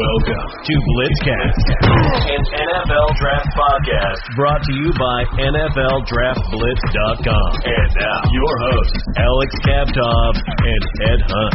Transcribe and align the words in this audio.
Welcome 0.00 0.48
to 0.64 0.74
Blitzcast, 0.96 1.84
an 1.84 2.40
NFL 2.40 3.08
Draft 3.20 3.52
podcast 3.52 4.24
brought 4.34 4.64
to 4.64 4.72
you 4.72 4.88
by 4.98 5.28
NFLDraftBlitz.com. 5.36 7.50
And 7.66 7.90
now, 8.00 8.22
your 8.32 8.58
hosts, 8.64 8.96
Alex 9.18 9.52
Kaptov 9.66 10.40
and 10.56 10.84
Ed 11.04 11.20
Hunt. 11.28 11.54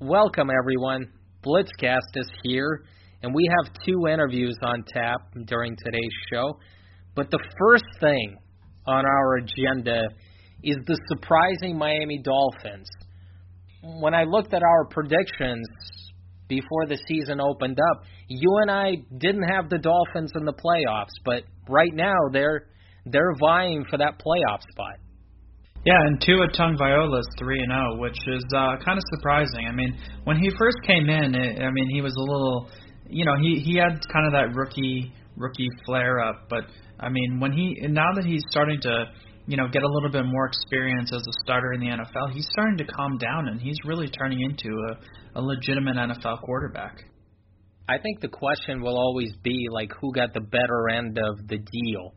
Welcome, 0.00 0.50
everyone. 0.50 1.10
Blitzcast 1.46 2.16
is 2.16 2.28
here, 2.42 2.84
and 3.22 3.34
we 3.34 3.48
have 3.56 3.72
two 3.86 4.06
interviews 4.06 4.58
on 4.62 4.84
tap 4.92 5.32
during 5.46 5.74
today's 5.82 6.12
show. 6.30 6.58
But 7.14 7.30
the 7.30 7.40
first 7.58 7.88
thing 8.00 8.36
on 8.86 9.06
our 9.06 9.36
agenda 9.36 10.10
is 10.62 10.76
the 10.86 10.98
surprising 11.08 11.78
Miami 11.78 12.18
Dolphins. 12.22 12.90
When 13.82 14.12
I 14.14 14.24
looked 14.24 14.52
at 14.54 14.62
our 14.62 14.84
predictions 14.84 15.66
before 16.52 16.86
the 16.86 16.98
season 17.08 17.40
opened 17.40 17.78
up, 17.90 18.04
you 18.28 18.50
and 18.60 18.70
I 18.70 18.96
didn't 19.16 19.48
have 19.48 19.70
the 19.70 19.78
Dolphins 19.78 20.32
in 20.36 20.44
the 20.44 20.52
playoffs, 20.52 21.16
but 21.24 21.44
right 21.68 21.94
now 21.94 22.16
they're 22.32 22.66
they're 23.06 23.34
vying 23.40 23.84
for 23.88 23.96
that 23.98 24.20
playoff 24.20 24.60
spot. 24.70 24.96
Yeah, 25.84 25.98
and 25.98 26.20
Tua 26.20 26.46
is 26.46 27.26
three 27.38 27.58
and 27.58 27.72
zero, 27.72 27.98
which 27.98 28.18
is 28.28 28.44
uh, 28.54 28.76
kind 28.84 28.98
of 28.98 29.04
surprising. 29.16 29.66
I 29.66 29.72
mean, 29.72 29.96
when 30.24 30.36
he 30.36 30.50
first 30.50 30.76
came 30.86 31.08
in, 31.08 31.34
it, 31.34 31.60
I 31.60 31.70
mean, 31.72 31.88
he 31.90 32.00
was 32.00 32.14
a 32.14 32.20
little, 32.20 32.70
you 33.08 33.24
know, 33.24 33.34
he 33.40 33.58
he 33.58 33.76
had 33.76 33.98
kind 34.12 34.26
of 34.26 34.32
that 34.32 34.54
rookie 34.54 35.12
rookie 35.36 35.68
flare 35.86 36.20
up, 36.20 36.48
but 36.50 36.64
I 37.00 37.08
mean, 37.08 37.40
when 37.40 37.52
he 37.52 37.76
now 37.88 38.12
that 38.14 38.24
he's 38.24 38.44
starting 38.50 38.80
to 38.82 39.06
you 39.46 39.56
know, 39.56 39.66
get 39.68 39.82
a 39.82 39.88
little 39.88 40.10
bit 40.10 40.24
more 40.24 40.46
experience 40.46 41.10
as 41.12 41.22
a 41.22 41.32
starter 41.42 41.72
in 41.72 41.80
the 41.80 41.86
NFL, 41.86 42.32
he's 42.32 42.46
starting 42.52 42.78
to 42.78 42.84
calm 42.84 43.18
down 43.18 43.48
and 43.48 43.60
he's 43.60 43.76
really 43.84 44.08
turning 44.08 44.40
into 44.40 44.68
a, 44.68 45.40
a 45.40 45.42
legitimate 45.42 45.96
NFL 45.96 46.42
quarterback. 46.42 47.04
I 47.88 47.98
think 47.98 48.20
the 48.20 48.28
question 48.28 48.80
will 48.80 48.96
always 48.96 49.32
be 49.42 49.66
like 49.70 49.90
who 50.00 50.12
got 50.12 50.32
the 50.32 50.40
better 50.40 50.88
end 50.90 51.18
of 51.18 51.48
the 51.48 51.58
deal. 51.58 52.14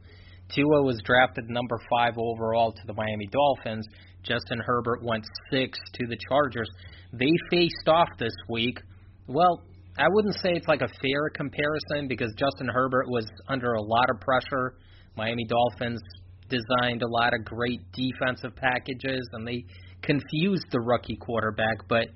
Tua 0.54 0.84
was 0.84 1.02
drafted 1.04 1.50
number 1.50 1.80
five 1.90 2.14
overall 2.18 2.72
to 2.72 2.82
the 2.86 2.94
Miami 2.94 3.28
Dolphins. 3.32 3.88
Justin 4.24 4.60
Herbert 4.64 5.04
went 5.04 5.26
six 5.52 5.80
to 5.96 6.08
the 6.08 6.18
Chargers. 6.30 6.70
They 7.14 7.32
faced 7.50 7.88
off 7.88 8.10
this 8.20 8.34
week. 8.48 8.80
Well, 9.28 9.64
I 9.98 10.08
wouldn't 10.08 10.36
say 10.36 10.52
it's 10.52 10.68
like 10.68 10.82
a 10.82 10.88
fair 10.88 11.30
comparison 11.34 12.08
because 12.08 12.32
Justin 12.38 12.68
Herbert 12.68 13.08
was 13.08 13.26
under 13.48 13.74
a 13.74 13.82
lot 13.82 14.10
of 14.10 14.22
pressure. 14.22 14.76
Miami 15.16 15.46
Dolphins 15.46 16.02
designed 16.50 17.02
a 17.02 17.08
lot 17.08 17.34
of 17.34 17.46
great 17.46 17.82
defensive 17.94 18.56
packages, 18.56 19.28
and 19.34 19.48
they 19.48 19.66
confused 20.02 20.66
the 20.72 20.80
rookie 20.80 21.18
quarterback. 21.18 21.88
But 21.88 22.08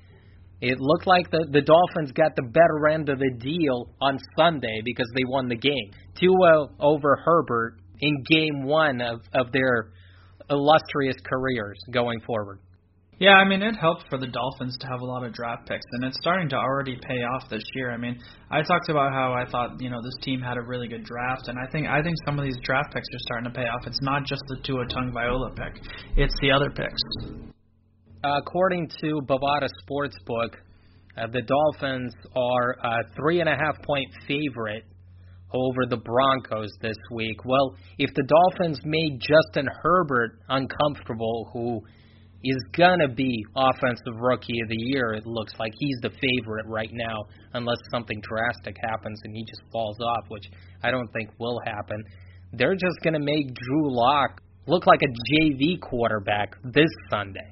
it 0.62 0.80
looked 0.80 1.08
like 1.08 1.30
the 1.32 1.48
the 1.52 1.62
Dolphins 1.62 2.12
got 2.12 2.36
the 2.36 2.44
better 2.44 2.90
end 2.90 3.10
of 3.10 3.20
the 3.20 3.32
deal 3.40 3.94
on 4.02 4.20
Sunday 4.38 4.82
because 4.84 5.08
they 5.16 5.24
won 5.26 5.48
the 5.48 5.56
game. 5.56 5.92
Tua 6.20 6.70
over 6.80 7.18
Herbert 7.24 7.78
in 8.02 8.24
Game 8.30 8.64
One 8.64 9.02
of 9.02 9.22
of 9.34 9.52
their 9.52 9.92
illustrious 10.50 11.18
careers 11.26 11.78
going 11.92 12.20
forward. 12.22 12.60
Yeah, 13.20 13.36
I 13.36 13.44
mean 13.44 13.62
it 13.62 13.76
helped 13.76 14.06
for 14.10 14.18
the 14.18 14.28
Dolphins 14.28 14.78
to 14.80 14.88
have 14.88 15.02
a 15.02 15.06
lot 15.06 15.26
of 15.26 15.34
draft 15.34 15.68
picks, 15.68 15.84
and 15.92 16.06
it's 16.06 16.18
starting 16.22 16.48
to 16.50 16.56
already 16.56 16.96
pay 16.96 17.20
off 17.36 17.50
this 17.50 17.64
year. 17.76 17.92
I 17.92 17.98
mean, 17.98 18.18
I 18.50 18.62
talked 18.62 18.88
about 18.88 19.12
how 19.12 19.34
I 19.34 19.44
thought 19.50 19.82
you 19.82 19.90
know 19.90 20.02
this 20.02 20.16
team 20.22 20.40
had 20.40 20.56
a 20.56 20.62
really 20.62 20.88
good 20.88 21.04
draft, 21.04 21.50
and 21.50 21.60
I 21.60 21.70
think 21.70 21.88
I 21.88 22.02
think 22.02 22.16
some 22.26 22.40
of 22.40 22.46
these 22.46 22.58
draft 22.64 22.94
picks 22.94 23.08
are 23.14 23.20
starting 23.20 23.52
to 23.52 23.60
pay 23.60 23.66
off. 23.66 23.86
It's 23.86 24.02
not 24.02 24.24
just 24.24 24.42
the 24.48 24.58
Tua 24.64 24.86
Tagovailoa 24.86 25.54
pick; 25.54 25.84
it's 26.16 26.34
the 26.42 26.52
other 26.52 26.70
picks. 26.70 27.02
according 28.24 28.90
to 29.02 29.22
Bovada 29.28 29.68
Sportsbook, 29.84 30.56
uh, 31.18 31.28
the 31.28 31.42
Dolphins 31.42 32.14
are 32.38 32.78
a 32.82 33.04
three 33.18 33.42
and 33.42 33.50
a 33.50 33.56
half 33.56 33.84
point 33.84 34.08
favorite 34.30 34.86
over 35.54 35.86
the 35.90 35.98
Broncos 35.98 36.72
this 36.82 36.98
week. 37.12 37.44
Well, 37.44 37.76
if 37.98 38.14
the 38.14 38.24
Dolphins 38.24 38.80
made 38.86 39.20
Justin 39.20 39.68
Herbert 39.82 40.40
uncomfortable, 40.48 41.50
who 41.52 41.82
is 42.44 42.64
gonna 42.78 43.08
be 43.08 43.46
offensive 43.56 44.16
rookie 44.20 44.60
of 44.62 44.70
the 44.70 44.78
year. 44.78 45.14
It 45.14 45.26
looks 45.26 45.54
like 45.60 45.74
he's 45.78 45.98
the 46.02 46.10
favorite 46.10 46.66
right 46.68 46.92
now, 46.92 47.18
unless 47.54 47.78
something 47.92 48.22
drastic 48.22 48.78
happens 48.82 49.20
and 49.24 49.36
he 49.36 49.44
just 49.44 49.62
falls 49.72 49.98
off, 50.00 50.30
which 50.30 50.50
I 50.84 50.92
don't 50.92 51.08
think 51.12 51.30
will 51.40 51.60
happen. 51.66 52.04
They're 52.54 52.76
just 52.76 52.98
gonna 53.04 53.20
make 53.20 53.54
Drew 53.54 53.96
Lock 53.96 54.42
look 54.68 54.86
like 54.88 55.02
a 55.02 55.08
JV 55.34 55.80
quarterback 55.82 56.56
this 56.64 56.90
Sunday. 57.10 57.52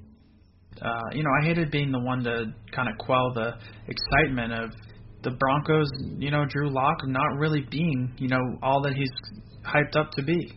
Uh, 0.81 1.01
you 1.11 1.23
know, 1.23 1.31
I 1.41 1.45
hated 1.45 1.71
being 1.71 1.91
the 1.91 1.99
one 1.99 2.23
to 2.23 2.53
kind 2.71 2.87
of 2.87 2.97
quell 2.99 3.33
the 3.33 3.53
excitement 3.87 4.53
of 4.53 4.71
the 5.23 5.31
Broncos. 5.31 5.89
You 6.17 6.31
know, 6.31 6.45
Drew 6.47 6.69
Lock 6.69 6.97
not 7.05 7.37
really 7.37 7.65
being 7.69 8.13
you 8.17 8.27
know 8.27 8.41
all 8.61 8.81
that 8.83 8.93
he's 8.93 9.11
hyped 9.65 9.95
up 9.95 10.11
to 10.11 10.23
be. 10.23 10.53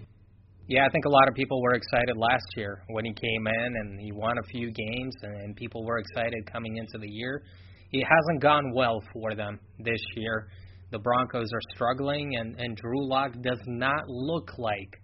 Yeah, 0.71 0.87
I 0.87 0.89
think 0.91 1.05
a 1.05 1.09
lot 1.09 1.27
of 1.27 1.35
people 1.35 1.61
were 1.61 1.75
excited 1.75 2.17
last 2.17 2.47
year 2.55 2.81
when 2.91 3.05
he 3.05 3.13
came 3.13 3.47
in 3.49 3.75
and 3.75 4.01
he 4.01 4.13
won 4.13 4.39
a 4.39 4.47
few 4.53 4.71
games, 4.71 5.17
and 5.21 5.57
people 5.57 5.85
were 5.85 5.99
excited 5.99 6.49
coming 6.53 6.77
into 6.77 6.97
the 6.97 7.09
year. 7.09 7.43
It 7.91 8.05
hasn't 8.05 8.41
gone 8.41 8.73
well 8.73 9.03
for 9.13 9.35
them 9.35 9.59
this 9.81 9.99
year. 10.15 10.47
The 10.93 11.01
Broncos 11.01 11.49
are 11.53 11.75
struggling, 11.75 12.37
and, 12.37 12.55
and 12.61 12.77
Drew 12.77 13.09
Lock 13.09 13.33
does 13.43 13.59
not 13.67 14.05
look 14.07 14.53
like 14.59 14.95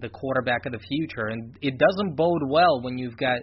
the 0.00 0.08
quarterback 0.08 0.66
of 0.66 0.72
the 0.72 0.80
future. 0.80 1.28
And 1.28 1.56
it 1.62 1.78
doesn't 1.78 2.16
bode 2.16 2.48
well 2.48 2.82
when 2.82 2.98
you've 2.98 3.16
got 3.16 3.38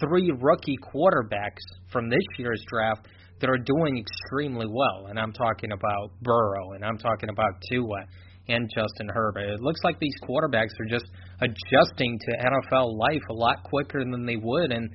three 0.00 0.32
rookie 0.40 0.78
quarterbacks 0.82 1.62
from 1.92 2.10
this 2.10 2.26
year's 2.40 2.64
draft 2.66 3.06
that 3.40 3.48
are 3.48 3.58
doing 3.58 3.98
extremely 3.98 4.66
well. 4.68 5.06
And 5.06 5.20
I'm 5.20 5.32
talking 5.32 5.70
about 5.70 6.10
Burrow, 6.22 6.72
and 6.72 6.84
I'm 6.84 6.98
talking 6.98 7.28
about 7.28 7.52
Tua 7.70 8.00
and 8.48 8.70
Justin 8.74 9.08
Herbert. 9.08 9.54
It 9.54 9.60
looks 9.60 9.80
like 9.84 9.98
these 10.00 10.14
quarterbacks 10.22 10.78
are 10.80 10.88
just 10.88 11.06
adjusting 11.40 12.18
to 12.18 12.36
NFL 12.36 12.98
life 12.98 13.22
a 13.30 13.34
lot 13.34 13.62
quicker 13.64 14.04
than 14.04 14.26
they 14.26 14.36
would 14.36 14.72
in 14.72 14.88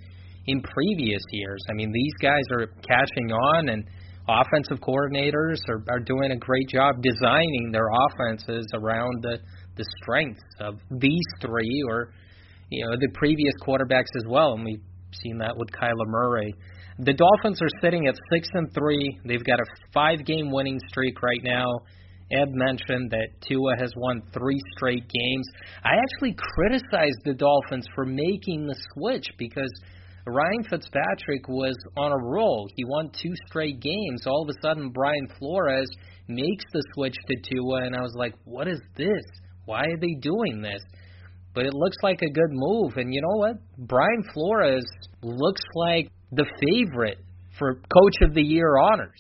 in 0.47 0.61
previous 0.61 1.21
years. 1.31 1.61
I 1.69 1.73
mean, 1.73 1.91
these 1.91 2.13
guys 2.21 2.43
are 2.51 2.67
catching 2.87 3.31
on, 3.31 3.69
and 3.69 3.83
offensive 4.27 4.79
coordinators 4.79 5.59
are, 5.69 5.83
are 5.89 5.99
doing 5.99 6.31
a 6.31 6.37
great 6.37 6.67
job 6.69 6.95
designing 7.01 7.71
their 7.71 7.87
offenses 7.87 8.67
around 8.73 9.21
the 9.21 9.37
the 9.75 9.85
strengths 10.01 10.43
of 10.59 10.75
these 10.91 11.25
three, 11.41 11.83
or 11.87 12.13
you 12.69 12.85
know, 12.85 12.97
the 12.99 13.09
previous 13.13 13.53
quarterbacks 13.65 14.11
as 14.17 14.25
well. 14.27 14.53
And 14.53 14.65
we've 14.65 14.81
seen 15.23 15.37
that 15.39 15.55
with 15.55 15.69
Kyler 15.71 16.07
Murray. 16.07 16.53
The 16.99 17.13
Dolphins 17.13 17.61
are 17.61 17.69
sitting 17.81 18.07
at 18.07 18.15
six 18.31 18.49
and 18.53 18.73
three. 18.73 19.19
They've 19.25 19.43
got 19.43 19.59
a 19.59 19.65
five 19.93 20.25
game 20.25 20.51
winning 20.51 20.79
streak 20.89 21.21
right 21.23 21.41
now. 21.43 21.65
Ed 22.31 22.53
mentioned 22.53 23.11
that 23.11 23.29
Tua 23.47 23.75
has 23.79 23.91
won 23.97 24.21
three 24.33 24.59
straight 24.75 25.07
games. 25.09 25.47
I 25.83 25.95
actually 25.95 26.35
criticized 26.37 27.21
the 27.25 27.33
Dolphins 27.33 27.87
for 27.95 28.05
making 28.05 28.67
the 28.67 28.75
switch 28.93 29.25
because 29.37 29.71
Ryan 30.27 30.63
Fitzpatrick 30.69 31.47
was 31.47 31.75
on 31.97 32.11
a 32.11 32.17
roll. 32.17 32.67
He 32.75 32.85
won 32.85 33.09
two 33.09 33.33
straight 33.47 33.79
games. 33.79 34.27
All 34.27 34.43
of 34.43 34.49
a 34.49 34.61
sudden, 34.61 34.89
Brian 34.89 35.27
Flores 35.39 35.89
makes 36.27 36.65
the 36.71 36.83
switch 36.93 37.15
to 37.27 37.35
Tua, 37.49 37.85
and 37.85 37.95
I 37.95 38.01
was 38.01 38.13
like, 38.15 38.35
what 38.43 38.67
is 38.67 38.79
this? 38.95 39.23
Why 39.65 39.81
are 39.81 39.97
they 39.99 40.15
doing 40.21 40.61
this? 40.61 40.81
But 41.55 41.65
it 41.65 41.73
looks 41.73 41.97
like 42.03 42.21
a 42.21 42.29
good 42.29 42.51
move. 42.51 42.93
And 42.97 43.13
you 43.13 43.21
know 43.21 43.37
what? 43.37 43.55
Brian 43.77 44.23
Flores 44.33 44.85
looks 45.23 45.61
like 45.75 46.11
the 46.31 46.45
favorite 46.61 47.17
for 47.57 47.75
Coach 47.75 48.15
of 48.21 48.35
the 48.35 48.43
Year 48.43 48.77
honors. 48.77 49.19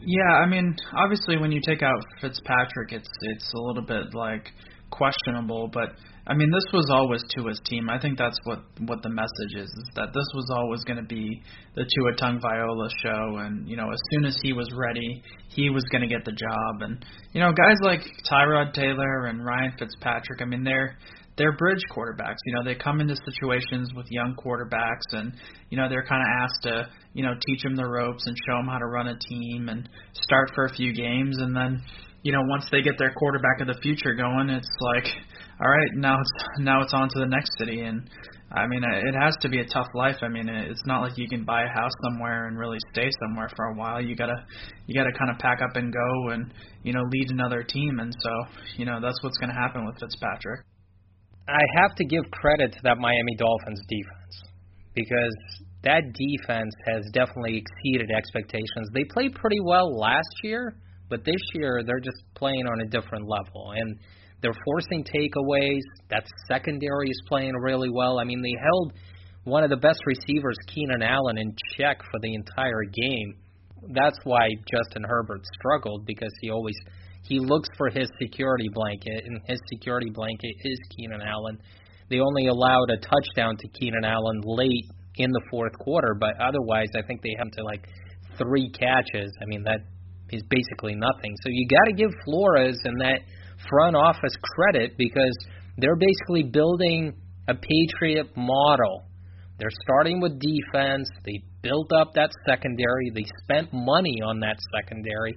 Yeah, 0.00 0.34
I 0.42 0.46
mean, 0.46 0.76
obviously 0.96 1.36
when 1.38 1.52
you 1.52 1.60
take 1.64 1.82
out 1.82 2.04
Fitzpatrick, 2.20 2.92
it's 2.92 3.08
it's 3.22 3.52
a 3.54 3.58
little 3.58 3.82
bit 3.82 4.14
like 4.14 4.50
questionable, 4.90 5.68
but 5.72 5.90
I 6.26 6.34
mean, 6.34 6.50
this 6.50 6.64
was 6.74 6.90
always 6.90 7.22
Tua's 7.34 7.60
team. 7.64 7.88
I 7.88 7.98
think 7.98 8.18
that's 8.18 8.38
what 8.44 8.62
what 8.86 9.02
the 9.02 9.08
message 9.08 9.54
is: 9.56 9.66
is 9.66 9.88
that 9.96 10.08
this 10.12 10.26
was 10.34 10.50
always 10.54 10.84
going 10.84 10.98
to 10.98 11.08
be 11.08 11.42
the 11.74 11.84
Tua 11.84 12.12
Tagovailoa 12.20 12.90
show, 13.02 13.38
and 13.38 13.66
you 13.66 13.76
know, 13.76 13.90
as 13.90 13.98
soon 14.12 14.26
as 14.26 14.36
he 14.42 14.52
was 14.52 14.70
ready, 14.76 15.22
he 15.48 15.70
was 15.70 15.84
going 15.90 16.02
to 16.02 16.08
get 16.08 16.24
the 16.26 16.32
job. 16.32 16.82
And 16.82 17.04
you 17.32 17.40
know, 17.40 17.52
guys 17.52 17.76
like 17.80 18.02
Tyrod 18.30 18.74
Taylor 18.74 19.26
and 19.26 19.44
Ryan 19.44 19.72
Fitzpatrick, 19.78 20.42
I 20.42 20.44
mean, 20.44 20.64
they're 20.64 20.98
they're 21.38 21.56
bridge 21.56 21.82
quarterbacks. 21.90 22.36
You 22.44 22.54
know, 22.54 22.64
they 22.64 22.74
come 22.74 23.00
into 23.00 23.16
situations 23.24 23.94
with 23.94 24.06
young 24.10 24.36
quarterbacks, 24.36 25.06
and 25.12 25.32
you 25.70 25.78
know 25.78 25.88
they're 25.88 26.04
kind 26.04 26.20
of 26.20 26.28
asked 26.42 26.62
to 26.64 26.88
you 27.14 27.22
know 27.22 27.34
teach 27.46 27.62
them 27.62 27.76
the 27.76 27.86
ropes 27.86 28.24
and 28.26 28.36
show 28.46 28.56
them 28.56 28.66
how 28.66 28.78
to 28.78 28.86
run 28.86 29.08
a 29.08 29.18
team 29.18 29.68
and 29.68 29.88
start 30.12 30.50
for 30.54 30.64
a 30.64 30.74
few 30.74 30.92
games, 30.92 31.38
and 31.38 31.56
then 31.56 31.82
you 32.22 32.32
know 32.32 32.42
once 32.42 32.66
they 32.70 32.82
get 32.82 32.98
their 32.98 33.12
quarterback 33.14 33.60
of 33.60 33.68
the 33.68 33.80
future 33.80 34.14
going, 34.14 34.50
it's 34.50 34.68
like, 34.80 35.06
all 35.62 35.70
right, 35.70 35.90
now 35.94 36.20
it's 36.20 36.60
now 36.60 36.82
it's 36.82 36.92
on 36.92 37.08
to 37.08 37.20
the 37.20 37.26
next 37.26 37.50
city, 37.58 37.80
and 37.80 38.10
I 38.50 38.66
mean 38.66 38.82
it 38.82 39.14
has 39.14 39.36
to 39.42 39.48
be 39.48 39.60
a 39.60 39.66
tough 39.66 39.88
life. 39.94 40.16
I 40.22 40.28
mean 40.28 40.48
it's 40.48 40.82
not 40.86 41.02
like 41.02 41.16
you 41.16 41.28
can 41.28 41.44
buy 41.44 41.62
a 41.62 41.68
house 41.68 41.92
somewhere 42.02 42.48
and 42.48 42.58
really 42.58 42.78
stay 42.92 43.08
somewhere 43.20 43.48
for 43.54 43.66
a 43.66 43.74
while. 43.74 44.02
You 44.02 44.16
gotta 44.16 44.44
you 44.86 44.94
gotta 44.94 45.16
kind 45.16 45.30
of 45.30 45.38
pack 45.38 45.60
up 45.62 45.76
and 45.76 45.92
go 45.92 46.32
and 46.32 46.52
you 46.82 46.92
know 46.92 47.02
lead 47.10 47.30
another 47.30 47.62
team, 47.62 48.00
and 48.00 48.12
so 48.12 48.30
you 48.76 48.84
know 48.84 49.00
that's 49.00 49.22
what's 49.22 49.38
going 49.38 49.50
to 49.50 49.56
happen 49.56 49.86
with 49.86 49.94
Fitzpatrick. 50.00 50.64
I 51.48 51.62
have 51.80 51.94
to 51.96 52.04
give 52.04 52.30
credit 52.30 52.72
to 52.72 52.78
that 52.84 52.98
Miami 52.98 53.34
Dolphins 53.36 53.80
defense 53.88 54.42
because 54.94 55.36
that 55.82 56.02
defense 56.12 56.74
has 56.92 57.04
definitely 57.12 57.56
exceeded 57.64 58.10
expectations. 58.14 58.90
They 58.92 59.04
played 59.04 59.34
pretty 59.34 59.60
well 59.64 59.96
last 59.96 60.28
year, 60.42 60.76
but 61.08 61.24
this 61.24 61.40
year 61.54 61.82
they're 61.86 62.00
just 62.00 62.22
playing 62.34 62.66
on 62.66 62.80
a 62.82 62.86
different 62.86 63.26
level 63.26 63.72
and 63.74 63.98
they're 64.42 64.58
forcing 64.64 65.04
takeaways. 65.04 65.80
That 66.10 66.24
secondary 66.48 67.08
is 67.08 67.20
playing 67.26 67.54
really 67.54 67.90
well. 67.90 68.18
I 68.18 68.24
mean, 68.24 68.42
they 68.42 68.54
held 68.62 68.92
one 69.44 69.64
of 69.64 69.70
the 69.70 69.76
best 69.76 70.00
receivers, 70.06 70.56
Keenan 70.66 71.02
Allen, 71.02 71.38
in 71.38 71.54
check 71.76 71.98
for 72.10 72.20
the 72.20 72.34
entire 72.34 72.84
game. 72.84 73.36
That's 73.94 74.18
why 74.24 74.48
Justin 74.70 75.04
Herbert 75.04 75.40
struggled 75.58 76.04
because 76.04 76.32
he 76.42 76.50
always 76.50 76.76
he 77.28 77.38
looks 77.40 77.68
for 77.76 77.90
his 77.90 78.08
security 78.20 78.68
blanket, 78.72 79.24
and 79.26 79.40
his 79.46 79.60
security 79.72 80.10
blanket 80.10 80.54
is 80.64 80.78
Keenan 80.96 81.20
Allen. 81.20 81.58
They 82.10 82.20
only 82.20 82.46
allowed 82.46 82.90
a 82.90 82.96
touchdown 82.96 83.56
to 83.58 83.68
Keenan 83.78 84.04
Allen 84.04 84.40
late 84.44 84.86
in 85.16 85.30
the 85.30 85.42
fourth 85.50 85.76
quarter, 85.78 86.16
but 86.18 86.40
otherwise, 86.40 86.88
I 86.96 87.02
think 87.02 87.22
they 87.22 87.34
have 87.38 87.50
to 87.52 87.64
like 87.64 87.86
three 88.38 88.70
catches. 88.70 89.30
I 89.42 89.46
mean, 89.46 89.62
that 89.64 89.80
is 90.30 90.42
basically 90.48 90.94
nothing. 90.94 91.34
So 91.42 91.50
you 91.50 91.66
got 91.68 91.90
to 91.90 91.92
give 91.92 92.10
Flores 92.24 92.78
and 92.84 93.00
that 93.00 93.20
front 93.68 93.96
office 93.96 94.34
credit 94.54 94.96
because 94.96 95.36
they're 95.76 95.96
basically 95.96 96.44
building 96.44 97.14
a 97.48 97.54
Patriot 97.54 98.36
model. 98.36 99.04
They're 99.58 99.74
starting 99.82 100.20
with 100.20 100.38
defense. 100.38 101.08
They 101.24 101.42
built 101.62 101.90
up 101.92 102.12
that 102.14 102.30
secondary. 102.46 103.10
They 103.12 103.24
spent 103.42 103.70
money 103.72 104.22
on 104.24 104.40
that 104.40 104.56
secondary. 104.76 105.36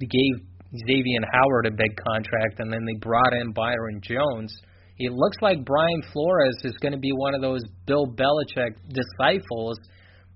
They 0.00 0.06
gave 0.06 0.47
Xavier 0.76 1.20
Howard 1.32 1.66
a 1.66 1.70
big 1.70 1.96
contract, 1.96 2.60
and 2.60 2.72
then 2.72 2.84
they 2.84 2.98
brought 3.00 3.32
in 3.32 3.52
Byron 3.52 4.00
Jones. 4.02 4.54
It 4.98 5.12
looks 5.12 5.36
like 5.40 5.64
Brian 5.64 6.02
Flores 6.12 6.56
is 6.64 6.76
going 6.82 6.92
to 6.92 6.98
be 6.98 7.12
one 7.12 7.34
of 7.34 7.40
those 7.40 7.62
Bill 7.86 8.06
Belichick 8.06 8.74
disciples 8.88 9.78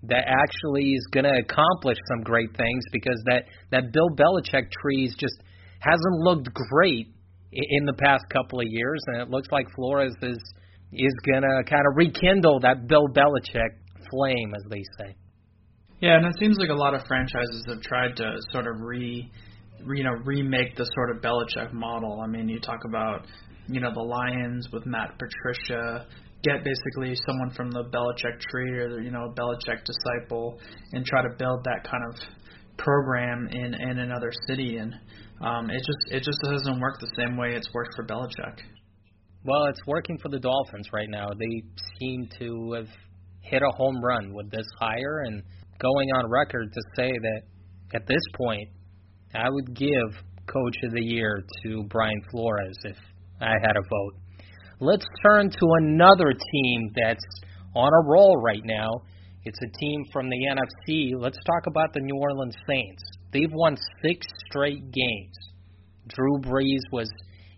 that 0.04 0.24
actually 0.26 0.92
is 0.92 1.06
going 1.12 1.24
to 1.24 1.38
accomplish 1.38 1.98
some 2.08 2.22
great 2.22 2.56
things 2.56 2.84
because 2.92 3.20
that 3.26 3.44
that 3.70 3.92
Bill 3.92 4.08
Belichick 4.16 4.70
trees 4.70 5.14
just 5.18 5.36
hasn't 5.80 6.18
looked 6.20 6.48
great 6.54 7.08
in 7.52 7.84
the 7.84 7.92
past 7.92 8.24
couple 8.32 8.60
of 8.60 8.66
years, 8.68 9.00
and 9.08 9.22
it 9.22 9.28
looks 9.28 9.48
like 9.52 9.66
Flores 9.74 10.14
is 10.22 10.38
is 10.92 11.14
going 11.24 11.42
to 11.42 11.62
kind 11.68 11.82
of 11.88 11.96
rekindle 11.96 12.60
that 12.60 12.86
Bill 12.86 13.08
Belichick 13.08 13.72
flame, 14.10 14.52
as 14.54 14.62
they 14.70 14.82
say. 14.98 15.16
Yeah, 16.00 16.16
and 16.16 16.26
it 16.26 16.34
seems 16.38 16.58
like 16.58 16.68
a 16.68 16.74
lot 16.74 16.94
of 16.94 17.02
franchises 17.06 17.64
have 17.68 17.80
tried 17.80 18.16
to 18.16 18.36
sort 18.50 18.66
of 18.66 18.80
re, 18.80 19.30
you 19.94 20.04
know, 20.04 20.12
remake 20.24 20.76
the 20.76 20.86
sort 20.94 21.10
of 21.14 21.22
Belichick 21.22 21.72
model. 21.72 22.20
I 22.22 22.26
mean, 22.26 22.48
you 22.48 22.60
talk 22.60 22.80
about, 22.86 23.26
you 23.68 23.80
know, 23.80 23.92
the 23.92 24.00
Lions 24.00 24.68
with 24.72 24.86
Matt 24.86 25.18
Patricia, 25.18 26.06
get 26.42 26.64
basically 26.64 27.14
someone 27.26 27.50
from 27.54 27.70
the 27.70 27.84
Belichick 27.84 28.40
tree 28.40 28.78
or 28.78 29.00
you 29.00 29.10
know, 29.10 29.24
a 29.24 29.34
Belichick 29.34 29.84
disciple, 29.84 30.58
and 30.92 31.04
try 31.04 31.22
to 31.22 31.30
build 31.38 31.64
that 31.64 31.84
kind 31.84 32.02
of 32.08 32.20
program 32.78 33.48
in 33.50 33.74
in 33.74 33.98
another 33.98 34.32
city, 34.48 34.76
and 34.76 34.94
um, 35.40 35.70
it 35.70 35.78
just 35.78 36.12
it 36.12 36.22
just 36.22 36.38
doesn't 36.42 36.80
work 36.80 36.98
the 37.00 37.10
same 37.16 37.36
way 37.36 37.54
it's 37.54 37.68
worked 37.72 37.94
for 37.96 38.04
Belichick. 38.06 38.58
Well, 39.44 39.64
it's 39.66 39.80
working 39.86 40.18
for 40.18 40.28
the 40.28 40.38
Dolphins 40.38 40.88
right 40.92 41.08
now. 41.10 41.28
They 41.36 41.62
seem 41.98 42.28
to 42.38 42.72
have 42.76 42.88
hit 43.40 43.62
a 43.62 43.76
home 43.76 44.00
run 44.02 44.32
with 44.32 44.50
this 44.50 44.66
hire 44.78 45.24
and 45.26 45.42
going 45.80 46.08
on 46.10 46.30
record 46.30 46.72
to 46.72 46.80
say 46.96 47.10
that 47.10 47.42
at 47.94 48.06
this 48.06 48.22
point, 48.36 48.68
I 49.34 49.48
would 49.48 49.74
give 49.74 50.22
Coach 50.46 50.76
of 50.84 50.92
the 50.92 51.02
Year 51.02 51.42
to 51.64 51.84
Brian 51.88 52.20
Flores 52.30 52.76
if 52.84 52.96
I 53.40 53.52
had 53.62 53.76
a 53.76 53.82
vote. 53.82 54.14
Let's 54.80 55.06
turn 55.26 55.50
to 55.50 55.66
another 55.80 56.32
team 56.52 56.90
that's 56.94 57.24
on 57.74 57.88
a 57.88 58.10
roll 58.10 58.36
right 58.42 58.64
now. 58.64 58.90
It's 59.44 59.58
a 59.62 59.78
team 59.78 60.04
from 60.12 60.28
the 60.28 60.36
NFC. 60.36 61.12
Let's 61.16 61.38
talk 61.46 61.66
about 61.66 61.92
the 61.94 62.00
New 62.00 62.16
Orleans 62.16 62.56
Saints. 62.68 63.02
They've 63.32 63.52
won 63.52 63.76
six 64.04 64.26
straight 64.46 64.90
games. 64.92 65.36
Drew 66.08 66.38
Brees 66.40 66.82
was 66.92 67.08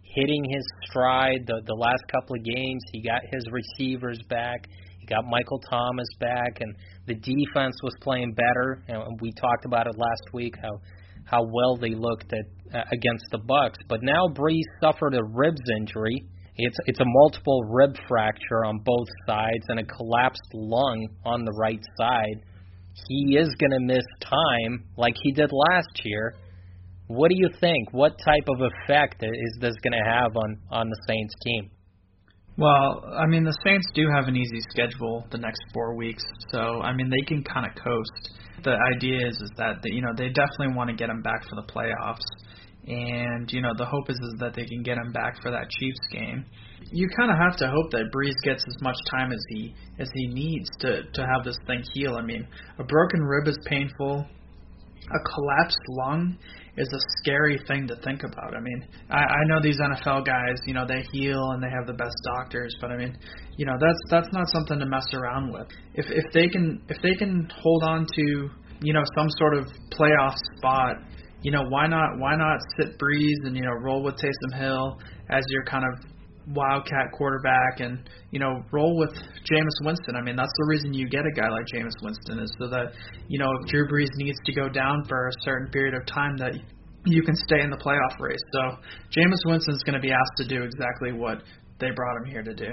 hitting 0.03 0.45
his 0.45 0.65
stride 0.85 1.45
the, 1.47 1.61
the 1.67 1.75
last 1.75 2.03
couple 2.11 2.37
of 2.37 2.45
games. 2.45 2.83
He 2.93 3.03
got 3.03 3.21
his 3.33 3.45
receivers 3.51 4.21
back. 4.29 4.69
He 5.01 5.07
got 5.07 5.25
Michael 5.27 5.61
Thomas 5.69 6.09
back, 6.21 6.61
and 6.61 6.75
the 7.07 7.15
defense 7.15 7.75
was 7.83 7.95
playing 8.01 8.35
better. 8.35 8.85
And 8.89 9.21
we 9.21 9.33
talked 9.33 9.65
about 9.67 9.87
it 9.87 9.99
last 9.99 10.33
week 10.33 10.55
how 10.63 10.79
how 11.25 11.43
well 11.43 11.77
they 11.77 11.95
looked 11.95 12.33
at 12.33 12.47
uh, 12.75 12.85
against 12.93 13.27
the 13.31 13.39
Bucs. 13.39 13.79
But 13.89 14.03
now 14.03 14.29
Brees 14.29 14.65
suffered 14.81 15.15
a 15.15 15.23
ribs 15.23 15.63
injury. 15.77 16.25
It's 16.57 16.77
it's 16.87 17.01
a 17.01 17.05
multiple 17.05 17.63
rib 17.65 17.97
fracture 18.09 18.65
on 18.65 18.79
both 18.85 19.09
sides 19.27 19.65
and 19.69 19.81
a 19.81 19.85
collapsed 19.85 20.51
lung 20.53 21.09
on 21.25 21.45
the 21.45 21.53
right 21.53 21.83
side. 21.99 22.43
He 23.09 23.37
is 23.37 23.49
going 23.59 23.73
to 23.73 23.81
miss 23.81 24.05
time 24.21 24.85
like 24.97 25.15
he 25.23 25.33
did 25.33 25.51
last 25.53 26.01
year. 26.05 26.35
What 27.09 27.31
do 27.31 27.37
you 27.37 27.51
think? 27.61 27.93
What 27.93 28.13
type 28.25 28.47
of 28.49 28.61
effect 28.61 29.23
is 29.23 29.59
this 29.61 29.75
going 29.83 29.93
to 29.93 30.11
have 30.11 30.37
on 30.37 30.59
on 30.71 30.89
the 30.89 31.01
Saints 31.09 31.35
team? 31.43 31.71
Well, 32.57 33.05
I 33.19 33.27
mean, 33.27 33.43
the 33.43 33.57
Saints 33.65 33.87
do 33.95 34.07
have 34.15 34.29
an 34.29 34.37
easy 34.37 34.61
schedule 34.71 35.27
the 35.33 35.39
next 35.39 35.61
four 35.73 35.97
weeks, 35.97 36.23
so 36.51 36.81
I 36.83 36.93
mean 36.93 37.11
they 37.11 37.27
can 37.27 37.43
kind 37.43 37.67
of 37.67 37.75
coast. 37.83 38.31
The 38.65 38.77
idea 38.97 39.29
is 39.29 39.37
is 39.37 39.51
that 39.59 39.81
you 39.85 40.01
know 40.01 40.13
they 40.17 40.29
definitely 40.29 40.75
want 40.75 40.91
to 40.91 40.97
get 40.97 41.11
him 41.11 41.23
back 41.23 41.45
for 41.49 41.57
the 41.57 41.67
playoffs, 41.69 42.25
and 42.87 43.51
you 43.53 43.61
know 43.61 43.73
the 43.77 43.85
hope 43.85 44.09
is 44.09 44.17
is 44.17 44.35
that 44.41 44.55
they 44.55 44.65
can 44.65 44.83
get 44.83 44.97
him 44.97 45.13
back 45.13 45.41
for 45.43 45.51
that 45.51 45.69
Chiefs 45.71 46.01
game. 46.11 46.45
You 46.91 47.09
kind 47.17 47.31
of 47.31 47.37
have 47.39 47.57
to 47.59 47.69
hope 47.69 47.91
that 47.93 48.11
Brees 48.15 48.35
gets 48.43 48.65
as 48.67 48.81
much 48.81 48.97
time 49.11 49.33
as 49.33 49.41
he 49.51 49.75
as 49.99 50.09
he 50.15 50.27
needs 50.29 50.69
to 50.81 51.03
to 51.13 51.27
have 51.27 51.45
this 51.45 51.59
thing 51.67 51.83
heal. 51.93 52.17
I 52.17 52.23
mean, 52.23 52.47
a 52.79 52.85
broken 52.85 53.21
rib 53.21 53.49
is 53.49 53.59
painful. 53.67 54.27
A 55.05 55.21
collapsed 55.35 55.85
lung 55.89 56.39
is 56.77 56.89
a 56.93 56.99
scary 57.19 57.59
thing 57.69 57.87
to 57.87 57.97
think 58.05 58.23
about. 58.25 58.55
I 58.57 58.61
mean, 58.61 58.85
I, 59.11 59.19
I 59.19 59.45
know 59.47 59.61
these 59.63 59.79
NFL 59.79 60.27
guys, 60.27 60.59
you 60.67 60.75
know, 60.75 60.87
they 60.87 61.03
heal 61.13 61.51
and 61.53 61.63
they 61.63 61.71
have 61.71 61.87
the 61.87 61.95
best 61.95 62.17
doctors, 62.37 62.75
but 62.81 62.91
I 62.91 62.97
mean, 62.97 63.17
you 63.57 63.67
know, 63.67 63.75
that's 63.81 64.01
that's 64.11 64.33
not 64.33 64.49
something 64.51 64.79
to 64.79 64.87
mess 64.87 65.07
around 65.15 65.53
with. 65.53 65.69
If 65.95 66.07
if 66.11 66.33
they 66.33 66.49
can 66.49 66.83
if 66.89 67.01
they 67.03 67.15
can 67.15 67.49
hold 67.63 67.85
on 67.85 68.07
to 68.07 68.51
you 68.83 68.93
know 68.93 69.05
some 69.17 69.29
sort 69.39 69.57
of 69.57 69.67
playoff 69.93 70.35
spot, 70.57 70.97
you 71.43 71.53
know, 71.53 71.63
why 71.69 71.87
not 71.87 72.19
why 72.19 72.37
not 72.37 72.59
sit 72.79 72.99
Brees 72.99 73.47
and 73.47 73.57
you 73.57 73.63
know 73.63 73.75
roll 73.81 74.03
with 74.03 74.17
Taysom 74.17 74.59
Hill 74.59 74.99
as 75.31 75.45
your 75.51 75.65
kind 75.65 75.85
of 75.85 76.14
wildcat 76.49 77.13
quarterback 77.13 77.81
and 77.81 78.09
you 78.31 78.39
know 78.39 78.63
roll 78.73 78.99
with 78.99 79.13
Jameis 79.51 79.79
Winston. 79.83 80.17
I 80.17 80.23
mean 80.23 80.37
that's 80.37 80.53
the 80.57 80.67
reason 80.69 80.93
you 80.93 81.09
get 81.09 81.23
a 81.25 81.41
guy 81.41 81.49
like 81.49 81.67
Jameis 81.73 81.97
Winston 82.03 82.39
is 82.39 82.53
so 82.59 82.69
that 82.69 82.93
you 83.29 83.39
know 83.39 83.51
if 83.61 83.71
Drew 83.71 83.89
Brees 83.89 84.11
needs 84.17 84.39
to 84.45 84.53
go 84.53 84.69
down 84.69 85.05
for 85.09 85.29
a 85.29 85.33
certain 85.43 85.71
period 85.71 85.95
of 85.95 86.07
time 86.07 86.37
that 86.39 86.53
you 87.07 87.23
can 87.23 87.37
stay 87.37 87.61
in 87.61 87.71
the 87.71 87.77
playoff 87.77 88.19
race. 88.19 88.41
So 88.53 88.79
Jameis 89.11 89.41
Winston's 89.47 89.83
going 89.83 89.95
to 89.95 90.01
be 90.01 90.13
asked 90.13 90.37
to 90.39 90.49
do 90.49 90.63
exactly 90.63 91.13
what 91.13 91.43
they 91.79 91.91
brought 91.95 92.17
him 92.23 92.31
here 92.31 92.43
to 92.43 92.55
do. 92.55 92.73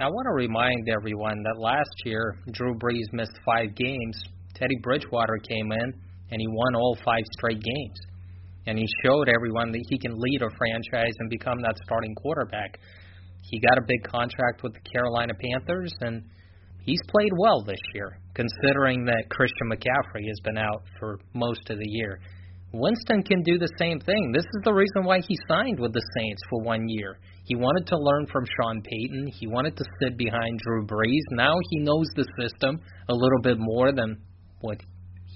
I 0.00 0.06
want 0.06 0.26
to 0.26 0.34
remind 0.34 0.88
everyone 0.88 1.42
that 1.42 1.60
last 1.60 1.94
year 2.04 2.38
Drew 2.52 2.74
Brees 2.74 3.12
missed 3.12 3.38
five 3.44 3.74
games. 3.74 4.24
Teddy 4.54 4.76
Bridgewater 4.82 5.38
came 5.48 5.70
in 5.70 5.92
and 6.30 6.40
he 6.40 6.46
won 6.48 6.74
all 6.74 6.96
five 7.04 7.24
straight 7.36 7.60
games 7.60 7.98
and 8.66 8.78
he 8.78 8.86
showed 9.04 9.28
everyone 9.28 9.72
that 9.72 9.84
he 9.88 9.98
can 9.98 10.18
lead 10.18 10.42
a 10.42 10.50
franchise 10.56 11.14
and 11.18 11.30
become 11.30 11.60
that 11.62 11.76
starting 11.84 12.14
quarterback. 12.14 12.78
He 13.42 13.60
got 13.60 13.78
a 13.78 13.86
big 13.86 14.02
contract 14.04 14.62
with 14.62 14.74
the 14.74 14.90
Carolina 14.92 15.32
Panthers, 15.34 15.92
and 16.00 16.22
he's 16.84 17.00
played 17.08 17.32
well 17.36 17.62
this 17.64 17.80
year, 17.94 18.18
considering 18.34 19.04
that 19.06 19.30
Christian 19.30 19.68
McCaffrey 19.70 20.26
has 20.28 20.38
been 20.44 20.58
out 20.58 20.82
for 20.98 21.18
most 21.34 21.68
of 21.70 21.78
the 21.78 21.88
year. 21.88 22.20
Winston 22.72 23.22
can 23.22 23.42
do 23.42 23.58
the 23.58 23.68
same 23.78 24.00
thing. 24.00 24.32
This 24.32 24.44
is 24.44 24.62
the 24.64 24.72
reason 24.72 25.04
why 25.04 25.20
he 25.20 25.36
signed 25.46 25.78
with 25.78 25.92
the 25.92 26.02
Saints 26.16 26.40
for 26.48 26.62
one 26.62 26.88
year. 26.88 27.18
He 27.44 27.54
wanted 27.54 27.86
to 27.88 27.98
learn 27.98 28.26
from 28.32 28.46
Sean 28.46 28.80
Payton. 28.80 29.30
He 29.38 29.46
wanted 29.46 29.76
to 29.76 29.84
sit 30.00 30.16
behind 30.16 30.60
Drew 30.60 30.86
Brees. 30.86 31.26
Now 31.32 31.54
he 31.70 31.80
knows 31.80 32.06
the 32.16 32.24
system 32.40 32.80
a 33.10 33.14
little 33.14 33.40
bit 33.42 33.58
more 33.58 33.92
than 33.92 34.22
what 34.60 34.78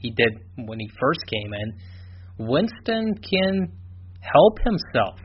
he 0.00 0.11
did 0.12 0.38
when 0.56 0.78
he 0.80 0.88
first 0.99 1.21
came 1.28 1.52
in 1.52 1.78
Winston 2.38 3.14
can 3.19 3.73
help 4.21 4.59
himself. 4.64 5.19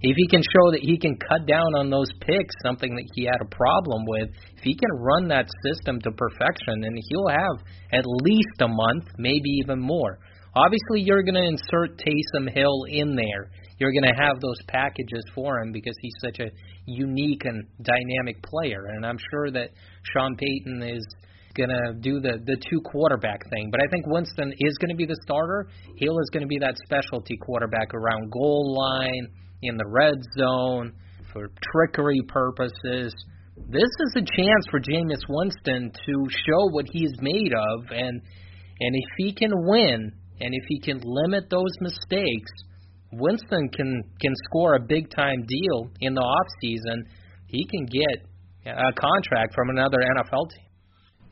If 0.00 0.14
he 0.16 0.28
can 0.28 0.42
show 0.42 0.70
that 0.70 0.80
he 0.80 0.96
can 0.96 1.16
cut 1.16 1.46
down 1.46 1.74
on 1.76 1.90
those 1.90 2.06
picks, 2.20 2.54
something 2.62 2.94
that 2.94 3.08
he 3.14 3.24
had 3.24 3.40
a 3.42 3.54
problem 3.54 4.04
with, 4.06 4.28
if 4.56 4.62
he 4.62 4.74
can 4.74 4.90
run 5.00 5.28
that 5.28 5.48
system 5.64 6.00
to 6.02 6.12
perfection, 6.12 6.82
then 6.82 6.94
he'll 6.94 7.28
have 7.28 7.66
at 7.92 8.04
least 8.22 8.62
a 8.62 8.68
month, 8.68 9.10
maybe 9.18 9.50
even 9.64 9.80
more. 9.80 10.20
Obviously, 10.54 11.02
you're 11.02 11.22
going 11.22 11.34
to 11.34 11.42
insert 11.42 11.98
Taysom 11.98 12.48
Hill 12.52 12.84
in 12.88 13.16
there. 13.16 13.50
You're 13.78 13.92
going 13.92 14.10
to 14.10 14.22
have 14.22 14.40
those 14.40 14.58
packages 14.68 15.22
for 15.34 15.60
him 15.60 15.72
because 15.72 15.94
he's 16.00 16.14
such 16.20 16.38
a 16.40 16.50
unique 16.86 17.44
and 17.44 17.64
dynamic 17.82 18.42
player. 18.42 18.86
And 18.94 19.04
I'm 19.04 19.18
sure 19.30 19.50
that 19.50 19.70
Sean 20.12 20.36
Payton 20.36 20.82
is 20.82 21.04
to 21.70 21.94
do 22.00 22.20
the 22.20 22.38
the 22.44 22.56
two 22.70 22.80
quarterback 22.80 23.40
thing. 23.50 23.70
But 23.70 23.80
I 23.82 23.88
think 23.90 24.06
Winston 24.06 24.52
is 24.58 24.76
to 24.90 24.96
be 24.96 25.06
the 25.06 25.18
starter. 25.22 25.68
Hill 25.96 26.18
is 26.18 26.30
to 26.42 26.48
be 26.48 26.58
that 26.58 26.76
specialty 26.84 27.36
quarterback 27.36 27.94
around 27.94 28.30
goal 28.30 28.76
line 28.76 29.28
in 29.62 29.76
the 29.76 29.86
red 29.86 30.18
zone 30.38 30.92
for 31.32 31.48
trickery 31.72 32.22
purposes. 32.28 33.14
this 33.68 33.90
is 34.06 34.12
a 34.16 34.20
chance 34.20 34.64
for 34.70 34.80
Jameis 34.80 35.24
Winston 35.28 35.90
to 36.06 36.14
show 36.30 36.70
what 36.70 36.86
he's 36.92 37.12
made 37.20 37.52
of, 37.52 37.90
and 37.90 38.22
and 38.80 38.92
if 38.94 39.10
he 39.18 39.32
can 39.32 39.50
win, 39.66 40.12
and 40.40 40.54
if 40.54 40.64
he 40.68 40.80
can 40.80 41.00
limit 41.02 41.50
those 41.50 41.74
mistakes, 41.80 42.52
Winston 43.12 43.68
can 43.70 44.02
can 44.20 44.34
score 44.46 44.76
a 44.76 44.80
big 44.80 45.10
time 45.10 45.44
deal 45.46 45.90
in 46.00 46.14
the 46.14 46.20
off 46.20 46.46
season. 46.60 47.04
He 47.46 47.66
can 47.66 47.86
get 47.86 48.26
a 48.66 48.92
contract 48.92 49.54
from 49.54 49.70
another 49.70 49.98
NFL 49.98 50.50
team. 50.50 50.67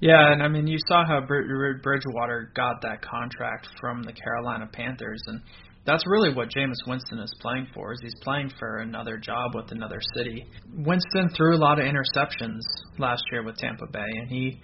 Yeah, 0.01 0.33
and 0.33 0.43
I 0.43 0.49
mean, 0.49 0.67
you 0.67 0.77
saw 0.89 1.07
how 1.07 1.21
Bridgewater 1.21 2.53
got 2.55 2.83
that 2.83 3.01
contract 3.03 3.69
from 3.81 4.03
the 4.03 4.13
Carolina 4.13 4.69
Panthers, 4.71 5.23
and 5.27 5.41
that's 5.87 6.05
really 6.07 6.35
what 6.35 6.49
Jameis 6.51 6.87
Winston 6.87 7.19
is 7.19 7.33
playing 7.41 7.69
for. 7.73 7.93
Is 7.93 8.01
he's 8.03 8.15
playing 8.23 8.51
for 8.59 8.79
another 8.79 9.17
job 9.17 9.55
with 9.55 9.71
another 9.71 10.01
city. 10.15 10.45
Winston 10.75 11.31
threw 11.35 11.57
a 11.57 11.61
lot 11.61 11.79
of 11.79 11.87
interceptions 11.87 12.61
last 12.99 13.23
year 13.33 13.43
with 13.43 13.57
Tampa 13.57 13.87
Bay, 13.91 14.01
and 14.21 14.29
he 14.29 14.61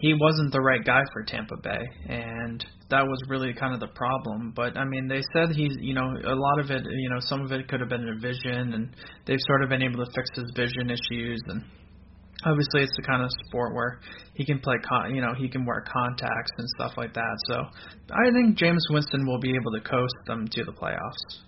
he 0.00 0.14
wasn't 0.14 0.52
the 0.52 0.60
right 0.60 0.84
guy 0.84 1.02
for 1.12 1.24
Tampa 1.24 1.56
Bay, 1.62 1.80
and 2.08 2.64
that 2.90 3.02
was 3.02 3.18
really 3.28 3.54
kind 3.54 3.74
of 3.74 3.80
the 3.80 3.92
problem. 3.94 4.52
But 4.54 4.76
I 4.76 4.84
mean, 4.84 5.08
they 5.08 5.22
said 5.32 5.56
he's, 5.56 5.74
you 5.80 5.94
know, 5.94 6.04
a 6.24 6.34
lot 6.34 6.60
of 6.60 6.70
it, 6.70 6.82
you 6.84 7.10
know, 7.10 7.20
some 7.20 7.42
of 7.42 7.50
it 7.52 7.66
could 7.68 7.80
have 7.80 7.88
been 7.88 8.08
a 8.08 8.20
vision, 8.20 8.74
and 8.74 8.94
they've 9.26 9.38
sort 9.46 9.64
of 9.64 9.68
been 9.68 9.82
able 9.82 10.04
to 10.04 10.10
fix 10.14 10.28
his 10.36 10.52
vision 10.54 10.90
issues, 10.90 11.40
and 11.48 11.64
obviously 12.44 12.82
it's 12.82 12.96
the 12.96 13.02
kind 13.02 13.22
of 13.22 13.30
sport 13.46 13.74
where 13.74 14.00
he 14.34 14.44
can 14.44 14.58
play 14.58 14.76
con- 14.86 15.14
you 15.14 15.20
know 15.20 15.32
he 15.36 15.48
can 15.48 15.64
wear 15.64 15.84
contacts 15.90 16.52
and 16.58 16.68
stuff 16.76 16.92
like 16.96 17.14
that. 17.14 17.36
So 17.48 17.56
i 18.12 18.30
think 18.32 18.58
jameis 18.58 18.86
winston 18.90 19.26
will 19.26 19.40
be 19.40 19.50
able 19.50 19.72
to 19.72 19.80
coast 19.80 20.14
them 20.26 20.46
to 20.48 20.64
the 20.64 20.72
playoffs. 20.72 21.42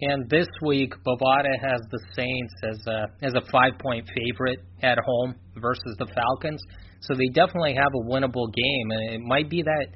And 0.00 0.28
this 0.28 0.48
week 0.62 0.92
bovada 1.06 1.54
has 1.60 1.80
the 1.90 2.00
saints 2.14 2.54
as 2.64 2.86
a 2.86 3.06
as 3.22 3.34
a 3.34 3.42
five 3.50 3.78
point 3.80 4.08
favorite 4.14 4.60
at 4.82 4.98
home 4.98 5.34
versus 5.56 5.96
the 5.98 6.06
falcons. 6.06 6.62
So 7.00 7.14
they 7.14 7.28
definitely 7.28 7.74
have 7.74 7.92
a 7.94 8.10
winnable 8.10 8.52
game 8.52 8.90
and 8.90 9.14
it 9.14 9.20
might 9.20 9.48
be 9.48 9.62
that 9.62 9.86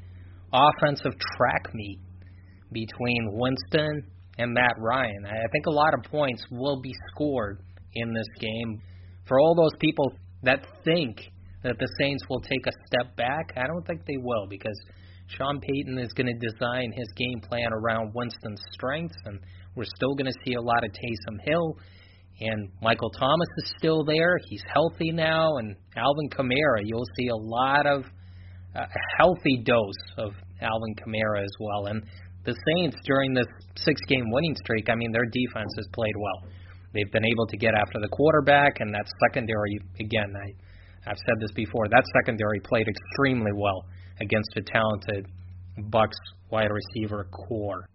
offensive 0.53 1.13
track 1.37 1.75
meet 1.75 1.99
between 2.73 3.29
winston 3.33 4.05
and 4.39 4.55
matt 4.55 4.75
ryan. 4.79 5.27
I 5.27 5.49
think 5.53 5.67
a 5.67 5.71
lot 5.71 5.93
of 5.95 6.11
points 6.11 6.45
will 6.51 6.81
be 6.81 6.93
scored 7.13 7.61
in 7.95 8.15
this 8.15 8.29
game 8.39 8.81
for 9.31 9.39
all 9.39 9.55
those 9.55 9.79
people 9.79 10.13
that 10.43 10.67
think 10.85 11.21
that 11.63 11.79
the 11.79 11.89
Saints 12.01 12.25
will 12.29 12.41
take 12.41 12.67
a 12.67 12.73
step 12.87 13.17
back, 13.17 13.53
I 13.57 13.69
don't 13.69 13.87
think 13.87 14.01
they 14.05 14.17
will 14.19 14.49
because 14.49 14.77
Sean 15.29 15.61
Payton 15.61 15.99
is 15.99 16.13
going 16.15 16.27
to 16.27 16.35
design 16.35 16.91
his 16.93 17.07
game 17.15 17.41
plan 17.41 17.73
around 17.73 18.11
Winston's 18.13 18.61
strengths, 18.73 19.17
and 19.27 19.39
we're 19.77 19.85
still 19.85 20.17
going 20.17 20.27
to 20.27 20.39
see 20.45 20.55
a 20.55 20.61
lot 20.61 20.83
of 20.83 20.91
Taysom 20.91 21.39
Hill. 21.45 21.77
And 22.41 22.71
Michael 22.83 23.11
Thomas 23.11 23.49
is 23.59 23.73
still 23.79 24.03
there. 24.05 24.37
He's 24.49 24.63
healthy 24.67 25.13
now. 25.13 25.59
And 25.59 25.77
Alvin 25.97 26.29
Kamara, 26.31 26.83
you'll 26.83 27.07
see 27.17 27.29
a 27.29 27.37
lot 27.37 27.87
of 27.87 28.03
uh, 28.75 28.81
a 28.81 29.17
healthy 29.19 29.63
dose 29.65 30.03
of 30.19 30.33
Alvin 30.61 30.95
Kamara 30.97 31.45
as 31.45 31.53
well. 31.61 31.87
And 31.87 32.03
the 32.45 32.57
Saints, 32.75 32.97
during 33.05 33.35
this 33.35 33.47
six 33.77 34.01
game 34.09 34.25
winning 34.33 34.57
streak, 34.57 34.89
I 34.89 34.97
mean, 34.97 35.13
their 35.13 35.27
defense 35.27 35.73
has 35.77 35.87
played 35.93 36.17
well. 36.17 36.51
They've 36.93 37.11
been 37.13 37.25
able 37.25 37.47
to 37.47 37.57
get 37.57 37.75
after 37.75 38.01
the 38.01 38.09
quarterback, 38.09 38.81
and 38.81 38.93
that 38.95 39.07
secondary, 39.27 39.79
again, 40.01 40.35
I, 40.37 41.11
I've 41.11 41.19
said 41.19 41.41
this 41.41 41.53
before, 41.53 41.89
that 41.89 42.05
secondary 42.21 42.61
played 42.61 42.89
extremely 42.89 43.53
well 43.55 43.85
against 44.21 44.51
a 44.57 44.63
talented 44.63 45.27
Bucs 45.79 46.19
wide 46.51 46.71
receiver 46.71 47.27
corps. 47.31 47.87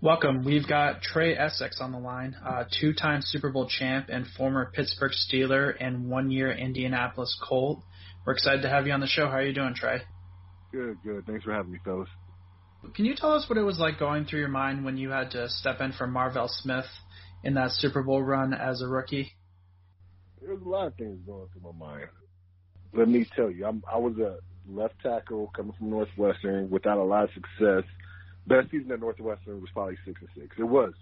Welcome. 0.00 0.44
We've 0.44 0.68
got 0.68 1.02
Trey 1.02 1.36
Essex 1.36 1.78
on 1.80 1.90
the 1.90 1.98
line, 1.98 2.36
uh, 2.44 2.64
two-time 2.80 3.20
Super 3.22 3.50
Bowl 3.50 3.66
champ 3.68 4.06
and 4.10 4.26
former 4.36 4.70
Pittsburgh 4.74 5.12
Steeler 5.12 5.74
and 5.80 6.08
one-year 6.08 6.52
Indianapolis 6.52 7.36
Colt. 7.48 7.82
We're 8.26 8.34
excited 8.34 8.62
to 8.62 8.68
have 8.68 8.86
you 8.86 8.92
on 8.92 9.00
the 9.00 9.06
show. 9.06 9.26
How 9.26 9.38
are 9.38 9.46
you 9.46 9.54
doing, 9.54 9.74
Trey? 9.74 10.02
Good, 10.72 10.96
good. 11.02 11.24
Thanks 11.26 11.44
for 11.44 11.52
having 11.52 11.72
me, 11.72 11.78
fellas. 11.84 12.08
Can 12.94 13.06
you 13.06 13.14
tell 13.16 13.32
us 13.32 13.48
what 13.48 13.56
it 13.56 13.62
was 13.62 13.78
like 13.78 13.98
going 13.98 14.26
through 14.26 14.40
your 14.40 14.48
mind 14.48 14.84
when 14.84 14.98
you 14.98 15.10
had 15.10 15.30
to 15.30 15.48
step 15.48 15.80
in 15.80 15.92
for 15.92 16.06
Marvel 16.06 16.48
Smith 16.48 16.84
in 17.44 17.54
that 17.54 17.70
Super 17.72 18.02
Bowl 18.02 18.22
run 18.22 18.54
as 18.54 18.80
a 18.80 18.88
rookie? 18.88 19.32
There's 20.40 20.60
a 20.60 20.68
lot 20.68 20.88
of 20.88 20.94
things 20.96 21.20
going 21.26 21.46
through 21.52 21.72
my 21.72 21.78
mind. 21.78 22.08
Let 22.92 23.08
me 23.08 23.26
tell 23.36 23.50
you, 23.50 23.66
I'm, 23.66 23.82
I 23.90 23.98
was 23.98 24.16
a 24.18 24.38
left 24.68 24.94
tackle 25.02 25.50
coming 25.54 25.74
from 25.78 25.90
Northwestern 25.90 26.70
without 26.70 26.98
a 26.98 27.04
lot 27.04 27.24
of 27.24 27.30
success. 27.34 27.84
Best 28.46 28.70
season 28.70 28.92
at 28.92 29.00
Northwestern 29.00 29.60
was 29.60 29.70
probably 29.72 29.96
six 30.04 30.20
and 30.20 30.30
six. 30.34 30.56
It 30.58 30.64
was 30.64 30.92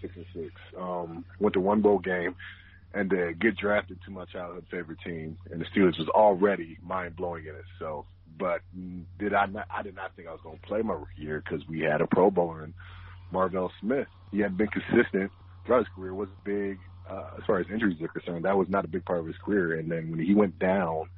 six 0.00 0.14
and 0.16 0.26
six. 0.34 0.54
Um, 0.78 1.24
went 1.38 1.54
to 1.54 1.60
one 1.60 1.80
bowl 1.80 1.98
game 1.98 2.34
and 2.94 3.10
to 3.10 3.32
get 3.40 3.56
drafted 3.56 3.98
to 4.04 4.10
my 4.10 4.24
childhood 4.26 4.64
favorite 4.70 4.98
team, 5.04 5.36
and 5.50 5.60
the 5.60 5.66
Steelers 5.66 5.98
was 5.98 6.08
already 6.08 6.78
mind 6.82 7.16
blowing 7.16 7.44
in 7.46 7.54
itself. 7.54 8.06
But 8.38 8.60
did 9.18 9.34
I 9.34 9.46
not? 9.46 9.66
I 9.76 9.82
did 9.82 9.96
not 9.96 10.14
think 10.16 10.28
I 10.28 10.32
was 10.32 10.40
going 10.42 10.58
to 10.58 10.66
play 10.66 10.82
my 10.82 10.94
rookie 10.94 11.22
year 11.22 11.42
because 11.44 11.66
we 11.68 11.80
had 11.80 12.00
a 12.00 12.06
Pro 12.06 12.30
Bowler 12.30 12.64
in 12.64 12.74
Marvel 13.32 13.70
Smith. 13.80 14.06
He 14.30 14.38
had 14.38 14.56
been 14.56 14.68
consistent 14.68 15.32
throughout 15.68 15.80
his 15.80 15.94
career 15.94 16.14
was 16.14 16.28
big 16.44 16.78
uh, 17.08 17.30
as 17.36 17.44
far 17.46 17.60
as 17.60 17.66
injuries 17.70 18.00
are 18.00 18.08
concerned. 18.08 18.44
That 18.44 18.56
was 18.56 18.68
not 18.68 18.84
a 18.84 18.88
big 18.88 19.04
part 19.04 19.20
of 19.20 19.26
his 19.26 19.36
career. 19.44 19.78
And 19.78 19.90
then 19.90 20.10
when 20.10 20.18
he 20.18 20.34
went 20.34 20.58
down, 20.58 21.08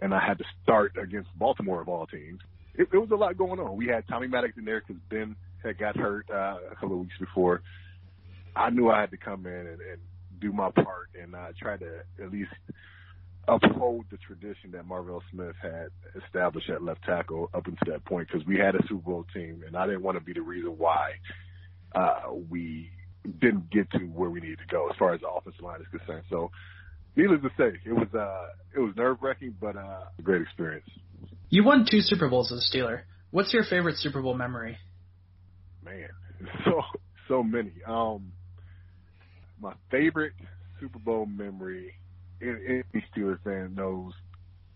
and 0.00 0.12
I 0.14 0.20
had 0.26 0.38
to 0.38 0.44
start 0.62 0.96
against 1.00 1.28
Baltimore 1.38 1.80
of 1.80 1.88
all 1.88 2.06
teams, 2.06 2.40
it, 2.74 2.88
it 2.92 2.98
was 2.98 3.10
a 3.12 3.14
lot 3.14 3.36
going 3.36 3.60
on. 3.60 3.76
We 3.76 3.86
had 3.86 4.08
Tommy 4.08 4.26
Maddox 4.26 4.54
in 4.56 4.64
there 4.64 4.80
because 4.80 5.00
Ben 5.10 5.36
had 5.62 5.78
got 5.78 5.96
hurt 5.96 6.26
uh, 6.30 6.56
a 6.72 6.74
couple 6.74 6.94
of 6.94 7.00
weeks 7.00 7.18
before. 7.20 7.62
I 8.56 8.70
knew 8.70 8.90
I 8.90 9.00
had 9.00 9.10
to 9.12 9.16
come 9.16 9.46
in 9.46 9.52
and, 9.52 9.80
and 9.80 10.00
do 10.40 10.52
my 10.52 10.70
part 10.70 11.10
and 11.20 11.34
uh, 11.34 11.48
try 11.60 11.76
to 11.76 12.00
at 12.20 12.32
least 12.32 12.50
uphold 13.46 14.06
the 14.10 14.16
tradition 14.18 14.70
that 14.72 14.86
Marvel 14.86 15.22
Smith 15.30 15.54
had 15.60 15.88
established 16.24 16.70
at 16.70 16.82
left 16.82 17.02
tackle 17.04 17.50
up 17.54 17.66
until 17.66 17.92
that 17.92 18.04
point 18.04 18.28
because 18.30 18.46
we 18.46 18.56
had 18.56 18.74
a 18.74 18.82
Super 18.88 19.02
Bowl 19.02 19.26
team 19.34 19.62
and 19.66 19.76
I 19.76 19.86
didn't 19.86 20.02
want 20.02 20.16
to 20.16 20.24
be 20.24 20.32
the 20.32 20.42
reason 20.42 20.78
why 20.78 21.12
uh, 21.94 22.32
we 22.48 22.90
didn't 23.40 23.70
get 23.70 23.90
to 23.92 23.98
where 23.98 24.30
we 24.30 24.40
needed 24.40 24.58
to 24.58 24.66
go 24.66 24.88
as 24.88 24.96
far 24.98 25.14
as 25.14 25.20
the 25.20 25.28
offensive 25.28 25.62
line 25.62 25.80
is 25.80 25.86
concerned. 25.88 26.24
So, 26.30 26.50
needless 27.16 27.40
to 27.42 27.50
say, 27.56 27.78
it 27.84 27.92
was 27.92 28.08
uh, 28.14 28.48
it 28.74 28.80
was 28.80 28.94
nerve 28.96 29.18
wracking, 29.20 29.54
but 29.60 29.76
uh, 29.76 30.04
a 30.18 30.22
great 30.22 30.42
experience. 30.42 30.88
You 31.48 31.64
won 31.64 31.86
two 31.88 32.00
Super 32.00 32.28
Bowls 32.28 32.50
as 32.52 32.58
a 32.58 32.76
Steeler. 32.76 33.02
What's 33.30 33.52
your 33.52 33.64
favorite 33.64 33.96
Super 33.96 34.22
Bowl 34.22 34.34
memory? 34.34 34.76
Man, 35.84 36.08
so 36.64 36.82
so 37.28 37.42
many. 37.42 37.72
Um, 37.86 38.32
my 39.60 39.74
favorite 39.90 40.32
Super 40.80 40.98
Bowl 40.98 41.26
memory. 41.26 41.94
Any 42.40 42.82
Steelers 43.14 43.38
fan 43.44 43.74
knows 43.76 44.12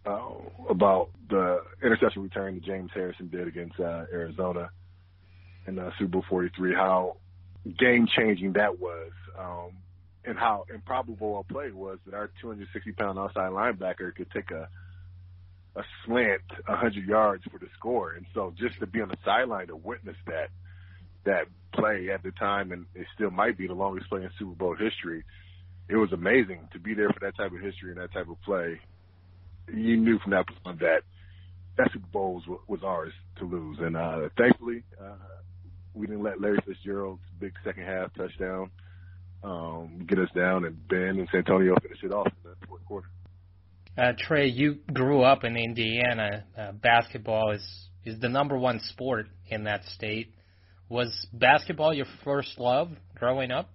uh, 0.06 0.28
about 0.70 1.10
the 1.28 1.58
interception 1.82 2.22
return 2.22 2.54
that 2.54 2.64
James 2.64 2.90
Harrison 2.94 3.28
did 3.28 3.48
against 3.48 3.80
uh, 3.80 4.04
Arizona 4.12 4.70
in 5.66 5.78
uh, 5.78 5.90
Super 5.98 6.12
Bowl 6.12 6.24
43. 6.28 6.74
How 6.74 7.16
game 7.78 8.06
changing 8.06 8.54
that 8.54 8.78
was, 8.78 9.12
um, 9.38 9.70
and 10.24 10.38
how 10.38 10.66
improbable 10.72 11.38
a 11.38 11.52
play 11.52 11.70
was 11.70 11.98
that 12.06 12.14
our 12.14 12.30
260 12.40 12.92
pound 12.92 13.18
outside 13.18 13.50
linebacker 13.52 14.14
could 14.14 14.30
take 14.30 14.50
a 14.50 14.68
a 15.76 15.84
slant 16.04 16.40
100 16.66 17.06
yards 17.06 17.44
for 17.50 17.58
the 17.58 17.68
score. 17.78 18.12
And 18.12 18.26
so 18.34 18.52
just 18.58 18.78
to 18.80 18.86
be 18.86 19.02
on 19.02 19.08
the 19.08 19.18
sideline 19.24 19.66
to 19.68 19.76
witness 19.76 20.16
that 20.26 20.48
that 21.24 21.48
play 21.72 22.10
at 22.10 22.22
the 22.22 22.30
time, 22.30 22.72
and 22.72 22.86
it 22.94 23.06
still 23.14 23.30
might 23.30 23.58
be 23.58 23.66
the 23.66 23.74
longest 23.74 24.08
play 24.08 24.22
in 24.22 24.30
Super 24.38 24.54
Bowl 24.54 24.74
history. 24.74 25.24
It 25.88 25.96
was 25.96 26.12
amazing 26.12 26.68
to 26.72 26.78
be 26.78 26.94
there 26.94 27.10
for 27.10 27.20
that 27.20 27.36
type 27.36 27.52
of 27.52 27.60
history 27.60 27.90
and 27.90 28.00
that 28.00 28.12
type 28.12 28.28
of 28.28 28.40
play. 28.42 28.80
You 29.72 29.96
knew 29.96 30.18
from 30.20 30.30
that 30.30 30.46
point 30.64 30.80
that 30.80 31.02
that 31.76 31.92
Super 31.92 32.06
Bowl 32.06 32.34
was, 32.34 32.60
was 32.66 32.82
ours 32.82 33.12
to 33.38 33.44
lose, 33.44 33.78
and 33.80 33.96
uh, 33.96 34.28
thankfully, 34.38 34.82
uh, 34.98 35.16
we 35.96 36.06
didn't 36.06 36.22
let 36.22 36.40
Larry 36.40 36.58
Fitzgerald's 36.66 37.22
big 37.40 37.52
second 37.64 37.84
half 37.84 38.14
touchdown 38.14 38.70
um, 39.42 40.06
get 40.08 40.18
us 40.18 40.28
down, 40.34 40.64
and 40.64 40.88
Ben 40.88 41.18
and 41.18 41.28
Santonio 41.32 41.74
finish 41.82 41.98
it 42.02 42.12
off 42.12 42.26
in 42.26 42.50
the 42.50 42.66
fourth 42.66 42.84
quarter. 42.84 43.08
Uh, 43.96 44.12
Trey, 44.18 44.48
you 44.48 44.76
grew 44.92 45.22
up 45.22 45.44
in 45.44 45.56
Indiana. 45.56 46.44
Uh, 46.56 46.72
basketball 46.72 47.52
is 47.52 47.66
is 48.04 48.20
the 48.20 48.28
number 48.28 48.56
one 48.56 48.80
sport 48.90 49.26
in 49.48 49.64
that 49.64 49.84
state. 49.94 50.32
Was 50.88 51.26
basketball 51.32 51.92
your 51.92 52.06
first 52.24 52.58
love 52.58 52.90
growing 53.16 53.50
up? 53.50 53.68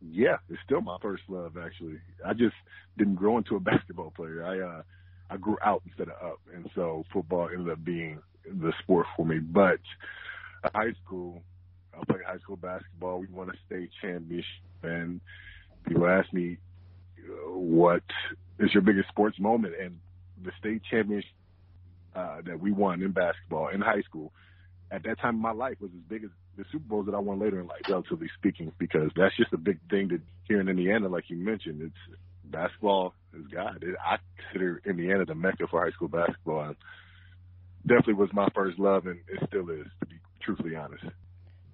Yeah, 0.00 0.36
it's 0.48 0.60
still 0.64 0.80
my 0.80 0.96
first 1.02 1.24
love. 1.28 1.56
Actually, 1.62 1.98
I 2.26 2.32
just 2.32 2.54
didn't 2.96 3.16
grow 3.16 3.38
into 3.38 3.56
a 3.56 3.60
basketball 3.70 4.12
player. 4.16 4.44
I 4.44 4.60
uh, 4.60 4.82
I 5.30 5.36
grew 5.36 5.56
out 5.64 5.82
instead 5.86 6.08
of 6.08 6.30
up, 6.30 6.40
and 6.54 6.68
so 6.74 7.04
football 7.12 7.48
ended 7.52 7.70
up 7.70 7.84
being 7.84 8.20
the 8.44 8.72
sport 8.82 9.06
for 9.16 9.26
me. 9.26 9.38
But 9.38 9.80
high 10.68 10.92
school. 11.04 11.42
I 11.94 12.04
played 12.04 12.22
high 12.26 12.38
school 12.38 12.56
basketball. 12.56 13.20
We 13.20 13.26
won 13.26 13.50
a 13.50 13.54
state 13.66 13.90
championship, 14.00 14.44
and 14.82 15.20
people 15.86 16.06
ask 16.06 16.32
me, 16.32 16.58
"What 17.48 18.02
is 18.58 18.72
your 18.72 18.82
biggest 18.82 19.08
sports 19.08 19.38
moment?" 19.38 19.74
And 19.80 19.98
the 20.42 20.52
state 20.58 20.82
championship 20.90 21.30
uh, 22.14 22.42
that 22.42 22.60
we 22.60 22.72
won 22.72 23.02
in 23.02 23.12
basketball 23.12 23.68
in 23.68 23.80
high 23.80 24.02
school 24.02 24.32
at 24.90 25.02
that 25.04 25.18
time 25.20 25.36
in 25.36 25.40
my 25.40 25.52
life 25.52 25.76
was 25.80 25.90
as 25.94 26.02
big 26.08 26.24
as 26.24 26.30
the 26.56 26.64
Super 26.72 26.84
Bowls 26.88 27.06
that 27.06 27.14
I 27.14 27.18
won 27.18 27.38
later 27.38 27.60
in 27.60 27.66
life, 27.66 27.82
relatively 27.88 28.28
speaking, 28.38 28.72
because 28.78 29.10
that's 29.16 29.36
just 29.36 29.52
a 29.52 29.58
big 29.58 29.78
thing 29.88 30.08
to 30.08 30.20
here 30.48 30.60
in 30.60 30.68
Indiana, 30.68 31.08
like 31.08 31.30
you 31.30 31.36
mentioned. 31.36 31.80
It's 31.82 32.18
basketball 32.44 33.14
is 33.32 33.46
God. 33.46 33.82
It, 33.82 33.94
I 34.04 34.16
consider 34.42 34.82
Indiana 34.84 35.24
the 35.24 35.34
mecca 35.34 35.66
for 35.70 35.84
high 35.84 35.92
school 35.92 36.08
basketball. 36.08 36.62
And 36.62 36.76
definitely 37.86 38.14
was 38.14 38.30
my 38.32 38.48
first 38.54 38.78
love, 38.78 39.06
and 39.06 39.20
it 39.28 39.48
still 39.48 39.70
is, 39.70 39.86
to 40.00 40.06
be 40.06 40.16
truthfully 40.40 40.76
honest. 40.76 41.04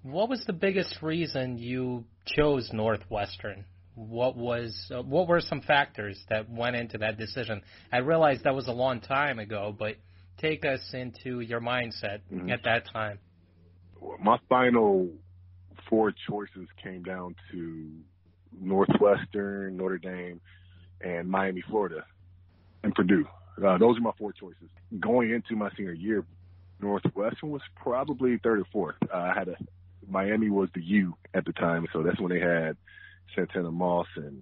What 0.03 0.29
was 0.29 0.43
the 0.45 0.53
biggest 0.53 1.01
reason 1.01 1.57
you 1.57 2.05
chose 2.25 2.69
Northwestern? 2.71 3.65
What 3.95 4.37
was 4.37 4.91
uh, 4.93 5.01
what 5.01 5.27
were 5.27 5.41
some 5.41 5.61
factors 5.61 6.23
that 6.29 6.49
went 6.49 6.75
into 6.75 6.99
that 6.99 7.17
decision? 7.17 7.61
I 7.91 7.97
realize 7.97 8.39
that 8.43 8.53
was 8.53 8.67
a 8.67 8.71
long 8.73 9.01
time 9.01 9.39
ago, 9.39 9.75
but 9.77 9.95
take 10.37 10.65
us 10.65 10.81
into 10.93 11.39
your 11.39 11.61
mindset 11.61 12.19
mm-hmm. 12.31 12.49
at 12.51 12.63
that 12.63 12.83
time. 12.91 13.19
My 14.21 14.37
final 14.47 15.09
four 15.89 16.13
choices 16.29 16.67
came 16.81 17.01
down 17.01 17.35
to 17.51 17.89
Northwestern, 18.59 19.77
Notre 19.77 19.97
Dame, 19.97 20.39
and 21.01 21.29
Miami, 21.29 21.63
Florida, 21.69 22.05
and 22.83 22.93
Purdue. 22.93 23.25
Uh, 23.57 23.77
those 23.77 23.97
are 23.97 24.01
my 24.01 24.11
four 24.17 24.31
choices. 24.31 24.69
Going 24.99 25.31
into 25.31 25.55
my 25.55 25.69
senior 25.75 25.93
year, 25.93 26.23
Northwestern 26.79 27.49
was 27.49 27.61
probably 27.75 28.37
third 28.37 28.59
or 28.59 28.65
fourth. 28.71 28.95
Uh, 29.11 29.17
I 29.17 29.33
had 29.37 29.47
a 29.49 29.55
Miami 30.09 30.49
was 30.49 30.69
the 30.73 30.81
U 30.81 31.15
at 31.33 31.45
the 31.45 31.53
time, 31.53 31.87
so 31.91 32.01
that's 32.01 32.19
when 32.19 32.31
they 32.31 32.39
had 32.39 32.77
Santana 33.35 33.71
Moss 33.71 34.07
and 34.15 34.41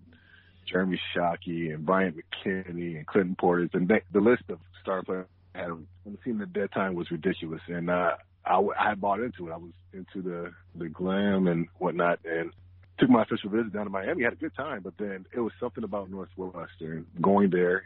Jeremy 0.72 1.00
Shockey 1.16 1.74
and 1.74 1.86
Bryant 1.86 2.18
McKinnie 2.18 2.98
and 2.98 3.08
Clinton 3.08 3.36
Portis, 3.40 3.74
and 3.74 3.88
they, 3.88 4.02
the 4.12 4.20
list 4.20 4.44
of 4.50 4.60
star 4.82 5.04
players 5.04 5.28
I 5.54 5.60
had 5.60 5.72
on 5.72 5.88
the 6.06 6.18
team 6.18 6.42
at 6.42 6.54
that 6.54 6.74
time 6.74 6.96
was 6.96 7.10
ridiculous, 7.12 7.62
and 7.68 7.90
uh, 7.90 8.12
I, 8.46 8.62
I 8.80 8.96
bought 8.96 9.22
into 9.22 9.48
it. 9.48 9.54
I 9.54 9.58
was 9.58 9.72
into 9.94 10.22
the 10.22 10.52
the 10.76 10.90
glam 10.90 11.48
and 11.48 11.68
whatnot, 11.78 12.20
and 12.26 12.52
took 13.00 13.10
my 13.10 13.24
official 13.24 13.50
visit 13.50 13.74
down 13.74 13.86
to 13.86 13.90
Miami. 13.90 14.24
Had 14.24 14.34
a 14.34 14.38
good 14.38 14.56
time, 14.56 14.82
but 14.84 14.94
then 14.98 15.26
it 15.34 15.40
was 15.40 15.54
something 15.60 15.84
about 15.84 16.10
Northwestern 16.10 17.06
going 17.22 17.50
there. 17.50 17.84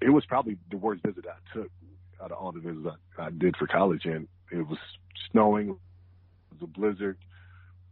It 0.00 0.10
was 0.10 0.24
probably 0.26 0.56
the 0.70 0.76
worst 0.76 1.02
visit 1.02 1.24
I 1.26 1.58
took 1.58 1.70
out 2.22 2.32
of 2.32 2.38
all 2.38 2.52
the 2.52 2.60
visits 2.60 2.86
I, 3.18 3.26
I 3.26 3.30
did 3.30 3.56
for 3.56 3.66
college, 3.66 4.04
and 4.04 4.28
it 4.50 4.66
was 4.66 4.78
snowing. 5.30 5.70
It 5.70 6.60
was 6.60 6.62
a 6.62 6.66
blizzard, 6.66 7.18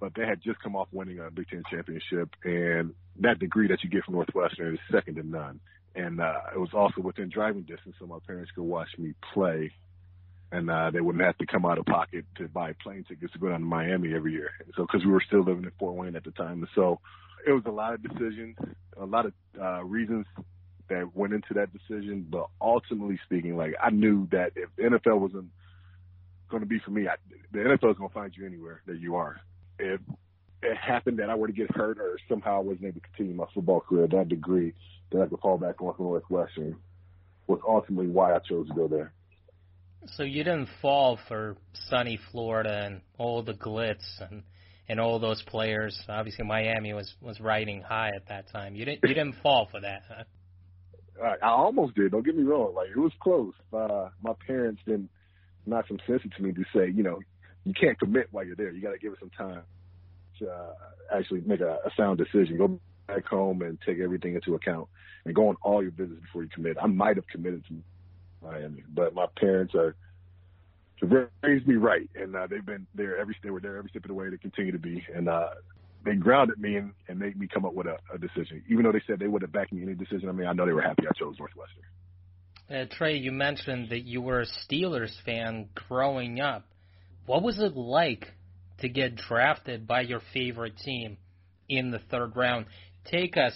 but 0.01 0.13
they 0.15 0.27
had 0.27 0.43
just 0.43 0.61
come 0.61 0.77
off 0.77 0.89
winning 0.93 1.19
a 1.21 1.31
Big 1.31 1.49
Ten 1.49 1.63
championship, 1.71 2.31
and 2.45 2.95
that 3.21 3.39
degree 3.39 3.69
that 3.69 3.83
you 3.83 3.91
get 3.91 4.05
from 4.05 4.15
Northwestern 4.15 4.75
is 4.75 4.81
second 4.91 5.17
to 5.17 5.23
none. 5.23 5.61
And 5.95 6.21
uh, 6.21 6.41
it 6.55 6.59
was 6.59 6.71
also 6.75 7.01
within 7.01 7.29
driving 7.29 7.63
distance, 7.63 7.97
so 7.99 8.07
my 8.07 8.19
parents 8.27 8.53
could 8.55 8.63
watch 8.63 8.91
me 8.99 9.15
play 9.33 9.73
and 10.51 10.71
uh, 10.71 10.91
they 10.91 11.01
wouldn't 11.01 11.25
have 11.25 11.37
to 11.39 11.47
come 11.47 11.67
out 11.67 11.79
of 11.79 11.87
pocket 11.87 12.25
to 12.37 12.49
buy 12.49 12.73
plane 12.83 13.05
tickets 13.07 13.33
to 13.33 13.39
go 13.39 13.49
down 13.49 13.61
to 13.61 13.67
Miami 13.67 14.15
every 14.15 14.33
year. 14.33 14.51
And 14.65 14.73
so, 14.77 14.83
because 14.83 15.05
we 15.05 15.13
were 15.13 15.23
still 15.27 15.41
living 15.43 15.65
in 15.65 15.73
Fort 15.79 15.95
Wayne 15.95 16.17
at 16.17 16.25
the 16.25 16.31
time, 16.31 16.61
and 16.61 16.69
so 16.75 17.01
it 17.47 17.53
was 17.53 17.65
a 17.67 17.71
lot 17.71 17.95
of 17.95 18.03
decisions, 18.03 18.57
a 18.97 19.05
lot 19.05 19.27
of 19.27 19.33
uh, 19.61 19.85
reasons 19.85 20.27
that 20.89 21.15
went 21.15 21.33
into 21.33 21.55
that 21.55 21.71
decision. 21.73 22.27
But 22.29 22.49
ultimately 22.61 23.19
speaking, 23.25 23.57
like 23.57 23.75
I 23.83 23.91
knew 23.91 24.29
that 24.33 24.53
if 24.57 24.69
the 24.77 24.85
NFL 24.85 25.21
wasn't 25.21 25.47
going 26.51 26.63
to 26.63 26.69
be 26.69 26.79
for 26.79 26.91
me, 26.91 27.09
I, 27.09 27.15
the 27.53 27.59
NFL 27.59 27.93
is 27.93 27.99
going 27.99 28.09
to 28.09 28.15
find 28.15 28.33
you 28.37 28.47
anywhere 28.47 28.83
that 28.87 28.99
you 28.99 29.17
are. 29.17 29.41
If 29.79 30.01
it 30.63 30.77
happened 30.77 31.19
that 31.19 31.31
I 31.31 31.35
were 31.35 31.47
to 31.47 31.53
get 31.53 31.75
hurt 31.75 31.99
or 31.99 32.19
somehow 32.29 32.57
I 32.57 32.61
wasn't 32.61 32.87
able 32.87 33.01
to 33.01 33.07
continue 33.09 33.35
my 33.35 33.47
football 33.55 33.81
career, 33.81 34.09
that 34.09 34.29
degree 34.29 34.75
that 35.13 35.23
I 35.23 35.27
could 35.27 35.41
fall 35.41 35.59
back 35.59 35.81
on 35.81 35.95
from 35.95 36.07
Northwestern 36.07 36.77
was 37.47 37.61
ultimately 37.67 38.09
why 38.09 38.35
I 38.35 38.39
chose 38.41 38.69
to 38.69 38.75
go 38.75 38.89
there. 38.89 39.13
So 40.17 40.23
you 40.23 40.45
didn't 40.45 40.69
fall 40.81 41.19
for 41.29 41.57
sunny 41.89 42.19
Florida 42.31 42.83
and 42.85 43.01
all 43.19 43.43
the 43.43 43.55
glitz 43.55 44.05
and 44.21 44.43
and 44.89 44.99
all 44.99 45.19
those 45.19 45.43
players. 45.43 45.99
Obviously, 46.09 46.45
Miami 46.45 46.95
was 46.95 47.13
was 47.21 47.41
riding 47.41 47.83
high 47.83 48.11
at 48.15 48.29
that 48.29 48.51
time. 48.51 48.75
You 48.75 48.85
didn't 48.85 49.01
you 49.03 49.15
didn't 49.15 49.37
fall 49.43 49.69
for 49.71 49.81
that, 49.81 50.03
huh? 50.09 50.25
I 51.23 51.49
almost 51.49 51.95
did. 51.95 52.13
Don't 52.13 52.25
get 52.25 52.37
me 52.37 52.43
wrong. 52.43 52.75
Like 52.75 52.89
it 52.91 52.99
was 52.99 53.13
close. 53.21 53.55
Uh, 53.73 54.09
my 54.23 54.33
parents 54.47 54.81
didn't 54.87 55.11
knock 55.67 55.87
some 55.89 55.99
sense 56.07 56.23
into 56.25 56.43
me 56.43 56.53
to 56.53 56.65
say, 56.75 56.91
you 56.91 57.03
know, 57.03 57.21
you 57.65 57.75
can't 57.75 57.99
commit 57.99 58.29
while 58.31 58.45
you're 58.45 58.57
there. 58.57 58.71
You 58.71 58.81
got 58.81 58.93
to 58.93 58.99
give 58.99 59.13
it 59.13 59.19
some 59.21 59.31
time 59.31 59.63
to 60.39 60.51
uh, 60.51 60.73
actually 61.13 61.43
make 61.43 61.61
a, 61.61 61.79
a 61.85 61.91
sound 61.97 62.19
decision. 62.19 62.57
Go 62.57 62.81
back 63.07 63.27
home 63.27 63.63
and 63.63 63.79
take 63.85 63.99
everything 63.99 64.35
into 64.35 64.55
account 64.55 64.89
and 65.25 65.35
go 65.35 65.49
on 65.49 65.57
all 65.63 65.83
your 65.83 65.91
business 65.91 66.21
before 66.21 66.43
you 66.43 66.49
commit. 66.49 66.77
I 66.81 66.87
might 66.87 67.17
have 67.17 67.27
committed 67.27 67.65
to 67.67 67.75
Miami. 68.43 68.85
But 68.93 69.15
my 69.15 69.27
parents 69.37 69.75
are 69.75 69.95
raised 71.43 71.67
me 71.67 71.77
right, 71.77 72.09
and 72.15 72.35
uh, 72.35 72.47
they've 72.47 72.65
been 72.65 72.87
there 72.95 73.19
every 73.19 73.37
they 73.43 73.51
were 73.51 73.61
there 73.61 73.77
every 73.77 73.91
step 73.91 74.05
of 74.05 74.09
the 74.09 74.15
way. 74.15 74.31
They 74.31 74.37
continue 74.37 74.73
to 74.73 74.79
be, 74.79 75.05
and 75.15 75.29
uh, 75.29 75.51
they 76.09 76.17
grounded 76.17 76.59
me 76.59 76.77
and, 76.77 76.93
and 77.09 77.19
made 77.19 77.39
me 77.39 77.47
come 77.53 77.65
up 77.65 77.75
with 77.75 77.87
a, 77.87 77.99
a 78.13 78.19
decision. 78.19 78.63
Even 78.71 78.85
though 78.85 78.93
they 78.93 79.03
said 79.07 79.19
they 79.19 79.29
would 79.29 79.43
have 79.43 79.53
backed 79.53 79.73
me 79.73 79.83
in 79.83 79.89
any 79.89 79.97
decision, 79.97 80.29
I 80.29 80.33
mean, 80.33 80.47
I 80.47 80.53
know 80.53 80.65
they 80.65 80.73
were 80.73 80.83
happy 80.83 81.05
I 81.07 81.13
chose 81.19 81.37
Northwestern. 81.39 81.85
Uh, 82.71 82.85
Trey, 82.97 83.17
you 83.17 83.33
mentioned 83.33 83.91
that 83.91 84.05
you 84.05 84.21
were 84.21 84.41
a 84.41 84.47
Steelers 84.47 85.13
fan 85.25 85.69
growing 85.89 86.41
up. 86.41 86.67
What 87.27 87.43
was 87.43 87.59
it 87.59 87.77
like 87.77 88.27
to 88.81 88.89
get 88.89 89.17
drafted 89.17 89.87
by 89.87 90.03
your 90.03 90.21
favorite 90.33 90.79
team 90.79 91.19
in 91.69 91.91
the 91.91 91.99
third 92.11 92.37
round? 92.37 92.67
Take 93.11 93.37
us 93.37 93.55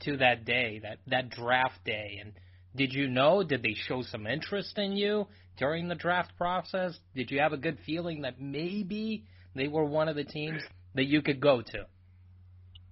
to 0.00 0.16
that 0.18 0.44
day, 0.44 0.80
that 0.82 0.98
that 1.08 1.30
draft 1.30 1.84
day, 1.84 2.18
and 2.20 2.32
did 2.76 2.92
you 2.92 3.08
know? 3.08 3.42
Did 3.42 3.62
they 3.62 3.74
show 3.74 4.02
some 4.02 4.26
interest 4.26 4.78
in 4.78 4.92
you 4.92 5.26
during 5.56 5.88
the 5.88 5.94
draft 5.96 6.36
process? 6.36 6.96
Did 7.14 7.30
you 7.30 7.40
have 7.40 7.52
a 7.52 7.56
good 7.56 7.78
feeling 7.84 8.22
that 8.22 8.40
maybe 8.40 9.24
they 9.54 9.66
were 9.66 9.84
one 9.84 10.08
of 10.08 10.16
the 10.16 10.24
teams 10.24 10.62
that 10.94 11.04
you 11.04 11.22
could 11.22 11.40
go 11.40 11.62
to? 11.62 11.86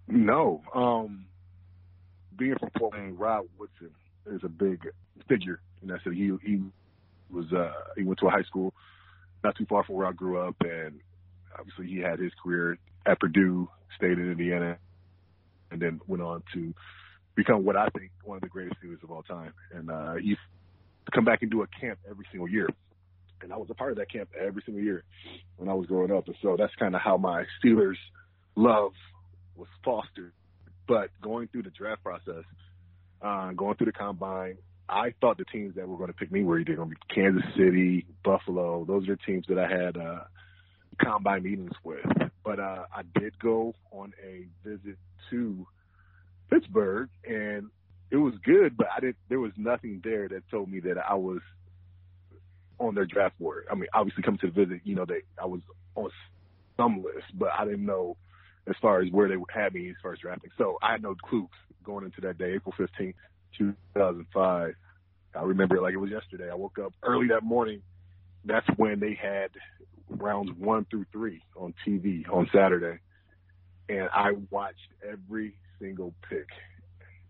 No. 0.09 0.63
Um, 0.75 1.27
being 2.37 2.57
from 2.59 2.71
Fort 2.79 2.95
Wayne, 2.95 3.17
Rod 3.17 3.47
Woodson 3.59 3.91
is 4.31 4.41
a 4.45 4.49
big 4.49 4.87
figure 5.29 5.61
in 5.83 5.89
that 5.89 6.03
city. 6.05 6.17
He 6.17 6.51
he 6.51 6.63
was 7.31 7.53
uh, 7.53 7.73
he 7.97 8.05
went 8.05 8.19
to 8.21 8.27
a 8.27 8.31
high 8.31 8.43
school 8.43 8.73
not 9.43 9.57
too 9.57 9.67
far 9.67 9.85
from 9.85 9.97
where 9.97 10.07
I 10.07 10.13
grew 10.13 10.41
up, 10.41 10.57
and 10.61 11.01
obviously 11.59 11.87
he 11.87 11.99
had 12.01 12.19
his 12.19 12.33
career 12.43 12.79
at 13.05 13.21
Purdue, 13.21 13.69
stayed 13.97 14.19
in 14.19 14.31
Indiana, 14.31 14.79
and 15.71 15.81
then 15.81 16.01
went 16.07 16.23
on 16.23 16.43
to 16.55 16.75
become 17.35 17.65
what 17.65 17.77
I 17.77 17.89
think 17.97 18.11
one 18.25 18.37
of 18.37 18.43
the 18.43 18.49
greatest 18.49 18.77
Steelers 18.83 19.03
of 19.03 19.11
all 19.11 19.23
time. 19.23 19.53
And 19.73 19.91
uh, 19.91 20.15
he 20.15 20.37
come 21.13 21.25
back 21.25 21.43
and 21.43 21.51
do 21.51 21.63
a 21.63 21.67
camp 21.81 21.99
every 22.09 22.27
single 22.31 22.49
year. 22.49 22.69
And 23.43 23.53
I 23.53 23.57
was 23.57 23.69
a 23.71 23.75
part 23.75 23.93
of 23.93 23.99
that 23.99 24.11
camp 24.11 24.31
every 24.39 24.63
single 24.65 24.83
year 24.83 25.05
when 25.57 25.69
I 25.69 25.75
was 25.75 25.87
growing 25.87 26.11
up. 26.11 26.27
And 26.27 26.37
so 26.43 26.57
that's 26.59 26.75
kind 26.77 26.95
of 26.95 27.01
how 27.01 27.17
my 27.17 27.45
Steelers 27.63 27.97
love 28.55 28.93
was 29.57 29.69
fostered. 29.85 30.33
But 30.89 31.11
going 31.21 31.49
through 31.49 31.65
the 31.65 31.71
draft 31.71 32.03
process, 32.03 32.45
uh, 33.23 33.53
going 33.53 33.77
through 33.77 33.87
the 33.87 33.93
combine, 33.93 34.59
I 34.89 35.15
thought 35.21 35.39
the 35.39 35.45
teams 35.45 35.75
that 35.75 35.89
were 35.89 35.97
going 35.97 36.09
to 36.09 36.17
pick 36.17 36.31
me 36.31 36.45
were 36.45 36.59
either 36.59 36.75
going 36.75 36.91
to 36.91 36.95
be 36.95 37.15
Kansas 37.15 37.43
City, 37.57 38.07
Buffalo. 38.25 38.85
Those 38.85 39.09
are 39.09 39.17
the 39.17 39.23
teams 39.27 39.47
that 39.49 39.59
I 39.59 39.69
had 39.69 39.97
uh, 39.97 40.21
combine 41.03 41.43
meetings 41.43 41.73
with. 41.83 42.07
But 42.45 42.61
uh, 42.61 42.85
I 42.95 43.03
did 43.19 43.39
go 43.41 43.75
on 43.91 44.13
a 44.25 44.47
visit 44.65 44.97
to 45.31 45.67
Pittsburgh, 46.51 47.09
and 47.29 47.71
it 48.11 48.17
was 48.17 48.35
good, 48.45 48.77
but 48.77 48.87
I 48.97 49.01
didn't. 49.01 49.17
There 49.29 49.41
was 49.41 49.53
nothing 49.57 50.01
there 50.05 50.29
that 50.29 50.49
told 50.51 50.71
me 50.71 50.79
that 50.81 50.97
I 50.99 51.15
was 51.15 51.41
on 52.79 52.95
their 52.95 53.07
draft 53.07 53.39
board. 53.39 53.67
I 53.71 53.75
mean, 53.75 53.89
obviously, 53.93 54.23
coming 54.23 54.39
to 54.41 54.47
the 54.49 54.65
visit, 54.65 54.81
you 54.85 54.95
know, 54.95 55.05
they 55.05 55.21
I 55.41 55.47
was 55.47 55.61
on 55.95 56.11
some 56.77 57.03
list, 57.03 57.27
but 57.35 57.51
I 57.59 57.65
didn't 57.65 57.87
know 57.87 58.17
as 58.69 58.75
far 58.81 59.01
as 59.01 59.11
where 59.11 59.29
they 59.29 59.37
had 59.53 59.75
me 59.75 59.91
as 59.91 59.97
far 60.03 60.13
as 60.13 60.19
drafting. 60.19 60.51
So 60.59 60.79
I 60.83 60.93
had 60.93 61.03
no 61.03 61.15
clue 61.15 61.49
going 61.85 62.05
into 62.05 62.21
that 62.23 62.39
day, 62.39 62.55
April 62.55 62.75
fifteenth, 62.77 63.17
two 63.57 63.75
thousand 63.95 64.27
five. 64.33 64.75
I 65.35 65.43
remember 65.43 65.77
it 65.77 65.83
like 65.83 65.95
it 65.95 65.99
was 65.99 66.11
yesterday. 66.11 66.51
I 66.51 66.55
woke 66.55 66.79
up 66.79 66.93
early 67.03 67.29
that 67.29 67.43
morning. 67.43 67.83
That's 68.45 68.67
when 68.77 69.01
they 69.01 69.19
had 69.21 69.51
rounds 70.09 70.51
one 70.59 70.87
through 70.91 71.07
three 71.13 71.43
on 71.57 71.75
TV 71.87 72.29
on 72.33 72.49
Saturday, 72.55 73.01
and 73.89 74.09
I 74.15 74.33
watched 74.51 74.79
every 75.07 75.57
single 75.81 76.15
pick. 76.29 76.47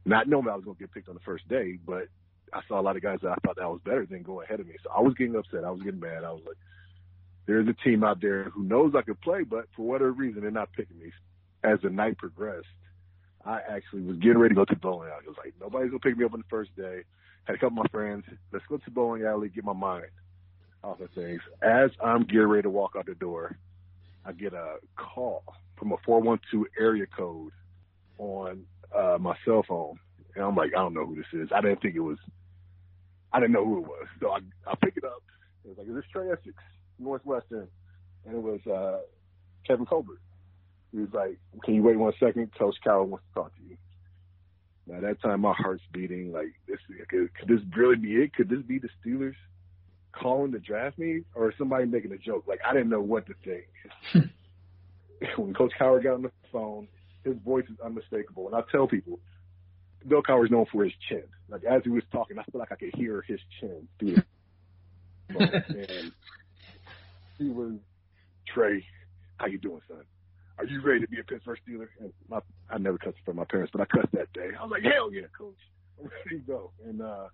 Not 0.04 0.28
knowing 0.28 0.48
I 0.48 0.54
was 0.54 0.64
going 0.64 0.76
to 0.76 0.80
get 0.80 0.92
picked 0.92 1.08
on 1.08 1.14
the 1.14 1.20
first 1.20 1.48
day, 1.48 1.78
but 1.84 2.08
I 2.52 2.60
saw 2.68 2.80
a 2.80 2.82
lot 2.82 2.96
of 2.96 3.02
guys 3.02 3.18
that 3.22 3.30
I 3.30 3.36
thought 3.44 3.56
that 3.56 3.68
was 3.68 3.80
better 3.84 4.06
than 4.06 4.22
go 4.22 4.42
ahead 4.42 4.60
of 4.60 4.66
me. 4.66 4.74
So 4.82 4.90
I 4.90 5.00
was 5.00 5.14
getting 5.14 5.36
upset. 5.36 5.64
I 5.64 5.70
was 5.70 5.82
getting 5.82 6.00
mad. 6.00 6.24
I 6.24 6.32
was 6.32 6.42
like, 6.46 6.56
there's 7.46 7.68
a 7.68 7.74
team 7.84 8.02
out 8.04 8.20
there 8.20 8.44
who 8.50 8.64
knows 8.64 8.94
I 8.96 9.02
could 9.02 9.20
play, 9.20 9.42
but 9.42 9.66
for 9.76 9.82
whatever 9.82 10.12
reason, 10.12 10.42
they're 10.42 10.50
not 10.50 10.72
picking 10.72 10.98
me. 10.98 11.12
As 11.62 11.78
the 11.82 11.90
night 11.90 12.18
progressed, 12.18 12.66
I 13.44 13.60
actually 13.68 14.02
was 14.02 14.16
getting 14.16 14.38
ready 14.38 14.54
to 14.54 14.60
go 14.60 14.64
to 14.64 14.76
bowling 14.76 15.08
alley. 15.08 15.24
I 15.26 15.28
was 15.28 15.36
like, 15.42 15.54
nobody's 15.60 15.90
going 15.90 16.00
to 16.00 16.08
pick 16.08 16.18
me 16.18 16.24
up 16.24 16.34
on 16.34 16.40
the 16.40 16.46
first 16.50 16.74
day. 16.76 17.02
Had 17.44 17.56
a 17.56 17.58
couple 17.58 17.78
of 17.78 17.84
my 17.84 17.88
friends. 17.92 18.24
Let's 18.52 18.64
go 18.68 18.76
to 18.76 18.90
bowling 18.90 19.24
alley, 19.24 19.48
get 19.48 19.64
my 19.64 19.72
mind 19.72 20.06
off 20.82 21.00
of 21.00 21.10
things. 21.10 21.40
As 21.62 21.90
I'm 22.02 22.24
getting 22.24 22.46
ready 22.46 22.62
to 22.62 22.70
walk 22.70 22.94
out 22.98 23.06
the 23.06 23.14
door, 23.14 23.56
I 24.24 24.32
get 24.32 24.52
a 24.52 24.76
call 24.96 25.44
from 25.78 25.92
a 25.92 25.96
412 26.04 26.66
area 26.78 27.06
code 27.06 27.52
on 28.18 28.64
uh, 28.94 29.18
my 29.20 29.36
cell 29.44 29.64
phone, 29.66 29.98
and 30.36 30.44
I'm 30.44 30.54
like, 30.54 30.70
I 30.76 30.80
don't 30.80 30.94
know 30.94 31.06
who 31.06 31.16
this 31.16 31.26
is. 31.32 31.48
I 31.54 31.60
didn't 31.60 31.80
think 31.80 31.96
it 31.96 32.00
was. 32.00 32.18
I 33.32 33.40
didn't 33.40 33.52
know 33.52 33.64
who 33.64 33.78
it 33.78 33.86
was, 33.88 34.06
so 34.20 34.30
I 34.30 34.38
I 34.70 34.74
pick 34.82 34.96
it 34.96 35.04
up. 35.04 35.22
It 35.64 35.68
was 35.68 35.78
like, 35.78 35.88
is 35.88 35.94
this 35.94 36.04
Trey 36.12 36.30
Essex, 36.30 36.54
Northwestern? 36.98 37.68
And 38.26 38.36
it 38.36 38.42
was 38.42 38.60
uh, 38.66 39.00
Kevin 39.66 39.86
Colbert. 39.86 40.20
He 40.92 40.98
was 40.98 41.08
like, 41.12 41.38
can 41.64 41.74
you 41.74 41.82
wait 41.82 41.98
one 41.98 42.12
second? 42.20 42.50
Coach 42.56 42.76
Cowher 42.84 43.06
wants 43.06 43.24
to 43.28 43.34
talk 43.34 43.54
to 43.56 43.62
you. 43.62 43.76
By 44.88 45.00
that 45.00 45.20
time, 45.20 45.40
my 45.40 45.52
heart's 45.52 45.82
beating. 45.92 46.32
Like, 46.32 46.54
this 46.68 46.78
could, 47.08 47.34
could 47.34 47.48
this 47.48 47.60
really 47.76 47.96
be 47.96 48.14
it? 48.14 48.34
Could 48.34 48.48
this 48.48 48.62
be 48.62 48.78
the 48.78 48.88
Steelers 49.04 49.34
calling 50.12 50.52
to 50.52 50.58
draft 50.58 50.98
me, 50.98 51.22
or 51.34 51.52
somebody 51.58 51.86
making 51.86 52.12
a 52.12 52.18
joke? 52.18 52.44
Like, 52.46 52.60
I 52.66 52.72
didn't 52.72 52.90
know 52.90 53.00
what 53.00 53.26
to 53.26 53.34
think. 53.44 54.30
when 55.36 55.54
Coach 55.54 55.72
Cowher 55.78 56.02
got 56.02 56.14
on 56.14 56.22
the 56.22 56.30
phone, 56.52 56.86
his 57.24 57.34
voice 57.44 57.64
is 57.68 57.78
unmistakable. 57.84 58.46
And 58.46 58.54
I 58.54 58.60
tell 58.70 58.86
people, 58.86 59.18
Bill 60.06 60.22
Cowher 60.22 60.44
is 60.44 60.50
known 60.50 60.66
for 60.70 60.84
his 60.84 60.92
chin. 61.08 61.24
Like 61.48 61.64
as 61.64 61.82
he 61.84 61.90
was 61.90 62.02
talking, 62.12 62.38
I 62.38 62.44
feel 62.44 62.60
like 62.60 62.72
I 62.72 62.76
could 62.76 62.94
hear 62.94 63.22
his 63.26 63.40
chin 63.60 63.88
through 63.98 64.16
the 64.16 64.24
and 65.38 66.12
he 67.38 67.48
was 67.48 67.72
Trey, 68.52 68.84
how 69.36 69.46
you 69.46 69.58
doing, 69.58 69.80
son? 69.88 70.02
Are 70.58 70.64
you 70.64 70.80
ready 70.80 71.00
to 71.00 71.08
be 71.08 71.20
a 71.20 71.24
Pittsburgh 71.24 71.58
Steeler? 71.68 71.88
And 72.00 72.12
my, 72.30 72.38
I 72.70 72.78
never 72.78 72.96
cussed 72.96 73.18
from 73.24 73.36
my 73.36 73.44
parents, 73.44 73.72
but 73.72 73.82
I 73.82 73.84
cussed 73.84 74.12
that 74.12 74.32
day. 74.32 74.50
I 74.58 74.62
was 74.62 74.70
like, 74.70 74.82
hell 74.82 75.12
yeah, 75.12 75.26
coach. 75.36 75.56
I'm 76.00 76.08
ready 76.24 76.40
to 76.40 76.46
go. 76.46 76.70
And 76.86 77.02
uh 77.02 77.28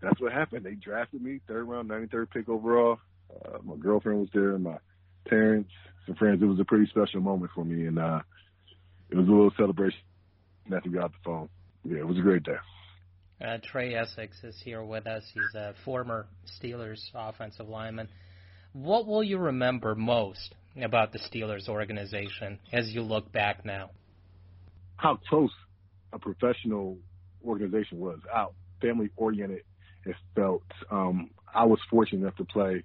that's 0.00 0.20
what 0.20 0.32
happened. 0.32 0.64
They 0.64 0.74
drafted 0.74 1.22
me, 1.22 1.40
third 1.46 1.64
round, 1.64 1.88
93rd 1.88 2.30
pick 2.30 2.48
overall. 2.48 2.98
Uh, 3.30 3.58
my 3.62 3.76
girlfriend 3.76 4.20
was 4.20 4.28
there, 4.34 4.58
my 4.58 4.78
parents, 5.28 5.70
some 6.06 6.16
friends. 6.16 6.42
It 6.42 6.46
was 6.46 6.58
a 6.58 6.64
pretty 6.64 6.86
special 6.86 7.20
moment 7.20 7.52
for 7.54 7.64
me, 7.64 7.86
and 7.86 7.98
uh 7.98 8.20
it 9.10 9.16
was 9.16 9.28
a 9.28 9.30
little 9.30 9.52
celebration 9.56 10.00
after 10.74 10.88
we 10.88 10.96
got 10.96 11.04
off 11.06 11.12
the 11.12 11.18
phone. 11.24 11.48
Yeah, 11.84 11.98
it 11.98 12.06
was 12.06 12.18
a 12.18 12.22
great 12.22 12.42
day. 12.42 12.56
Uh, 13.44 13.58
Trey 13.62 13.94
Essex 13.94 14.36
is 14.44 14.60
here 14.64 14.84
with 14.84 15.06
us. 15.06 15.24
He's 15.34 15.54
a 15.54 15.74
former 15.84 16.26
Steelers 16.60 17.00
offensive 17.14 17.68
lineman. 17.68 18.08
What 18.72 19.06
will 19.06 19.24
you 19.24 19.38
remember 19.38 19.94
most 19.94 20.54
about 20.80 21.12
the 21.12 21.18
Steelers 21.18 21.68
organization 21.68 22.58
as 22.72 22.90
you 22.90 23.02
look 23.02 23.32
back 23.32 23.64
now? 23.64 23.90
How 24.96 25.18
close 25.28 25.50
a 26.12 26.18
professional 26.18 26.98
organization 27.44 27.98
was, 27.98 28.20
how 28.32 28.52
family 28.80 29.10
oriented 29.16 29.62
it 30.04 30.16
felt. 30.34 30.62
Um, 30.90 31.30
I 31.52 31.64
was 31.64 31.78
fortunate 31.90 32.20
enough 32.20 32.36
to 32.36 32.44
play. 32.44 32.84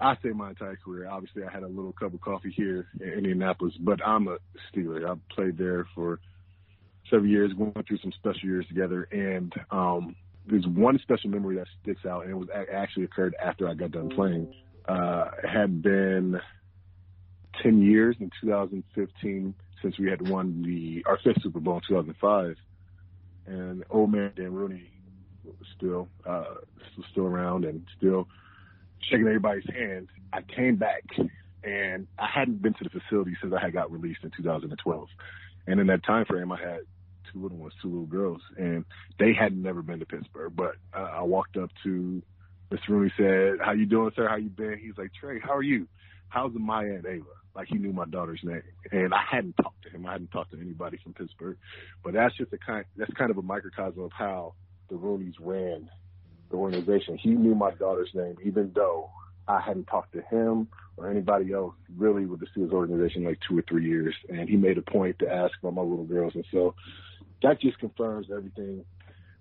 I 0.00 0.16
say 0.22 0.30
my 0.30 0.50
entire 0.50 0.76
career. 0.76 1.08
Obviously, 1.08 1.44
I 1.44 1.52
had 1.52 1.62
a 1.62 1.68
little 1.68 1.92
cup 1.92 2.14
of 2.14 2.20
coffee 2.20 2.52
here 2.54 2.88
in 3.00 3.10
Indianapolis, 3.10 3.74
but 3.78 4.04
I'm 4.04 4.28
a 4.28 4.38
Steeler. 4.72 5.08
I 5.08 5.14
played 5.34 5.56
there 5.56 5.86
for 5.94 6.20
several 7.10 7.30
years, 7.30 7.52
went 7.56 7.86
through 7.86 7.98
some 7.98 8.12
special 8.12 8.48
years 8.48 8.66
together, 8.68 9.08
and 9.12 9.52
um, 9.70 10.16
there's 10.46 10.66
one 10.66 10.98
special 11.02 11.30
memory 11.30 11.56
that 11.56 11.66
sticks 11.82 12.04
out, 12.06 12.22
and 12.22 12.30
it 12.30 12.34
was 12.34 12.48
actually 12.72 13.04
occurred 13.04 13.34
after 13.42 13.68
I 13.68 13.74
got 13.74 13.92
done 13.92 14.10
playing. 14.10 14.52
Uh, 14.86 15.30
had 15.50 15.82
been 15.82 16.38
10 17.62 17.80
years 17.80 18.16
in 18.20 18.30
2015 18.42 19.54
since 19.82 19.98
we 19.98 20.10
had 20.10 20.28
won 20.28 20.62
the 20.62 21.02
our 21.08 21.18
fifth 21.24 21.42
Super 21.42 21.60
Bowl 21.60 21.76
in 21.76 21.82
2005, 21.88 22.56
and 23.46 23.84
old 23.90 24.12
man 24.12 24.32
Dan 24.36 24.52
Rooney 24.52 24.90
was 25.44 25.54
still 25.76 26.08
uh, 26.26 26.54
still 27.10 27.26
around 27.26 27.64
and 27.64 27.86
still 27.96 28.28
shaking 29.10 29.26
everybody's 29.26 29.68
hands. 29.70 30.08
I 30.32 30.40
came 30.42 30.76
back 30.76 31.04
and 31.62 32.06
I 32.18 32.28
hadn't 32.32 32.62
been 32.62 32.74
to 32.74 32.84
the 32.84 32.90
facility 32.90 33.36
since 33.40 33.52
I 33.54 33.60
had 33.60 33.72
got 33.72 33.90
released 33.90 34.20
in 34.22 34.30
2012, 34.36 35.08
and 35.66 35.80
in 35.80 35.86
that 35.88 36.04
time 36.04 36.24
frame, 36.26 36.52
I 36.52 36.60
had 36.60 36.80
two 37.32 37.42
little 37.42 37.58
ones, 37.58 37.74
two 37.82 37.88
little 37.88 38.06
girls, 38.06 38.42
and 38.56 38.84
they 39.18 39.32
had 39.32 39.56
never 39.56 39.82
been 39.82 39.98
to 40.00 40.06
Pittsburgh. 40.06 40.52
But 40.54 40.76
uh, 40.96 41.10
I 41.14 41.22
walked 41.22 41.56
up 41.56 41.70
to 41.84 42.22
Mr. 42.70 42.88
Rooney, 42.88 43.12
said, 43.16 43.64
"How 43.64 43.72
you 43.72 43.86
doing, 43.86 44.12
sir? 44.14 44.28
How 44.28 44.36
you 44.36 44.50
been?" 44.50 44.78
He's 44.78 44.96
like, 44.96 45.12
"Trey, 45.18 45.40
how 45.40 45.54
are 45.56 45.62
you? 45.62 45.86
How's 46.28 46.52
Maya 46.54 46.94
and 46.94 47.06
Ava?" 47.06 47.24
Like 47.54 47.68
he 47.68 47.76
knew 47.76 47.92
my 47.92 48.06
daughter's 48.06 48.40
name, 48.42 48.62
and 48.90 49.14
I 49.14 49.22
hadn't 49.30 49.56
talked 49.56 49.82
to 49.84 49.90
him. 49.90 50.06
I 50.06 50.12
hadn't 50.12 50.32
talked 50.32 50.52
to 50.52 50.60
anybody 50.60 50.98
from 51.02 51.14
Pittsburgh, 51.14 51.56
but 52.02 52.14
that's 52.14 52.36
just 52.36 52.52
a 52.52 52.58
kind. 52.58 52.84
That's 52.96 53.12
kind 53.14 53.30
of 53.30 53.38
a 53.38 53.42
microcosm 53.42 54.02
of 54.02 54.12
how 54.12 54.54
the 54.88 54.96
Rooneys 54.96 55.34
ran 55.40 55.88
the 56.50 56.56
organization. 56.56 57.16
He 57.16 57.30
knew 57.30 57.54
my 57.54 57.70
daughter's 57.72 58.10
name, 58.14 58.36
even 58.44 58.72
though 58.74 59.10
I 59.46 59.60
hadn't 59.60 59.86
talked 59.86 60.12
to 60.14 60.22
him 60.22 60.68
or 60.96 61.10
anybody 61.10 61.52
else 61.52 61.74
really 61.96 62.26
with 62.26 62.40
the 62.40 62.46
Steelers 62.46 62.72
organization 62.72 63.24
like 63.24 63.38
two 63.48 63.58
or 63.58 63.62
three 63.68 63.84
years. 63.86 64.14
And 64.28 64.48
he 64.48 64.56
made 64.56 64.78
a 64.78 64.82
point 64.82 65.18
to 65.20 65.30
ask 65.30 65.52
about 65.60 65.74
my 65.74 65.82
little 65.82 66.04
girls. 66.04 66.34
And 66.34 66.44
so 66.52 66.74
that 67.42 67.60
just 67.60 67.78
confirms 67.78 68.28
everything 68.30 68.84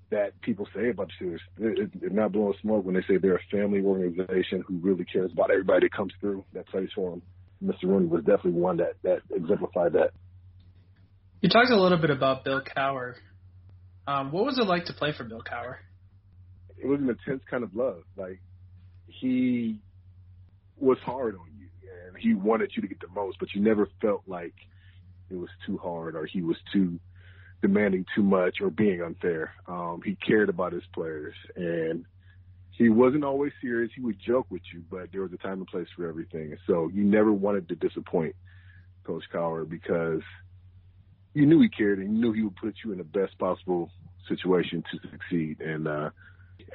that 0.09 0.39
people 0.41 0.67
say 0.75 0.89
about 0.89 1.09
the 1.19 1.25
Steelers. 1.57 1.89
They're 1.99 2.09
not 2.09 2.31
blowing 2.31 2.53
smoke 2.61 2.85
when 2.85 2.95
they 2.95 3.01
say 3.07 3.17
they're 3.17 3.35
a 3.35 3.51
family 3.51 3.81
organization 3.81 4.63
who 4.67 4.77
really 4.77 5.05
cares 5.05 5.31
about 5.31 5.51
everybody 5.51 5.87
that 5.87 5.93
comes 5.93 6.13
through 6.19 6.43
that 6.53 6.67
plays 6.67 6.89
for 6.95 7.11
them. 7.11 7.21
Mr. 7.63 7.83
Rooney 7.83 8.07
was 8.07 8.23
definitely 8.23 8.59
one 8.59 8.77
that, 8.77 8.93
that 9.03 9.19
exemplified 9.33 9.93
that. 9.93 10.11
You 11.41 11.49
talked 11.49 11.71
a 11.71 11.79
little 11.79 11.97
bit 11.97 12.09
about 12.09 12.43
Bill 12.43 12.61
Cowher. 12.61 13.15
Um, 14.05 14.31
what 14.31 14.45
was 14.45 14.57
it 14.57 14.67
like 14.67 14.85
to 14.85 14.93
play 14.93 15.13
for 15.13 15.23
Bill 15.23 15.41
Cowher? 15.41 15.75
It 16.77 16.87
was 16.87 16.99
an 16.99 17.09
intense 17.09 17.41
kind 17.49 17.63
of 17.63 17.73
love. 17.75 18.03
Like 18.17 18.39
he 19.07 19.79
was 20.77 20.97
hard 20.99 21.35
on 21.35 21.47
you 21.57 21.67
and 22.07 22.17
he 22.17 22.33
wanted 22.33 22.71
you 22.75 22.81
to 22.81 22.87
get 22.87 22.99
the 22.99 23.07
most, 23.07 23.37
but 23.39 23.53
you 23.53 23.61
never 23.61 23.87
felt 24.01 24.23
like 24.27 24.53
it 25.29 25.35
was 25.35 25.49
too 25.65 25.77
hard 25.77 26.15
or 26.15 26.25
he 26.25 26.41
was 26.41 26.57
too 26.71 26.99
demanding 27.61 28.05
too 28.15 28.23
much 28.23 28.57
or 28.61 28.69
being 28.69 29.01
unfair. 29.01 29.53
Um, 29.67 30.01
he 30.03 30.15
cared 30.15 30.49
about 30.49 30.73
his 30.73 30.83
players 30.93 31.33
and 31.55 32.05
he 32.71 32.89
wasn't 32.89 33.23
always 33.23 33.51
serious. 33.61 33.91
He 33.95 34.01
would 34.01 34.19
joke 34.19 34.47
with 34.49 34.63
you, 34.73 34.83
but 34.89 35.11
there 35.11 35.21
was 35.21 35.31
a 35.31 35.37
time 35.37 35.59
and 35.59 35.67
place 35.67 35.87
for 35.95 36.07
everything. 36.07 36.51
And 36.51 36.59
so 36.67 36.89
you 36.93 37.03
never 37.03 37.31
wanted 37.31 37.69
to 37.69 37.75
disappoint 37.75 38.35
Coach 39.03 39.23
Cowher 39.33 39.67
because 39.69 40.21
you 41.33 41.45
knew 41.45 41.61
he 41.61 41.69
cared 41.69 41.99
and 41.99 42.15
you 42.15 42.21
knew 42.21 42.31
he 42.33 42.41
would 42.41 42.55
put 42.55 42.75
you 42.83 42.91
in 42.91 42.97
the 42.97 43.03
best 43.03 43.37
possible 43.37 43.91
situation 44.27 44.83
to 44.91 45.09
succeed. 45.09 45.61
And 45.61 45.87
uh, 45.87 46.09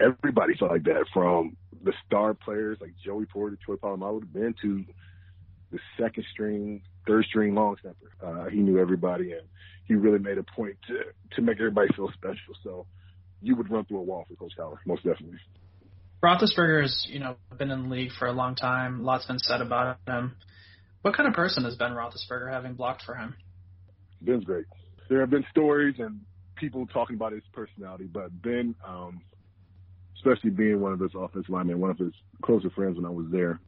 everybody 0.01 0.55
felt 0.57 0.71
like 0.71 0.85
that 0.85 1.07
from 1.13 1.57
the 1.83 1.93
star 2.07 2.35
players 2.35 2.79
like 2.81 2.93
Joey 3.05 3.27
Porter, 3.27 3.59
Troy 3.65 3.77
Polamalu, 3.77 4.33
been 4.33 4.55
to 4.63 4.85
the 5.71 5.79
second 6.01 6.25
string, 6.33 6.83
third 7.07 7.25
string 7.27 7.55
long 7.55 7.77
snapper. 7.81 8.11
Uh, 8.23 8.49
he 8.51 8.59
knew 8.59 8.79
everybody 8.79 9.33
and 9.33 9.43
he 9.85 9.95
really 9.95 10.19
made 10.19 10.39
a 10.39 10.43
point 10.43 10.77
to 10.87 11.01
to 11.37 11.43
make 11.43 11.59
everybody 11.59 11.89
feel 11.95 12.11
special. 12.13 12.55
So 12.63 12.87
you 13.41 13.57
would 13.57 13.71
run 13.71 13.85
through 13.85 13.99
a 13.99 14.03
wall 14.03 14.25
for 14.29 14.35
Coach 14.35 14.53
Cowher, 14.59 14.79
most 14.87 15.05
definitely. 15.05 15.39
Roethlisberger 16.23 16.83
has, 16.83 17.07
you 17.09 17.21
know, 17.21 17.37
been 17.57 17.71
in 17.71 17.85
the 17.85 17.89
league 17.89 18.11
for 18.19 18.27
a 18.27 18.33
long 18.33 18.57
time. 18.57 19.05
Lots 19.05 19.27
been 19.27 19.39
said 19.39 19.61
about 19.61 19.99
him. 20.07 20.37
What 21.03 21.17
kind 21.17 21.29
of 21.29 21.35
person 21.35 21.65
has 21.65 21.77
Ben 21.77 21.93
Roethlisberger 21.93 22.53
having 22.53 22.75
blocked 22.75 23.03
for 23.05 23.15
him? 23.15 23.35
Ben's 24.21 24.45
great. 24.45 24.65
There 25.09 25.21
have 25.21 25.31
been 25.31 25.45
stories 25.51 25.95
and 25.99 26.21
people 26.57 26.87
talking 26.87 27.15
about 27.15 27.33
his 27.33 27.45
personality, 27.53 28.09
but 28.13 28.31
Ben, 28.43 28.75
um, 28.87 29.21
especially 30.18 30.50
being 30.50 30.81
one 30.81 30.92
of 30.92 31.00
his 31.00 31.12
offensive 31.14 31.50
linemen, 31.50 31.81
one 31.81 31.90
of 31.90 31.98
his 31.98 32.12
closer 32.42 32.70
friends 32.70 32.96
when 32.96 33.07
I 33.07 33.11
was 33.11 33.26
there, 33.31 33.61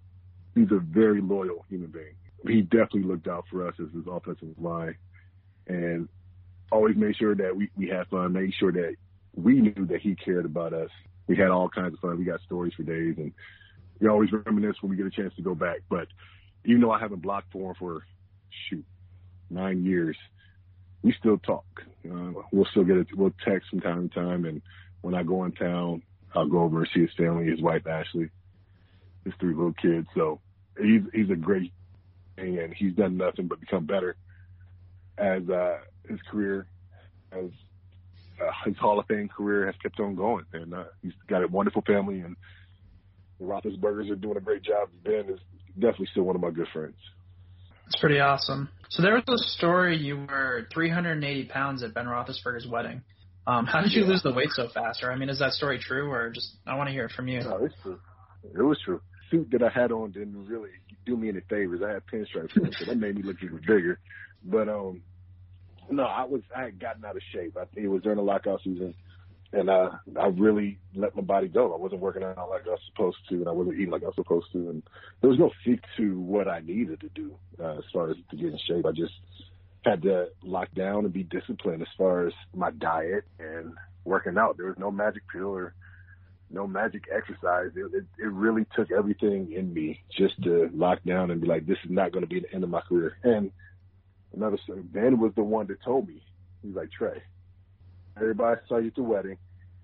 he's 0.54 0.70
a 0.70 0.78
very 0.78 1.20
loyal 1.20 1.64
human 1.68 1.90
being. 1.90 2.14
He 2.46 2.62
definitely 2.62 3.02
looked 3.02 3.28
out 3.28 3.44
for 3.50 3.66
us 3.66 3.74
as 3.78 3.92
his 3.94 4.04
offensive 4.10 4.48
line 4.58 4.96
and 5.66 6.08
always 6.72 6.96
made 6.96 7.16
sure 7.16 7.34
that 7.34 7.54
we, 7.54 7.70
we 7.76 7.88
had 7.88 8.06
fun, 8.08 8.32
made 8.32 8.52
sure 8.58 8.72
that 8.72 8.96
we 9.34 9.60
knew 9.60 9.86
that 9.86 10.00
he 10.00 10.14
cared 10.14 10.44
about 10.44 10.72
us 10.72 10.90
we 11.30 11.36
had 11.36 11.50
all 11.50 11.68
kinds 11.68 11.94
of 11.94 12.00
fun. 12.00 12.18
We 12.18 12.24
got 12.24 12.40
stories 12.40 12.74
for 12.76 12.82
days, 12.82 13.14
and 13.16 13.32
we 14.00 14.08
always 14.08 14.30
reminisce 14.32 14.74
when 14.80 14.90
we 14.90 14.96
get 14.96 15.06
a 15.06 15.10
chance 15.10 15.32
to 15.36 15.42
go 15.42 15.54
back. 15.54 15.78
But 15.88 16.08
even 16.64 16.80
though 16.80 16.90
I 16.90 16.98
haven't 16.98 17.22
blocked 17.22 17.52
for 17.52 17.70
him 17.70 17.76
for 17.78 18.04
shoot 18.68 18.84
nine 19.48 19.84
years, 19.84 20.16
we 21.02 21.14
still 21.20 21.38
talk. 21.38 21.64
Uh, 22.04 22.32
we'll 22.50 22.66
still 22.72 22.82
get 22.82 22.96
it. 22.96 23.06
We'll 23.14 23.32
text 23.44 23.70
from 23.70 23.80
time 23.80 24.08
to 24.08 24.14
time, 24.14 24.44
and 24.44 24.60
when 25.02 25.14
I 25.14 25.22
go 25.22 25.44
in 25.44 25.52
town, 25.52 26.02
I'll 26.34 26.48
go 26.48 26.60
over 26.60 26.80
and 26.80 26.88
see 26.94 27.00
his 27.00 27.10
family, 27.16 27.46
his 27.46 27.60
wife 27.60 27.86
Ashley, 27.86 28.30
his 29.24 29.34
three 29.40 29.54
little 29.54 29.74
kids. 29.74 30.06
So 30.14 30.40
he's 30.80 31.02
he's 31.12 31.30
a 31.30 31.36
great 31.36 31.72
thing, 32.36 32.58
and 32.58 32.72
he's 32.74 32.94
done 32.94 33.16
nothing 33.16 33.48
but 33.48 33.60
become 33.60 33.86
better 33.86 34.16
as 35.18 35.48
uh, 35.48 35.78
his 36.08 36.18
career 36.30 36.66
as 37.32 37.50
uh, 38.40 38.50
his 38.64 38.76
Hall 38.78 38.98
of 38.98 39.06
Fame 39.06 39.28
career 39.28 39.66
has 39.66 39.74
kept 39.82 40.00
on 40.00 40.14
going, 40.14 40.44
and 40.52 40.74
uh, 40.74 40.84
he's 41.02 41.12
got 41.28 41.42
a 41.42 41.48
wonderful 41.48 41.82
family. 41.82 42.20
And 42.20 42.36
the 43.38 43.44
Roethlisbergers 43.44 44.10
are 44.10 44.16
doing 44.16 44.36
a 44.36 44.40
great 44.40 44.62
job. 44.62 44.88
Ben 45.04 45.26
is 45.28 45.40
definitely 45.74 46.08
still 46.12 46.24
one 46.24 46.36
of 46.36 46.42
my 46.42 46.50
good 46.50 46.68
friends. 46.72 46.96
It's 47.86 48.00
pretty 48.00 48.20
awesome. 48.20 48.68
So 48.90 49.02
there 49.02 49.14
was 49.14 49.24
a 49.28 49.56
story 49.56 49.96
you 49.96 50.26
were 50.28 50.66
380 50.72 51.44
pounds 51.46 51.82
at 51.82 51.92
Ben 51.92 52.06
Roethlisberger's 52.06 52.66
wedding. 52.66 53.02
Um, 53.46 53.66
how 53.66 53.80
did 53.80 53.92
you 53.92 54.02
yeah. 54.02 54.08
lose 54.08 54.22
the 54.22 54.32
weight 54.32 54.50
so 54.50 54.68
fast? 54.72 55.02
Or 55.02 55.10
I 55.10 55.16
mean, 55.16 55.28
is 55.28 55.38
that 55.38 55.52
story 55.52 55.78
true, 55.78 56.10
or 56.10 56.30
just 56.30 56.56
I 56.66 56.76
want 56.76 56.88
to 56.88 56.92
hear 56.92 57.06
it 57.06 57.12
from 57.12 57.28
you? 57.28 57.40
No, 57.40 57.64
it's 57.64 57.74
true. 57.82 57.98
It 58.44 58.62
was 58.62 58.78
true. 58.84 59.00
The 59.30 59.38
suit 59.38 59.48
that 59.52 59.62
I 59.62 59.68
had 59.68 59.92
on 59.92 60.12
didn't 60.12 60.46
really 60.46 60.70
do 61.06 61.16
me 61.16 61.28
any 61.28 61.40
favors. 61.48 61.80
I 61.84 61.92
had 61.92 62.02
pinstripes 62.06 62.56
on, 62.56 62.72
so 62.78 62.84
that 62.86 62.96
made 62.96 63.16
me 63.16 63.22
look 63.22 63.36
even 63.42 63.58
bigger. 63.58 63.98
But 64.44 64.68
um, 64.68 65.02
no, 65.90 66.04
I 66.04 66.24
was 66.24 66.42
I 66.56 66.64
had 66.64 66.78
gotten 66.78 67.04
out 67.04 67.16
of 67.16 67.22
shape. 67.32 67.56
I 67.56 67.64
think 67.66 67.84
it 67.86 67.88
was 67.88 68.02
during 68.02 68.18
the 68.18 68.24
lockout 68.24 68.60
season, 68.62 68.94
and 69.52 69.70
I 69.70 69.88
I 70.18 70.26
really 70.28 70.78
let 70.94 71.16
my 71.16 71.22
body 71.22 71.48
go. 71.48 71.72
I 71.72 71.76
wasn't 71.76 72.00
working 72.00 72.22
out 72.22 72.36
like 72.50 72.66
I 72.66 72.70
was 72.70 72.80
supposed 72.92 73.18
to, 73.30 73.36
and 73.36 73.48
I 73.48 73.52
wasn't 73.52 73.76
eating 73.76 73.90
like 73.90 74.02
I 74.02 74.06
was 74.06 74.14
supposed 74.14 74.52
to, 74.52 74.70
and 74.70 74.82
there 75.20 75.30
was 75.30 75.38
no 75.38 75.50
seek 75.64 75.80
to 75.96 76.20
what 76.20 76.48
I 76.48 76.60
needed 76.60 77.00
to 77.00 77.08
do 77.08 77.34
uh, 77.58 77.78
as 77.78 77.84
far 77.92 78.10
as 78.10 78.16
to 78.30 78.36
get 78.36 78.52
in 78.52 78.58
shape. 78.66 78.86
I 78.86 78.92
just 78.92 79.14
had 79.84 80.02
to 80.02 80.28
lock 80.42 80.68
down 80.74 81.04
and 81.04 81.12
be 81.12 81.22
disciplined 81.22 81.82
as 81.82 81.88
far 81.96 82.26
as 82.26 82.32
my 82.54 82.70
diet 82.70 83.24
and 83.38 83.74
working 84.04 84.36
out. 84.38 84.56
There 84.56 84.66
was 84.66 84.78
no 84.78 84.90
magic 84.90 85.22
pill 85.32 85.48
or 85.48 85.74
no 86.50 86.66
magic 86.66 87.04
exercise. 87.14 87.70
It, 87.76 87.94
it, 87.94 88.04
it 88.18 88.26
really 88.32 88.66
took 88.76 88.90
everything 88.90 89.52
in 89.52 89.72
me 89.72 90.02
just 90.16 90.42
to 90.42 90.68
lock 90.74 90.98
down 91.04 91.30
and 91.30 91.40
be 91.40 91.46
like, 91.46 91.66
this 91.66 91.78
is 91.84 91.90
not 91.90 92.12
going 92.12 92.24
to 92.24 92.28
be 92.28 92.40
the 92.40 92.52
end 92.52 92.64
of 92.64 92.70
my 92.70 92.80
career. 92.80 93.16
And 93.22 93.52
another 94.34 94.58
story, 94.64 94.82
Ben 94.82 95.18
was 95.18 95.32
the 95.36 95.42
one 95.42 95.66
that 95.68 95.82
told 95.82 96.08
me, 96.08 96.22
he's 96.62 96.74
like, 96.74 96.90
Trey, 96.90 97.22
everybody 98.16 98.60
saw 98.68 98.78
you 98.78 98.88
at 98.88 98.94
the 98.96 99.02
wedding. 99.02 99.38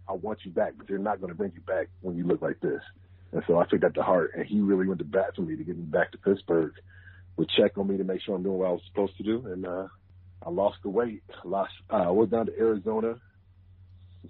I 0.09 0.13
want 0.13 0.41
you 0.45 0.51
back, 0.51 0.75
but 0.77 0.87
they're 0.87 0.99
not 0.99 1.21
going 1.21 1.33
to 1.33 1.37
bring 1.37 1.53
you 1.55 1.63
back 1.63 1.89
when 2.01 2.17
you 2.17 2.25
look 2.25 2.43
like 2.43 2.61
this. 2.61 2.81
And 3.33 3.43
so 3.47 3.59
I 3.59 3.65
took 3.65 3.81
that 3.81 3.95
to 3.95 4.03
heart, 4.03 4.33
and 4.37 4.47
he 4.47 4.61
really 4.61 4.87
went 4.87 4.99
to 5.01 5.05
bat 5.05 5.35
for 5.35 5.43
me 5.43 5.57
to 5.57 5.65
get 5.65 5.77
me 5.77 5.85
back 5.85 6.13
to 6.13 6.19
Pittsburgh. 6.19 6.73
Would 7.37 7.51
check 7.51 7.77
on 7.77 7.89
me 7.89 7.99
to 7.99 8.05
make 8.05 8.23
sure 8.23 8.35
I'm 8.35 8.43
doing 8.43 8.59
what 8.59 8.69
I 8.69 8.73
was 8.73 8.81
supposed 8.89 9.17
to 9.19 9.23
do, 9.23 9.47
and 9.47 9.67
uh, 9.67 9.89
I 10.45 10.51
lost 10.51 10.79
the 10.83 10.89
weight. 10.89 11.23
Lost. 11.45 11.73
Uh, 11.91 11.97
I 11.97 12.11
went 12.11 12.31
down 12.31 12.47
to 12.47 12.53
Arizona, 12.59 13.17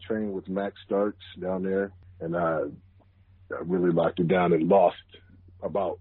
trained 0.07 0.33
with 0.33 0.49
Max 0.49 0.75
Starks 0.85 1.25
down 1.40 1.62
there, 1.62 1.92
and 2.21 2.37
I, 2.37 2.62
I 3.51 3.61
really 3.64 3.90
locked 3.90 4.21
it 4.21 4.29
down 4.29 4.53
and 4.53 4.69
lost 4.69 4.97
about 5.62 6.01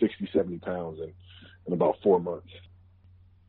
60, 0.00 0.28
70 0.32 0.58
pounds 0.58 0.98
in, 1.00 1.12
in 1.66 1.72
about 1.72 1.96
four 2.02 2.20
months. 2.20 2.48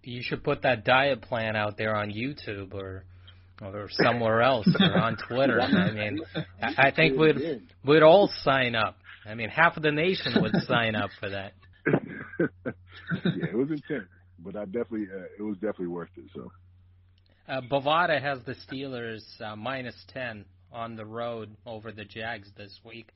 You 0.04 0.22
should 0.24 0.44
put 0.44 0.62
that 0.64 0.86
diet 0.86 1.22
plan 1.22 1.56
out 1.56 1.78
there 1.78 1.96
on 1.96 2.12
YouTube 2.12 2.74
or 2.74 3.04
or 3.62 3.90
somewhere 3.92 4.42
else 4.42 4.68
or 4.80 4.98
on 4.98 5.18
Twitter. 5.28 5.60
I 5.60 5.92
mean, 5.92 6.20
I 6.62 6.92
think 6.92 7.20
we'd 7.20 7.62
we'd 7.86 8.04
all 8.04 8.30
sign 8.44 8.76
up. 8.76 8.98
I 9.26 9.36
mean, 9.36 9.50
half 9.50 9.76
of 9.76 9.84
the 9.84 9.92
nation 9.92 10.42
would 10.42 10.56
sign 10.66 10.96
up 10.96 11.10
for 11.20 11.30
that. 11.30 11.54
yeah, 12.40 12.72
it 13.52 13.56
was 13.56 13.70
intense, 13.70 14.08
but 14.40 14.56
I 14.56 14.66
definitely 14.66 15.08
uh, 15.14 15.26
it 15.38 15.44
was 15.44 15.56
definitely 15.56 15.88
worth 15.88 16.10
it. 16.18 16.26
So. 16.34 16.52
Uh, 17.48 17.62
Bovada 17.62 18.22
has 18.22 18.40
the 18.46 18.56
Steelers 18.68 19.24
uh, 19.42 19.56
minus 19.56 19.96
ten 20.14 20.46
on 20.72 20.96
the 20.96 21.06
road 21.06 21.56
over 21.66 21.92
the 21.92 22.06
Jags 22.06 22.48
this 22.58 22.80
week. 22.86 23.12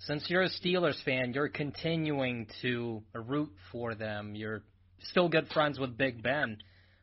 Since 0.00 0.28
you're 0.28 0.42
a 0.42 0.50
Steelers 0.50 1.02
fan, 1.04 1.32
you're 1.32 1.48
continuing 1.48 2.48
to 2.60 3.02
root 3.14 3.50
for 3.72 3.94
them. 3.94 4.34
You're 4.34 4.62
still 5.10 5.28
good 5.28 5.48
friends 5.48 5.78
with 5.78 5.96
Big 5.96 6.22
Ben. 6.22 6.58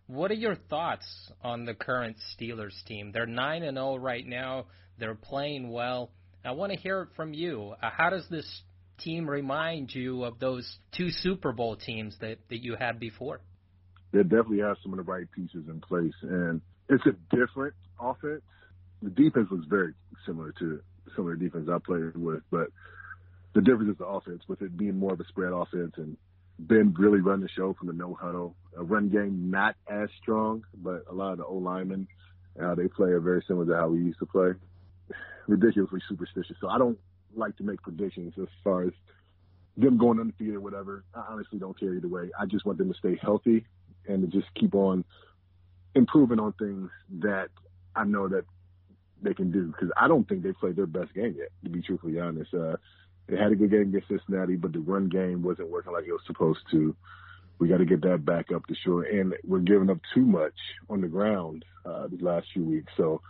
What 0.07 0.29
are 0.31 0.35
your 0.35 0.55
thoughts 0.55 1.05
on 1.43 1.65
the 1.65 1.73
current 1.73 2.17
Steelers 2.35 2.83
team? 2.85 3.11
They're 3.11 3.25
9 3.25 3.63
and 3.63 3.77
0 3.77 3.95
right 3.95 4.25
now. 4.25 4.65
They're 4.99 5.15
playing 5.15 5.71
well. 5.71 6.11
I 6.45 6.51
want 6.51 6.71
to 6.71 6.77
hear 6.77 7.01
it 7.03 7.09
from 7.15 7.33
you. 7.33 7.73
Uh, 7.81 7.89
how 7.89 8.09
does 8.09 8.27
this 8.29 8.45
team 8.99 9.29
remind 9.29 9.93
you 9.93 10.23
of 10.23 10.39
those 10.39 10.77
two 10.91 11.09
Super 11.09 11.51
Bowl 11.51 11.75
teams 11.75 12.17
that, 12.19 12.37
that 12.49 12.63
you 12.63 12.75
had 12.75 12.99
before? 12.99 13.41
They 14.11 14.23
definitely 14.23 14.59
have 14.59 14.77
some 14.83 14.93
of 14.93 14.97
the 14.97 15.03
right 15.03 15.25
pieces 15.31 15.65
in 15.67 15.81
place, 15.81 16.13
and 16.21 16.61
it's 16.89 17.03
a 17.05 17.35
different 17.35 17.73
offense. 17.99 18.41
The 19.01 19.09
defense 19.09 19.47
looks 19.51 19.65
very 19.67 19.93
similar 20.25 20.51
to 20.59 20.81
the 21.15 21.35
defense 21.39 21.69
I 21.71 21.77
played 21.83 22.15
with, 22.15 22.41
but 22.49 22.67
the 23.53 23.61
difference 23.61 23.91
is 23.91 23.97
the 23.97 24.05
offense, 24.05 24.43
with 24.47 24.61
it 24.61 24.75
being 24.77 24.97
more 24.97 25.13
of 25.13 25.19
a 25.19 25.27
spread 25.27 25.51
offense 25.53 25.93
and 25.97 26.17
Ben 26.59 26.93
really 26.97 27.19
run 27.19 27.41
the 27.41 27.49
show 27.49 27.73
from 27.73 27.87
the 27.87 27.93
no 27.93 28.17
huddle. 28.19 28.55
A 28.77 28.83
run 28.83 29.09
game 29.09 29.49
not 29.51 29.75
as 29.87 30.09
strong, 30.21 30.63
but 30.75 31.03
a 31.09 31.13
lot 31.13 31.33
of 31.33 31.39
the 31.39 31.45
O 31.45 31.55
linemen, 31.55 32.07
uh, 32.61 32.75
they 32.75 32.87
play 32.87 33.09
are 33.09 33.19
very 33.19 33.43
similar 33.47 33.65
to 33.65 33.75
how 33.75 33.89
we 33.89 33.99
used 33.99 34.19
to 34.19 34.25
play. 34.25 34.51
Ridiculously 35.47 35.99
superstitious. 36.07 36.55
So 36.61 36.69
I 36.69 36.77
don't 36.77 36.97
like 37.35 37.57
to 37.57 37.63
make 37.63 37.81
predictions 37.81 38.33
as 38.41 38.47
far 38.63 38.83
as 38.83 38.93
them 39.77 39.97
going 39.97 40.19
undefeated 40.19 40.55
or 40.55 40.61
whatever. 40.61 41.03
I 41.13 41.23
honestly 41.29 41.59
don't 41.59 41.79
care 41.79 41.93
either 41.93 42.07
way. 42.07 42.29
I 42.39 42.45
just 42.45 42.65
want 42.65 42.77
them 42.77 42.91
to 42.91 42.97
stay 42.97 43.17
healthy 43.21 43.65
and 44.07 44.21
to 44.21 44.39
just 44.39 44.53
keep 44.53 44.75
on 44.75 45.03
improving 45.95 46.39
on 46.39 46.53
things 46.53 46.89
that 47.21 47.49
I 47.95 48.03
know 48.03 48.27
that 48.27 48.45
they 49.21 49.33
can 49.33 49.51
do. 49.51 49.67
Because 49.67 49.89
I 49.97 50.07
don't 50.07 50.27
think 50.27 50.43
they 50.43 50.53
played 50.53 50.75
their 50.75 50.85
best 50.85 51.13
game 51.13 51.35
yet, 51.37 51.49
to 51.63 51.69
be 51.69 51.81
truthfully 51.81 52.19
honest. 52.19 52.53
Uh, 52.53 52.75
they 53.27 53.37
had 53.37 53.51
a 53.51 53.55
good 53.55 53.71
game 53.71 53.81
against 53.81 54.09
Cincinnati, 54.09 54.55
but 54.55 54.73
the 54.73 54.79
run 54.79 55.09
game 55.09 55.43
wasn't 55.43 55.69
working 55.69 55.93
like 55.93 56.05
it 56.05 56.11
was 56.11 56.21
supposed 56.27 56.59
to. 56.71 56.95
We 57.59 57.69
got 57.69 57.77
to 57.77 57.85
get 57.85 58.01
that 58.01 58.25
back 58.25 58.51
up 58.51 58.65
to 58.65 58.75
shore, 58.83 59.03
and 59.03 59.33
we're 59.45 59.59
giving 59.59 59.89
up 59.89 59.99
too 60.13 60.25
much 60.25 60.55
on 60.89 61.01
the 61.01 61.07
ground 61.07 61.63
uh, 61.85 62.07
the 62.07 62.23
last 62.23 62.47
few 62.53 62.63
weeks. 62.63 62.91
So, 62.97 63.21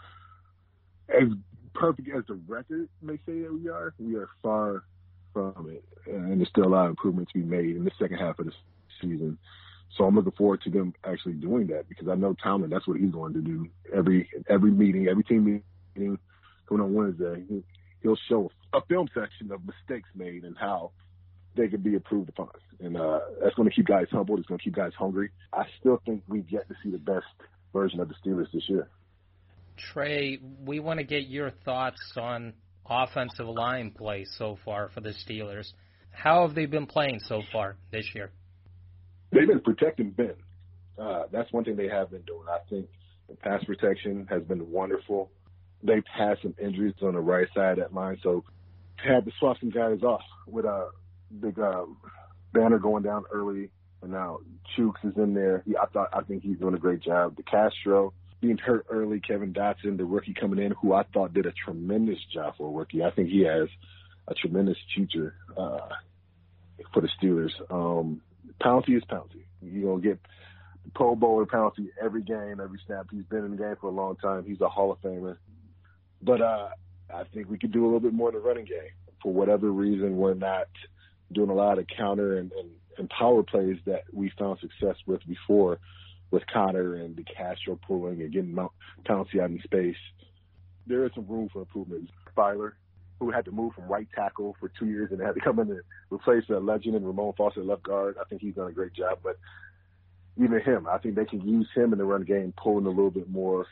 as 1.10 1.28
perfect 1.74 2.10
as 2.16 2.24
the 2.28 2.40
record 2.48 2.90
may 3.02 3.18
say 3.26 3.42
that 3.42 3.54
we 3.54 3.70
are, 3.70 3.94
we 4.00 4.16
are 4.16 4.30
far 4.42 4.84
from 5.34 5.70
it, 5.70 5.84
and 6.06 6.40
there's 6.40 6.50
still 6.50 6.66
a 6.66 6.70
lot 6.70 6.86
of 6.86 6.92
improvement 6.92 7.30
to 7.30 7.40
be 7.40 7.46
made 7.46 7.76
in 7.76 7.84
the 7.84 7.92
second 8.00 8.18
half 8.18 8.40
of 8.40 8.46
the 8.46 8.52
season. 9.02 9.38
So 9.98 10.06
I'm 10.06 10.16
looking 10.16 10.32
forward 10.32 10.62
to 10.64 10.72
them 10.72 10.94
actually 11.04 11.34
doing 11.34 11.68
that 11.68 11.88
because 11.88 12.08
I 12.08 12.16
know 12.16 12.36
Tomlin, 12.42 12.70
that's 12.70 12.88
what 12.88 13.00
he's 13.00 13.12
going 13.12 13.34
to 13.34 13.42
do 13.42 13.68
every 13.96 14.30
every 14.50 14.72
meeting, 14.72 15.08
every 15.08 15.24
team 15.24 15.64
meeting 15.96 16.18
coming 16.68 16.84
on 16.84 16.94
Wednesday 16.94 17.64
he'll 18.04 18.18
show 18.30 18.52
a 18.74 18.82
film 18.88 19.08
section 19.14 19.52
of 19.52 19.62
mistakes 19.66 20.10
made 20.14 20.44
and 20.44 20.56
how 20.58 20.92
they 21.56 21.68
can 21.68 21.82
be 21.82 21.94
improved 21.94 22.30
upon. 22.30 22.50
And 22.80 22.98
uh, 22.98 23.20
that's 23.42 23.56
going 23.56 23.70
to 23.70 23.76
keep 23.76 23.88
guys 23.88 24.08
humbled. 24.12 24.40
It's 24.40 24.48
going 24.48 24.60
to 24.60 24.64
keep 24.64 24.76
guys 24.76 24.92
hungry. 24.98 25.32
I 25.54 25.64
still 25.80 26.02
think 26.06 26.24
we've 26.28 26.50
yet 26.50 26.68
to 26.68 26.76
see 26.84 26.92
the 26.92 26.98
best 26.98 27.26
version 27.72 28.00
of 28.00 28.10
the 28.10 28.16
Steelers 28.24 28.52
this 28.52 28.68
year. 28.68 28.90
Trey, 29.78 30.40
we 30.66 30.80
want 30.80 31.00
to 31.00 31.04
get 31.04 31.28
your 31.28 31.52
thoughts 31.66 32.02
on 32.18 32.54
offensive 32.86 33.48
line 33.48 33.92
play 33.92 34.26
so 34.38 34.58
far 34.64 34.90
for 34.90 35.02
the 35.02 35.14
Steelers. 35.28 35.72
How 36.12 36.46
have 36.46 36.56
they 36.56 36.66
been 36.66 36.86
playing 36.86 37.20
so 37.28 37.42
far 37.52 37.76
this 37.92 38.06
year? 38.14 38.32
They've 39.32 39.48
been 39.48 39.62
protecting 39.62 40.12
Ben. 40.12 40.36
Uh, 40.98 41.24
that's 41.32 41.52
one 41.52 41.64
thing 41.64 41.76
they 41.76 41.88
have 41.88 42.12
been 42.12 42.22
doing. 42.22 42.46
I 42.48 42.60
think 42.70 42.88
the 43.28 43.36
pass 43.36 43.64
protection 43.64 44.28
has 44.30 44.44
been 44.44 44.72
wonderful 44.72 45.32
they've 45.84 46.04
had 46.12 46.38
some 46.42 46.56
injuries 46.62 46.94
on 47.02 47.14
the 47.14 47.20
right 47.20 47.48
side 47.54 47.78
of 47.78 47.78
that 47.80 47.94
line, 47.94 48.18
so 48.24 48.44
had 48.96 49.26
to 49.26 49.32
swap 49.40 49.58
some 49.60 49.70
guys 49.70 50.02
off 50.02 50.22
with 50.48 50.66
a 50.66 50.90
big 51.40 51.60
uh, 51.60 51.84
Banner 52.54 52.80
going 52.80 53.04
down 53.04 53.26
early, 53.32 53.70
and 54.02 54.12
now 54.12 54.40
Chuks 54.78 55.04
is 55.04 55.14
in 55.18 55.34
there. 55.34 55.64
He, 55.66 55.76
I 55.76 55.88
thought 55.88 56.10
I 56.14 56.22
think 56.22 56.44
he's 56.44 56.58
doing 56.58 56.76
a 56.76 56.80
great 56.80 57.02
job. 57.02 57.36
DeCastro 57.36 58.14
being 58.44 58.58
hurt 58.58 58.86
early, 58.90 59.22
Kevin 59.22 59.54
Dotson, 59.54 59.98
the 59.98 60.04
rookie 60.04 60.34
coming 60.34 60.64
in, 60.64 60.74
who 60.74 60.94
I 60.94 61.04
thought 61.04 61.34
did 61.34 61.46
a 61.46 61.54
tremendous 61.54 62.20
job 62.34 62.56
for 62.58 62.68
a 62.68 62.72
rookie. 62.72 63.02
I 63.02 63.10
think 63.10 63.30
he 63.30 63.44
has 63.44 63.70
a 64.28 64.34
tremendous 64.34 64.78
future 64.94 65.34
uh, 65.58 65.88
for 66.94 67.02
the 67.02 67.08
Steelers. 67.22 67.52
Um, 67.72 68.22
Pouncey 68.62 68.98
is 68.98 69.04
Pouncey. 69.10 69.46
You're 69.62 69.92
gonna 69.92 70.04
get 70.04 70.20
Pro 70.94 71.16
Bowler 71.16 71.46
Pouncey 71.46 71.88
every 72.02 72.22
game, 72.22 72.60
every 72.62 72.80
snap. 72.86 73.08
He's 73.10 73.24
been 73.24 73.46
in 73.46 73.52
the 73.52 73.58
game 73.58 73.76
for 73.80 73.88
a 73.88 73.94
long 73.94 74.18
time. 74.18 74.44
He's 74.46 74.60
a 74.60 74.68
Hall 74.68 74.92
of 74.92 75.02
Famer. 75.02 75.38
But 76.22 76.42
uh, 76.42 76.70
I 77.14 77.24
think 77.34 77.50
we 77.50 77.58
could 77.58 77.72
do 77.72 77.84
a 77.84 77.86
little 77.86 78.02
bit 78.02 78.14
more 78.14 78.28
in 78.28 78.36
the 78.36 78.42
running 78.42 78.66
game. 78.66 78.92
For 79.22 79.32
whatever 79.32 79.72
reason, 79.72 80.18
we're 80.18 80.34
not 80.34 80.68
doing 81.32 81.50
a 81.50 81.54
lot 81.54 81.80
of 81.80 81.88
counter 81.88 82.38
and, 82.38 82.52
and, 82.52 82.70
and 82.98 83.10
power 83.10 83.42
plays 83.42 83.78
that 83.86 84.04
we 84.12 84.32
found 84.38 84.60
success 84.60 84.98
with 85.08 85.22
before, 85.26 85.80
with 86.34 86.44
Connor 86.52 86.96
and 86.96 87.16
DeCastro 87.16 87.80
pulling 87.80 88.20
and 88.22 88.34
getting 88.34 88.56
Mount 88.56 88.72
Pouncey 89.06 89.40
out 89.40 89.52
in 89.52 89.62
space. 89.64 89.96
There 90.88 91.06
is 91.06 91.12
some 91.14 91.28
room 91.28 91.48
for 91.54 91.60
improvement. 91.60 92.10
Feiler, 92.36 92.72
who 93.20 93.30
had 93.30 93.46
to 93.46 93.52
move 93.52 93.74
from 93.76 93.88
right 93.88 94.08
tackle 94.16 94.56
for 94.60 94.72
two 94.80 94.88
years 94.88 95.12
and 95.12 95.22
had 95.22 95.36
to 95.36 95.42
come 95.42 95.60
in 95.60 95.70
and 95.70 95.82
replace 96.10 96.44
a 96.50 96.54
legend 96.54 96.96
in 96.96 97.06
Ramon 97.06 97.34
Foster 97.38 97.64
left 97.64 97.84
guard. 97.84 98.18
I 98.20 98.24
think 98.24 98.42
he's 98.42 98.56
done 98.56 98.68
a 98.68 98.72
great 98.72 98.94
job, 98.94 99.20
but 99.24 99.38
even 100.36 100.60
him, 100.60 100.88
I 100.88 100.98
think 100.98 101.14
they 101.14 101.26
can 101.26 101.48
use 101.48 101.68
him 101.76 101.94
in 101.94 102.00
the 102.00 102.06
run 102.06 102.24
game, 102.24 102.52
pulling 102.58 102.88
a 102.88 102.90
little 102.90 103.12
bit 103.12 103.30
more 103.30 103.68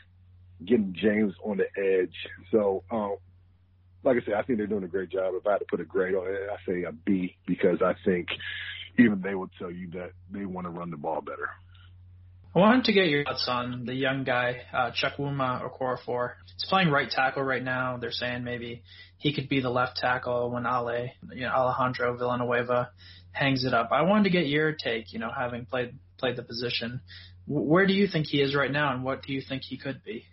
getting 0.64 0.94
James 0.96 1.34
on 1.42 1.56
the 1.56 1.66
edge. 1.76 2.14
So, 2.52 2.84
um, 2.92 3.16
like 4.04 4.18
I 4.22 4.24
said, 4.24 4.34
I 4.34 4.42
think 4.42 4.58
they're 4.58 4.68
doing 4.68 4.84
a 4.84 4.88
great 4.88 5.10
job. 5.10 5.34
If 5.34 5.44
I 5.48 5.52
had 5.52 5.58
to 5.58 5.64
put 5.64 5.80
a 5.80 5.84
grade 5.84 6.14
on 6.14 6.28
it, 6.28 6.48
I 6.48 6.56
say 6.64 6.84
a 6.84 6.92
B 6.92 7.36
because 7.44 7.82
I 7.82 7.94
think 8.04 8.28
even 8.98 9.20
they 9.20 9.34
would 9.34 9.50
tell 9.58 9.72
you 9.72 9.90
that 9.90 10.12
they 10.30 10.44
want 10.44 10.68
to 10.68 10.70
run 10.70 10.92
the 10.92 10.96
ball 10.96 11.20
better. 11.20 11.50
I 12.54 12.58
wanted 12.58 12.84
to 12.84 12.92
get 12.92 13.08
your 13.08 13.24
thoughts 13.24 13.46
on 13.48 13.86
the 13.86 13.94
young 13.94 14.24
guy, 14.24 14.62
uh, 14.74 14.90
Chukwuma 14.90 15.62
Okorafor. 15.62 16.32
He's 16.54 16.68
playing 16.68 16.90
right 16.90 17.08
tackle 17.10 17.42
right 17.42 17.62
now. 17.62 17.96
They're 17.96 18.10
saying 18.10 18.44
maybe 18.44 18.82
he 19.16 19.32
could 19.32 19.48
be 19.48 19.60
the 19.60 19.70
left 19.70 19.96
tackle 19.96 20.50
when 20.50 20.66
Ale, 20.66 21.08
you 21.32 21.42
know, 21.42 21.48
Alejandro 21.48 22.16
Villanueva 22.16 22.90
hangs 23.30 23.64
it 23.64 23.72
up. 23.72 23.88
I 23.90 24.02
wanted 24.02 24.24
to 24.24 24.30
get 24.30 24.46
your 24.46 24.72
take, 24.72 25.14
you 25.14 25.18
know, 25.18 25.30
having 25.34 25.64
played 25.64 25.94
played 26.18 26.36
the 26.36 26.42
position. 26.42 27.00
Where 27.46 27.86
do 27.86 27.94
you 27.94 28.06
think 28.06 28.26
he 28.26 28.42
is 28.42 28.54
right 28.54 28.70
now, 28.70 28.94
and 28.94 29.02
what 29.02 29.22
do 29.22 29.32
you 29.32 29.40
think 29.40 29.62
he 29.62 29.78
could 29.78 30.04
be? 30.04 30.26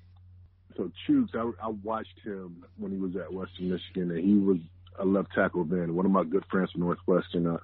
so 0.79 0.91
Chuks, 1.07 1.35
I, 1.35 1.67
I 1.67 1.69
watched 1.83 2.19
him 2.23 2.63
when 2.77 2.91
he 2.91 2.97
was 2.97 3.15
at 3.15 3.31
Western 3.31 3.69
Michigan, 3.69 4.11
and 4.11 4.23
he 4.23 4.35
was 4.35 4.57
a 4.97 5.05
left 5.05 5.29
tackle 5.35 5.65
then. 5.65 5.93
One 5.93 6.05
of 6.05 6.11
my 6.11 6.23
good 6.23 6.43
friends 6.49 6.71
from 6.71 6.81
Northwestern, 6.81 7.47
uh, 7.47 7.57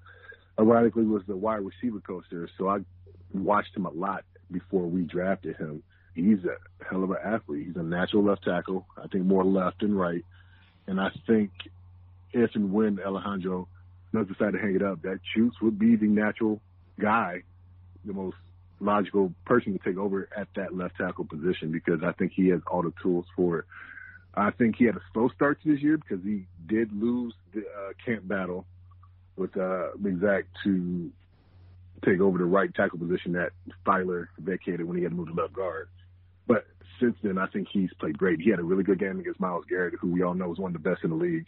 ironically, 0.59 1.05
was 1.05 1.23
the 1.27 1.35
wide 1.35 1.61
receiver 1.61 2.01
coach 2.01 2.25
there. 2.29 2.49
So 2.57 2.67
I 2.67 2.79
watched 3.33 3.75
him 3.75 3.85
a 3.85 3.91
lot 3.91 4.25
before 4.51 4.83
we 4.83 5.03
drafted 5.03 5.57
him. 5.57 5.83
He's 6.13 6.39
a 6.45 6.85
hell 6.85 7.03
of 7.03 7.11
an 7.11 7.17
athlete. 7.23 7.67
He's 7.67 7.75
a 7.75 7.83
natural 7.83 8.23
left 8.23 8.43
tackle. 8.43 8.85
I 8.97 9.07
think 9.07 9.25
more 9.25 9.43
left 9.43 9.81
than 9.81 9.95
right. 9.95 10.23
And 10.87 10.99
I 10.99 11.09
think 11.27 11.51
if 12.31 12.51
and 12.55 12.71
when 12.71 12.99
Alejandro 12.99 13.67
does 14.13 14.27
decide 14.27 14.53
to 14.53 14.59
hang 14.59 14.75
it 14.75 14.81
up, 14.81 15.01
that 15.01 15.19
Chuks 15.35 15.61
would 15.61 15.77
be 15.77 15.95
the 15.95 16.07
natural 16.07 16.61
guy, 16.99 17.43
the 18.05 18.13
most 18.13 18.37
logical 18.79 19.33
person 19.45 19.73
to 19.73 19.79
take 19.79 19.97
over 19.97 20.29
at 20.35 20.47
that 20.55 20.75
left 20.75 20.97
tackle 20.97 21.25
position 21.25 21.71
because 21.71 22.01
I 22.03 22.11
think 22.13 22.33
he 22.33 22.49
has 22.49 22.61
all 22.67 22.83
the 22.83 22.93
tools 23.01 23.25
for 23.35 23.59
it. 23.59 23.65
I 24.35 24.51
think 24.51 24.75
he 24.77 24.85
had 24.85 24.95
a 24.95 25.01
slow 25.13 25.29
start 25.29 25.61
to 25.63 25.71
this 25.73 25.81
year 25.81 25.97
because 25.97 26.23
he 26.23 26.45
did 26.67 26.91
lose 26.91 27.33
the 27.53 27.61
uh, 27.61 27.93
camp 28.05 28.27
battle 28.27 28.65
with 29.37 29.55
uh, 29.57 29.89
Zach 30.19 30.45
to 30.63 31.11
take 32.03 32.19
over 32.19 32.37
the 32.37 32.45
right 32.45 32.73
tackle 32.73 32.99
position 32.99 33.33
that 33.33 33.51
Feiler 33.85 34.27
vacated 34.39 34.85
when 34.85 34.97
he 34.97 35.03
had 35.03 35.11
to 35.11 35.15
move 35.15 35.27
to 35.27 35.33
left 35.33 35.53
guard. 35.53 35.87
But 36.47 36.65
since 36.99 37.15
then, 37.23 37.37
I 37.37 37.47
think 37.47 37.67
he's 37.71 37.91
played 37.99 38.17
great. 38.17 38.39
He 38.41 38.49
had 38.49 38.59
a 38.59 38.63
really 38.63 38.83
good 38.83 38.99
game 38.99 39.19
against 39.19 39.39
Myles 39.39 39.65
Garrett, 39.69 39.95
who 39.99 40.11
we 40.11 40.21
all 40.21 40.33
know 40.33 40.51
is 40.51 40.59
one 40.59 40.75
of 40.75 40.81
the 40.81 40.89
best 40.89 41.03
in 41.03 41.09
the 41.09 41.15
league. 41.15 41.45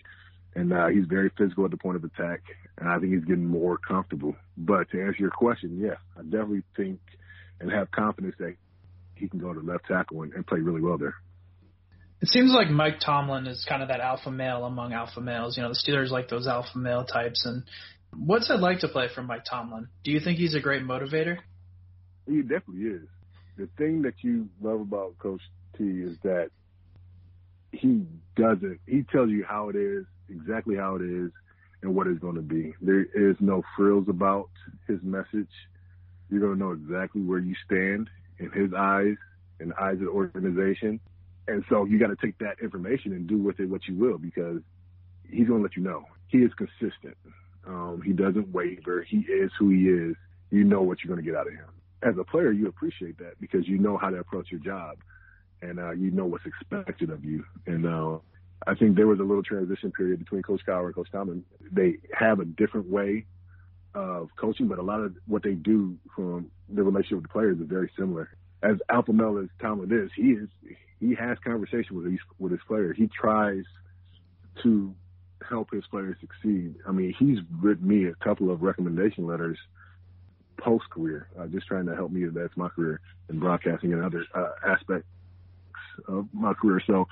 And 0.56 0.74
uh, 0.74 0.88
he's 0.88 1.06
very 1.08 1.30
physical 1.38 1.66
at 1.66 1.72
the 1.72 1.78
point 1.78 1.98
of 1.98 2.04
attack, 2.04 2.42
and 2.80 2.90
I 2.90 2.98
think 2.98 3.14
he's 3.14 3.26
getting 3.26 3.46
more 3.46 3.78
comfortable. 3.78 4.36
But 4.58 4.90
to 4.92 5.02
answer 5.04 5.18
your 5.20 5.30
question, 5.30 5.80
yeah, 5.80 5.96
I 6.18 6.24
definitely 6.24 6.64
think 6.76 7.00
and 7.60 7.72
have 7.72 7.92
confidence 7.92 8.36
that 8.40 8.56
he 9.16 9.28
can 9.28 9.40
go 9.40 9.54
to 9.54 9.60
left 9.60 9.86
tackle 9.88 10.24
and, 10.24 10.34
and 10.34 10.48
play 10.48 10.60
really 10.60 10.82
well 10.82 10.98
there. 10.98 11.16
It 12.22 12.30
seems 12.30 12.52
like 12.52 12.70
Mike 12.70 13.00
Tomlin 13.00 13.46
is 13.46 13.66
kind 13.70 13.84
of 13.84 13.90
that 13.90 14.00
alpha 14.00 14.32
male 14.32 14.66
among 14.66 14.94
alpha 14.94 15.22
males. 15.22 15.56
You 15.58 15.64
know, 15.64 15.70
the 15.70 15.76
Steelers 15.76 16.10
like 16.10 16.30
those 16.30 16.48
alpha 16.48 16.78
male 16.78 17.06
types. 17.06 17.46
And 17.46 17.64
what's 18.18 18.50
it 18.50 18.60
like 18.60 18.80
to 18.80 18.88
play 18.88 19.08
for 19.14 19.22
Mike 19.22 19.46
Tomlin? 19.50 19.88
Do 20.04 20.12
you 20.12 20.20
think 20.20 20.38
he's 20.38 20.56
a 20.56 20.60
great 20.60 20.84
motivator? 20.84 21.38
He 22.28 22.42
definitely 22.42 22.84
is. 22.84 23.08
The 23.58 23.70
thing 23.78 24.04
that 24.04 24.14
you 24.22 24.50
love 24.62 24.82
about 24.82 25.18
Coach 25.20 25.42
T 25.78 25.84
is 25.84 26.18
that 26.24 26.50
he 27.72 28.06
doesn't. 28.36 28.80
He 28.86 29.04
tells 29.12 29.30
you 29.30 29.46
how 29.48 29.70
it 29.70 29.76
is, 29.76 30.06
exactly 30.30 30.76
how 30.76 30.96
it 30.96 31.02
is, 31.02 31.32
and 31.82 31.96
what 31.96 32.08
it's 32.08 32.20
going 32.20 32.36
to 32.36 32.42
be. 32.42 32.74
There 32.82 33.02
is 33.02 33.36
no 33.40 33.64
frills 33.76 34.08
about 34.10 34.50
his 34.88 35.00
message. 35.02 35.50
You're 36.30 36.42
going 36.42 36.54
to 36.54 36.60
know 36.60 36.72
exactly 36.72 37.22
where 37.22 37.40
you 37.40 37.56
stand 37.66 38.10
in 38.40 38.52
his 38.52 38.72
eyes, 38.78 39.16
in 39.60 39.70
the 39.70 39.82
eyes 39.82 39.94
of 39.94 40.02
the 40.02 40.10
organization 40.10 41.00
and 41.48 41.64
so 41.70 41.86
you 41.86 41.98
got 41.98 42.08
to 42.08 42.16
take 42.16 42.38
that 42.40 42.60
information 42.62 43.14
and 43.14 43.28
do 43.28 43.38
with 43.38 43.60
it 43.60 43.70
what 43.70 43.88
you 43.88 43.96
will 43.96 44.18
because 44.18 44.62
he's 45.30 45.48
going 45.48 45.60
to 45.60 45.64
let 45.64 45.76
you 45.76 45.84
know. 45.84 46.06
He 46.28 46.40
is 46.40 46.52
consistent. 46.58 47.16
Um, 47.68 48.02
he 48.04 48.14
doesn't 48.14 48.50
waver. 48.50 49.04
He 49.04 49.18
is 49.18 49.52
who 49.60 49.70
he 49.70 49.90
is. 49.90 50.16
You 50.50 50.64
know 50.64 50.82
what 50.82 51.04
you're 51.04 51.14
going 51.14 51.24
to 51.24 51.30
get 51.30 51.38
out 51.38 51.48
of 51.48 51.54
him. 51.54 51.68
As 52.02 52.18
a 52.18 52.24
player, 52.24 52.52
you 52.52 52.68
appreciate 52.68 53.18
that 53.18 53.40
because 53.42 53.68
you 53.68 53.78
know 53.78 53.98
how 53.98 54.10
to 54.10 54.18
approach 54.18 54.52
your 54.52 54.62
job 54.62 54.98
and 55.62 55.80
uh, 55.80 55.92
you 55.92 56.12
know 56.12 56.26
what's 56.26 56.46
expected 56.46 57.10
of 57.10 57.26
you. 57.26 57.44
And 57.66 57.86
uh, 57.86 58.20
I 58.66 58.76
think 58.76 58.96
there 58.96 59.08
was 59.08 59.20
a 59.20 59.24
little 59.24 59.44
transition 59.44 59.92
period 59.92 60.20
between 60.20 60.44
Coach 60.44 60.62
Cowher 60.66 60.86
and 60.86 60.96
Coach 60.96 61.10
Tomlin. 61.12 61.44
They 61.72 61.98
have 62.14 62.40
a 62.40 62.46
different 62.46 62.90
way 62.90 63.26
of 63.94 64.30
coaching, 64.40 64.68
but 64.68 64.78
a 64.78 64.84
lot 64.84 65.02
of 65.02 65.16
what 65.26 65.44
they 65.44 65.54
do 65.54 65.98
from 66.16 66.52
the 66.70 66.84
relationship 66.84 67.18
with 67.18 67.24
the 67.24 67.30
players 67.30 67.60
is 67.60 67.68
very 67.68 67.92
similar. 67.98 68.30
As 68.64 68.78
alpha 68.90 69.14
male 69.14 69.38
as 69.40 69.50
Tomlin 69.60 69.92
is, 69.92 70.12
he 70.16 70.32
is 70.32 70.50
he 71.00 71.16
has 71.16 71.38
conversation 71.44 71.96
with 71.96 72.12
his 72.12 72.20
with 72.40 72.52
his 72.52 72.62
players. 72.68 72.98
He 72.98 73.08
tries 73.08 73.64
to 74.64 74.94
help 75.50 75.72
his 75.72 75.86
players 75.88 76.16
succeed. 76.20 76.76
I 76.88 76.92
mean, 76.92 77.14
he's 77.18 77.40
written 77.62 77.88
me 77.88 78.06
a 78.06 78.16
couple 78.16 78.52
of 78.52 78.62
recommendation 78.62 79.28
letters 79.28 79.58
post 80.58 80.90
career, 80.90 81.28
uh, 81.40 81.46
just 81.48 81.68
trying 81.68 81.86
to 81.86 81.96
help 81.96 82.12
me 82.12 82.24
advance 82.24 82.52
my 82.56 82.68
career 82.70 83.00
in 83.30 83.40
broadcasting 83.40 83.94
and 83.94 84.04
other 84.04 84.26
uh, 84.34 84.52
aspects 84.66 85.08
of 86.08 86.28
my 86.34 86.54
career. 86.54 86.82
So, 86.88 87.08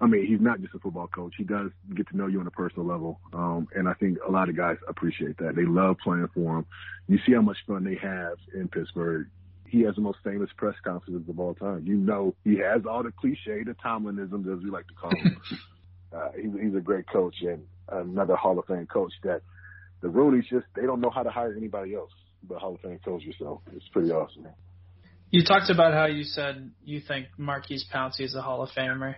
I 0.00 0.06
mean, 0.06 0.26
he's 0.26 0.40
not 0.40 0.60
just 0.60 0.74
a 0.74 0.78
football 0.78 1.08
coach. 1.08 1.34
He 1.36 1.44
does 1.44 1.70
get 1.94 2.08
to 2.08 2.16
know 2.16 2.26
you 2.26 2.40
on 2.40 2.46
a 2.46 2.52
personal 2.52 2.86
level, 2.86 3.18
um, 3.32 3.68
and 3.74 3.88
I 3.88 3.94
think 3.94 4.18
a 4.26 4.30
lot 4.30 4.48
of 4.48 4.56
guys 4.56 4.76
appreciate 4.88 5.38
that. 5.38 5.56
They 5.56 5.64
love 5.64 5.96
playing 6.02 6.28
for 6.34 6.58
him. 6.58 6.66
You 7.08 7.18
see 7.26 7.32
how 7.32 7.42
much 7.42 7.58
fun 7.66 7.84
they 7.84 7.96
have 7.96 8.38
in 8.54 8.68
Pittsburgh 8.68 9.26
he 9.74 9.82
has 9.82 9.96
the 9.96 10.00
most 10.00 10.18
famous 10.22 10.48
press 10.56 10.76
conferences 10.84 11.28
of 11.28 11.40
all 11.40 11.54
time. 11.54 11.84
You 11.84 11.96
know, 11.96 12.34
he 12.44 12.58
has 12.58 12.82
all 12.88 13.02
the 13.02 13.10
cliche, 13.10 13.64
the 13.64 13.74
Tomlinisms, 13.84 14.56
as 14.56 14.62
we 14.62 14.70
like 14.70 14.86
to 14.86 14.94
call 14.94 15.10
him. 15.16 15.40
Uh, 16.14 16.28
he's, 16.36 16.52
he's 16.60 16.74
a 16.74 16.80
great 16.80 17.08
coach 17.08 17.36
and 17.42 17.64
another 17.88 18.36
Hall 18.36 18.58
of 18.58 18.66
Fame 18.66 18.86
coach 18.86 19.12
that 19.22 19.42
the 20.00 20.08
Rooneys 20.08 20.48
just, 20.48 20.66
they 20.74 20.82
don't 20.82 21.00
know 21.00 21.10
how 21.10 21.22
to 21.22 21.30
hire 21.30 21.54
anybody 21.56 21.94
else 21.94 22.10
but 22.42 22.58
Hall 22.58 22.74
of 22.74 22.80
Fame 22.80 23.00
coaches. 23.04 23.34
So 23.38 23.60
it's 23.74 23.88
pretty 23.88 24.10
awesome. 24.10 24.46
You 25.30 25.44
talked 25.44 25.70
about 25.70 25.94
how 25.94 26.06
you 26.06 26.22
said 26.22 26.70
you 26.84 27.00
think 27.00 27.26
Maurkice 27.38 27.84
Pouncey 27.92 28.20
is 28.20 28.34
a 28.34 28.42
Hall 28.42 28.62
of 28.62 28.70
Famer. 28.70 29.16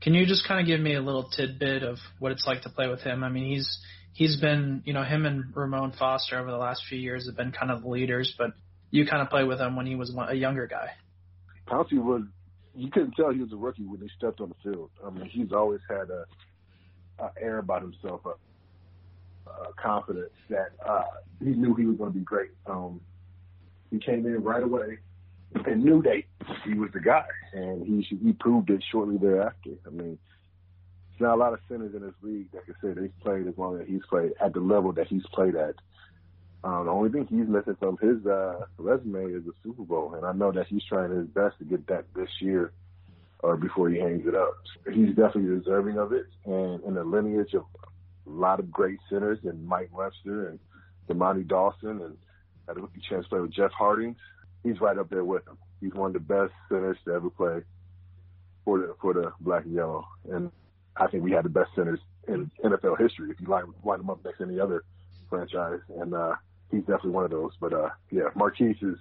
Can 0.00 0.14
you 0.14 0.24
just 0.26 0.46
kind 0.46 0.60
of 0.60 0.66
give 0.66 0.80
me 0.80 0.94
a 0.94 1.02
little 1.02 1.28
tidbit 1.28 1.82
of 1.82 1.98
what 2.20 2.32
it's 2.32 2.46
like 2.46 2.62
to 2.62 2.70
play 2.70 2.88
with 2.88 3.00
him? 3.00 3.24
I 3.24 3.28
mean, 3.28 3.52
he's 3.52 3.78
he's 4.14 4.40
been, 4.40 4.82
you 4.86 4.92
know, 4.92 5.02
him 5.02 5.26
and 5.26 5.54
Ramon 5.54 5.92
Foster 5.98 6.38
over 6.38 6.50
the 6.50 6.56
last 6.56 6.84
few 6.88 6.98
years 6.98 7.26
have 7.26 7.36
been 7.36 7.52
kind 7.52 7.70
of 7.70 7.82
the 7.82 7.88
leaders, 7.88 8.34
but 8.38 8.52
you 8.90 9.06
kind 9.06 9.20
of 9.20 9.28
played 9.28 9.46
with 9.46 9.60
him 9.60 9.76
when 9.76 9.86
he 9.86 9.94
was 9.94 10.14
a 10.28 10.34
younger 10.34 10.66
guy. 10.66 10.90
Pouncey 11.66 12.02
was 12.02 12.22
you 12.78 12.90
couldn't 12.90 13.12
tell 13.12 13.32
he 13.32 13.40
was 13.40 13.52
a 13.52 13.56
rookie 13.56 13.84
when 13.84 14.00
he 14.00 14.08
stepped 14.16 14.40
on 14.40 14.50
the 14.50 14.70
field. 14.70 14.90
I 15.04 15.10
mean, 15.10 15.26
he's 15.26 15.52
always 15.52 15.80
had 15.88 16.10
a, 16.10 16.24
a 17.18 17.30
air 17.40 17.58
about 17.58 17.82
himself, 17.82 18.20
a, 18.24 19.50
a 19.50 19.72
confidence 19.82 20.30
that 20.48 20.70
uh, 20.86 21.02
he 21.40 21.50
knew 21.50 21.74
he 21.74 21.86
was 21.86 21.96
going 21.96 22.12
to 22.12 22.18
be 22.18 22.24
great. 22.24 22.50
Um, 22.66 23.00
he 23.90 23.98
came 23.98 24.26
in 24.26 24.42
right 24.42 24.62
away 24.62 24.98
and 25.66 25.84
knew 25.84 26.02
that 26.02 26.22
he 26.64 26.74
was 26.74 26.90
the 26.92 27.00
guy, 27.00 27.24
and 27.52 27.84
he 27.84 28.16
he 28.16 28.32
proved 28.32 28.70
it 28.70 28.84
shortly 28.92 29.16
thereafter. 29.16 29.70
I 29.86 29.90
mean, 29.90 30.18
there's 31.10 31.20
not 31.20 31.34
a 31.34 31.40
lot 31.40 31.52
of 31.54 31.60
centers 31.68 31.94
in 31.94 32.02
this 32.02 32.14
league 32.22 32.52
that 32.52 32.64
can 32.66 32.74
say 32.82 33.00
they've 33.00 33.20
played 33.20 33.48
as 33.48 33.54
long 33.56 33.80
as 33.80 33.88
he's 33.88 34.04
played 34.08 34.32
at 34.40 34.52
the 34.52 34.60
level 34.60 34.92
that 34.92 35.08
he's 35.08 35.26
played 35.32 35.56
at. 35.56 35.74
Um, 36.64 36.86
the 36.86 36.90
only 36.90 37.10
thing 37.10 37.26
he's 37.26 37.48
missing 37.48 37.76
from 37.78 37.96
his 37.98 38.24
uh, 38.26 38.66
resume 38.78 39.32
is 39.32 39.44
the 39.44 39.52
Super 39.62 39.84
Bowl, 39.84 40.14
and 40.14 40.26
I 40.26 40.32
know 40.32 40.50
that 40.50 40.66
he's 40.66 40.82
trying 40.88 41.12
his 41.16 41.26
best 41.28 41.56
to 41.58 41.64
get 41.64 41.86
that 41.86 42.06
this 42.14 42.28
year 42.40 42.72
or 43.40 43.56
before 43.56 43.88
he 43.88 43.98
hangs 43.98 44.26
it 44.26 44.34
up. 44.34 44.54
He's 44.92 45.10
definitely 45.10 45.56
deserving 45.56 45.98
of 45.98 46.12
it, 46.12 46.26
and 46.44 46.82
in 46.82 46.94
the 46.94 47.04
lineage 47.04 47.54
of 47.54 47.62
a 48.26 48.30
lot 48.30 48.58
of 48.58 48.70
great 48.70 48.98
centers, 49.08 49.38
and 49.44 49.64
Mike 49.64 49.90
Webster 49.96 50.48
and 50.48 50.58
Dermontti 51.08 51.46
Dawson, 51.46 52.02
and 52.02 52.16
had 52.66 52.76
a 52.76 52.80
chance 53.08 53.24
to 53.24 53.28
play 53.30 53.40
with 53.40 53.52
Jeff 53.52 53.70
Hartings. 53.70 54.16
He's 54.64 54.80
right 54.80 54.98
up 54.98 55.08
there 55.08 55.24
with 55.24 55.46
him. 55.46 55.56
He's 55.80 55.94
one 55.94 56.08
of 56.08 56.14
the 56.14 56.20
best 56.20 56.52
centers 56.68 56.98
to 57.04 57.12
ever 57.12 57.30
play 57.30 57.62
for 58.64 58.78
the 58.78 58.94
for 59.00 59.14
the 59.14 59.32
black 59.40 59.64
and 59.64 59.74
yellow, 59.74 60.06
and 60.30 60.50
I 60.96 61.06
think 61.06 61.22
we 61.22 61.30
had 61.30 61.44
the 61.44 61.50
best 61.50 61.70
centers 61.76 62.00
in 62.26 62.50
NFL 62.64 63.00
history. 63.00 63.30
If 63.30 63.40
you 63.40 63.46
line, 63.46 63.64
line 63.84 63.98
them 63.98 64.10
up 64.10 64.24
next 64.24 64.38
to 64.38 64.44
any 64.44 64.58
other 64.58 64.82
franchise, 65.30 65.80
and 66.00 66.12
uh, 66.12 66.34
he's 66.70 66.80
definitely 66.80 67.10
one 67.10 67.24
of 67.24 67.30
those. 67.30 67.52
But 67.60 67.72
uh, 67.72 67.90
yeah, 68.10 68.28
Maurkice 68.34 68.76
is 68.82 68.96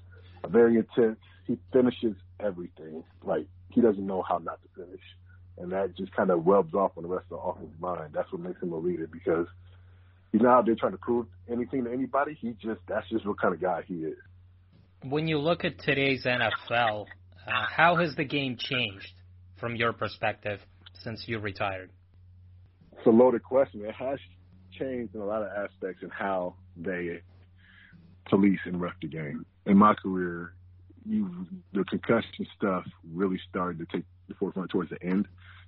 very 0.50 0.78
intense. 0.78 1.20
He 1.46 1.58
finishes 1.72 2.16
everything. 2.40 3.04
Like 3.24 3.48
he 3.70 3.82
doesn't 3.82 4.06
know 4.06 4.24
how 4.28 4.38
not 4.40 4.60
to 4.64 4.84
finish, 4.84 5.02
and 5.58 5.72
that 5.72 5.96
just 5.98 6.16
kind 6.16 6.30
of 6.30 6.46
rubs 6.46 6.74
off 6.74 6.92
on 6.98 7.04
the 7.04 7.10
rest 7.10 7.26
of 7.32 7.38
the 7.40 7.44
offensive 7.44 7.82
line. 7.82 8.10
That's 8.14 8.32
what 8.32 8.42
makes 8.42 8.62
him 8.62 8.72
a 8.74 8.78
leader 8.78 9.08
because 9.08 9.48
he's 10.32 10.42
not 10.42 10.60
out 10.60 10.66
there 10.66 10.76
trying 10.76 10.94
to 10.94 10.98
prove 10.98 11.28
anything 11.50 11.86
to 11.86 11.92
anybody. 11.92 12.38
He 12.40 12.52
just 12.62 12.82
that's 12.88 13.08
just 13.10 13.26
what 13.26 13.40
kind 13.40 13.54
of 13.54 13.62
guy 13.62 13.84
he 13.88 13.96
is. 13.96 14.18
When 15.04 15.28
you 15.28 15.38
look 15.38 15.64
at 15.64 15.80
today's 15.80 16.26
NFL, 16.26 17.06
uh, 17.48 17.52
how 17.70 17.96
has 17.98 18.16
the 18.16 18.26
game 18.26 18.58
changed 18.58 19.14
from 19.60 19.76
your 19.76 19.94
perspective 19.94 20.60
since 21.04 21.24
you 21.28 21.40
retired? 21.40 21.92
It's 22.98 23.06
a 23.06 23.10
loaded 23.10 23.44
question. 23.44 23.86
It 23.86 23.94
has 23.94 24.20
changed 24.78 25.16
in 25.16 25.22
a 25.22 25.26
lot 25.26 25.44
of 25.44 25.50
aspects 25.50 26.04
in 26.04 26.10
how 26.10 26.56
they 26.76 27.22
police 28.30 28.60
and 28.66 28.80
ref 28.80 28.94
the 29.02 29.08
game. 29.08 29.46
In 29.66 29.78
my 29.78 29.94
career, 29.94 30.54
you 31.06 31.48
the 31.74 31.84
concussion 31.86 32.48
stuff 32.56 32.86
really 33.14 33.40
started 33.50 33.80
to 33.80 33.98
take 33.98 34.06
the 34.28 34.36
forefront 34.36 34.70
towards 34.72 34.90
the 34.90 35.02
end. 35.02 35.28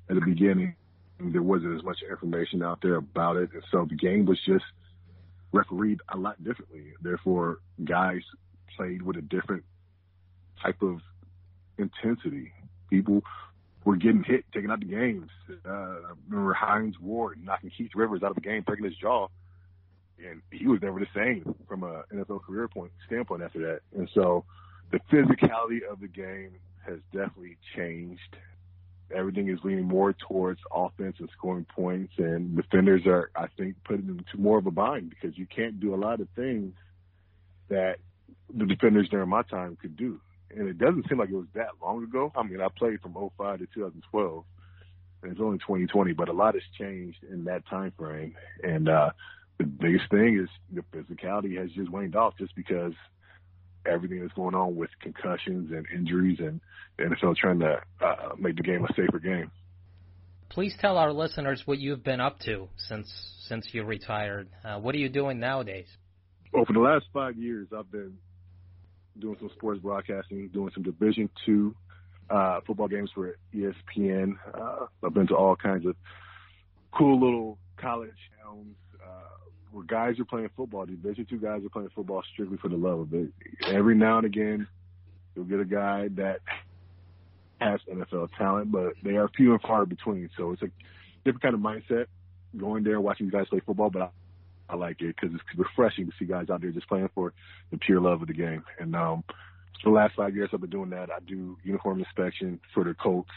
At 0.10 0.16
the 0.16 0.22
beginning, 0.22 0.76
there 1.20 1.44
wasn't 1.44 1.78
as 1.78 1.84
much 1.84 1.98
information 2.10 2.64
out 2.64 2.80
there 2.82 2.96
about 2.96 3.38
it, 3.38 3.50
and 3.54 3.64
so 3.72 3.86
the 3.90 3.96
game 3.96 4.26
was 4.26 4.40
just 4.46 4.66
refereed 5.52 6.00
a 6.14 6.18
lot 6.18 6.44
differently. 6.44 6.94
Therefore, 7.02 7.60
guys 7.84 8.22
played 8.76 9.02
with 9.02 9.18
a 9.18 9.22
different 9.22 9.64
type 10.62 10.82
of 10.82 11.00
intensity. 11.78 12.52
People 12.90 13.22
were 13.86 13.96
getting 13.96 14.24
hit, 14.24 14.46
taking 14.54 14.72
out 14.72 14.80
the 14.80 14.86
games. 14.86 15.30
Uh, 15.66 15.70
I 15.70 16.12
remember 16.28 16.54
Hines 16.54 17.00
Ward 17.00 17.40
knocking 17.44 17.72
Keith 17.76 17.92
Rivers 17.96 18.24
out 18.24 18.32
of 18.32 18.36
the 18.36 18.42
game, 18.42 18.64
breaking 18.64 18.86
his 18.86 18.96
jaw 18.96 19.28
and 20.28 20.42
he 20.52 20.68
was 20.68 20.82
never 20.82 21.00
the 21.00 21.08
same 21.16 21.56
from 21.68 21.84
a 21.84 22.04
NFL 22.14 22.44
career 22.44 22.68
point 22.68 22.92
standpoint 23.06 23.44
after 23.44 23.60
that. 23.60 23.82
And 23.98 24.10
so 24.14 24.46
the 24.92 25.00
physicality 25.12 25.80
of 25.90 26.00
the 26.00 26.08
game 26.08 26.52
has 26.86 27.00
definitely 27.12 27.58
changed. 27.76 28.38
Everything 29.16 29.50
is 29.50 29.60
leaning 29.64 29.86
more 29.86 30.14
towards 30.14 30.60
offense 30.72 31.16
and 31.20 31.30
scoring 31.36 31.66
points, 31.76 32.14
and 32.18 32.56
defenders 32.56 33.06
are, 33.06 33.32
I 33.36 33.48
think, 33.58 33.76
putting 33.84 34.08
them 34.08 34.24
to 34.32 34.38
more 34.38 34.60
of 34.60 34.68
a 34.68 34.72
bind 34.72 35.10
because 35.10 35.38
you 35.38 35.48
can't 35.48 35.80
do 35.80 35.96
a 35.96 35.98
lot 35.98 36.20
of 36.20 36.28
things 36.36 36.74
that 37.70 37.98
the 38.56 38.66
defenders 38.66 39.10
during 39.10 39.30
my 39.30 39.42
time 39.44 39.78
could 39.82 39.96
do. 39.96 40.20
And 40.56 40.68
it 40.68 40.78
doesn't 40.78 41.08
seem 41.08 41.20
like 41.20 41.30
it 41.30 41.36
was 41.36 41.48
that 41.54 41.70
long 41.82 42.04
ago. 42.04 42.32
I 42.36 42.44
mean, 42.44 42.62
I 42.62 42.68
played 42.76 43.02
from 43.02 43.14
05 43.14 43.60
to 43.60 43.68
2012, 43.68 44.44
and 45.22 45.32
it's 45.32 45.42
only 45.42 45.60
2020, 45.60 46.14
but 46.14 46.30
a 46.30 46.34
lot 46.34 46.56
has 46.56 46.64
changed 46.78 47.24
in 47.30 47.44
that 47.46 47.68
time 47.68 47.94
frame. 47.98 48.36
And 48.64 48.90
uh, 48.90 49.12
the 49.60 49.66
biggest 49.66 50.10
thing 50.10 50.40
is 50.42 50.50
the 50.74 50.82
physicality 50.98 51.58
has 51.58 51.70
just 51.72 51.92
waned 51.92 52.16
off 52.16 52.34
just 52.40 52.56
because 52.56 52.94
everything 53.86 54.22
that's 54.22 54.34
going 54.34 54.56
on 54.56 54.76
with 54.76 54.90
concussions 55.02 55.72
and 55.72 55.86
injuries 55.94 56.40
and 56.40 56.60
the 56.98 57.04
NFL 57.04 57.36
trying 57.36 57.60
to 57.60 57.82
uh, 58.02 58.30
make 58.38 58.56
the 58.56 58.64
game 58.64 58.86
a 58.86 58.94
safer 58.94 59.20
game. 59.20 59.52
Please 60.50 60.76
tell 60.80 60.98
our 60.98 61.14
listeners 61.14 61.62
what 61.66 61.78
you've 61.78 62.04
been 62.04 62.20
up 62.20 62.40
to 62.40 62.68
since 62.78 63.12
since 63.48 63.68
you 63.72 63.84
retired. 63.84 64.50
Uh, 64.64 64.80
what 64.80 64.96
are 64.96 64.98
you 64.98 65.10
doing 65.10 65.40
nowadays? 65.40 65.88
Well, 66.52 66.66
for 66.66 66.74
the 66.74 66.80
last 66.80 67.06
five 67.14 67.38
years, 67.38 67.68
I've 67.76 67.92
been 67.92 68.18
doing 69.20 69.36
some 69.40 69.50
sports 69.56 69.80
broadcasting, 69.82 70.48
doing 70.50 70.72
some 70.74 70.84
Division 70.84 71.30
two 71.46 71.76
uh, 72.30 72.62
football 72.66 72.88
games 72.88 73.12
for 73.14 73.36
ESPN. 73.54 74.34
Uh, 74.54 74.86
I've 75.04 75.14
been 75.14 75.28
to 75.28 75.36
all 75.36 75.56
kinds 75.56 75.86
of 75.86 75.96
cool 76.92 77.20
little 77.20 77.58
college 77.78 78.12
towns 78.44 78.76
uh, 79.04 79.49
where 79.72 79.84
guys 79.84 80.20
are 80.20 80.26
playing 80.26 80.50
football. 80.56 80.86
Division 80.86 81.26
two 81.30 81.38
guys 81.38 81.64
are 81.64 81.70
playing 81.70 81.90
football 81.96 82.24
strictly 82.34 82.58
for 82.58 82.70
the 82.70 82.78
love 82.78 83.00
of 83.00 83.14
it. 83.14 83.30
Every 83.68 83.96
now 83.96 84.18
and 84.18 84.26
again, 84.26 84.68
you'll 85.36 85.46
get 85.46 85.60
a 85.60 85.66
guy 85.66 86.10
that 86.16 86.40
has 87.60 87.80
NFL 87.92 88.30
talent, 88.38 88.72
but 88.72 88.94
they 89.04 89.16
are 89.18 89.30
few 89.36 89.52
and 89.52 89.62
far 89.62 89.86
between. 89.86 90.30
So 90.38 90.52
it's 90.52 90.62
a 90.62 90.70
different 91.24 91.42
kind 91.42 91.56
of 91.56 91.62
mindset 91.62 92.06
going 92.58 92.84
there, 92.84 93.00
watching 93.00 93.30
guys 93.30 93.48
play 93.50 93.62
football. 93.66 93.90
But 93.90 94.02
I, 94.04 94.10
I 94.70 94.76
like 94.76 95.02
it 95.02 95.16
because 95.16 95.36
it's 95.36 95.44
refreshing 95.58 96.08
to 96.08 96.14
see 96.18 96.26
guys 96.26 96.50
out 96.50 96.62
there 96.62 96.72
just 96.72 96.88
playing 96.88 97.10
for 97.14 97.34
the 97.72 97.78
pure 97.78 98.02
love 98.02 98.22
of 98.22 98.28
the 98.28 98.34
game. 98.34 98.64
And 98.80 98.96
um, 98.96 99.24
for 99.84 99.90
the 99.90 99.96
last 99.96 100.16
five 100.16 100.36
years, 100.36 100.50
I've 100.54 100.62
been 100.62 100.70
doing 100.70 100.90
that. 100.92 101.10
I 101.12 101.20
do 101.26 101.58
uniform 101.64 102.00
inspection 102.00 102.60
for 102.74 102.84
the 102.84 102.94
Colts 102.94 103.30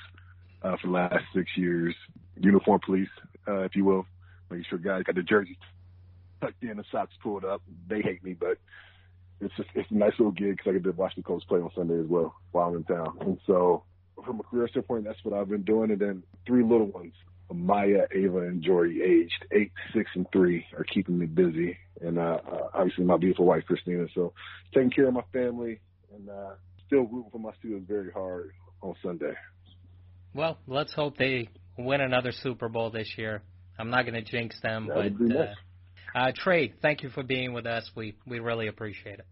uh, 0.62 0.76
for 0.80 0.86
the 0.86 0.92
last 0.92 1.24
six 1.34 1.50
years, 1.56 1.94
uniform 2.36 2.80
police, 2.84 3.08
uh, 3.48 3.60
if 3.60 3.74
you 3.74 3.84
will, 3.84 4.06
making 4.50 4.64
sure 4.70 4.78
guys 4.78 5.02
got 5.02 5.14
the 5.14 5.22
jerseys 5.22 5.56
tucked 6.42 6.62
in, 6.62 6.76
the 6.76 6.84
socks 6.90 7.14
pulled 7.22 7.44
up. 7.44 7.62
They 7.88 8.00
hate 8.00 8.22
me, 8.22 8.34
but 8.34 8.58
it's 9.40 9.54
just 9.56 9.68
it's 9.74 9.90
a 9.90 9.94
nice 9.94 10.12
little 10.18 10.32
gig 10.32 10.56
because 10.56 10.70
I 10.70 10.72
get 10.72 10.84
to 10.84 10.90
watch 10.92 11.14
the 11.16 11.22
Colts 11.22 11.44
play 11.44 11.60
on 11.60 11.70
Sunday 11.74 11.98
as 11.98 12.06
well 12.06 12.34
while 12.52 12.68
I'm 12.68 12.76
in 12.76 12.84
town. 12.84 13.16
And 13.20 13.38
so 13.46 13.84
from 14.24 14.40
a 14.40 14.42
career 14.42 14.68
standpoint, 14.68 15.04
that's 15.04 15.18
what 15.24 15.38
I've 15.38 15.48
been 15.48 15.62
doing. 15.62 15.90
And 15.90 16.00
then 16.00 16.22
three 16.46 16.62
little 16.62 16.86
ones, 16.86 17.14
Maya, 17.52 18.06
Ava, 18.14 18.38
and 18.38 18.62
Jordy, 18.62 19.00
aged 19.02 19.46
eight, 19.52 19.72
six, 19.94 20.10
and 20.14 20.26
three, 20.32 20.64
are 20.76 20.84
keeping 20.84 21.18
me 21.18 21.26
busy. 21.26 21.76
And 22.00 22.18
uh, 22.18 22.38
uh, 22.50 22.68
obviously 22.74 23.04
my 23.04 23.16
beautiful 23.16 23.46
wife, 23.46 23.64
Christina. 23.66 24.06
So 24.14 24.32
taking 24.74 24.90
care 24.90 25.08
of 25.08 25.14
my 25.14 25.24
family 25.32 25.80
and 26.14 26.28
uh, 26.28 26.50
still 26.86 27.04
rooting 27.04 27.30
for 27.30 27.38
my 27.38 27.50
Steelers 27.62 27.86
very 27.86 28.10
hard 28.12 28.52
on 28.80 28.94
Sunday. 29.02 29.34
Well, 30.34 30.58
let's 30.66 30.94
hope 30.94 31.16
they 31.18 31.48
win 31.76 32.00
another 32.00 32.32
Super 32.32 32.68
Bowl 32.68 32.90
this 32.90 33.08
year. 33.16 33.42
I'm 33.78 33.90
not 33.90 34.02
going 34.02 34.14
to 34.14 34.22
jinx 34.22 34.60
them, 34.60 34.88
That'd 34.88 35.18
but 35.18 35.36
uh, 35.36 35.54
uh, 36.14 36.32
Trai, 36.44 36.72
thank 36.82 37.02
you 37.02 37.10
for 37.10 37.22
being 37.22 37.52
with 37.52 37.66
us. 37.66 37.90
We 37.96 38.14
we 38.26 38.38
really 38.40 38.68
appreciate 38.68 39.18
it. 39.18 39.26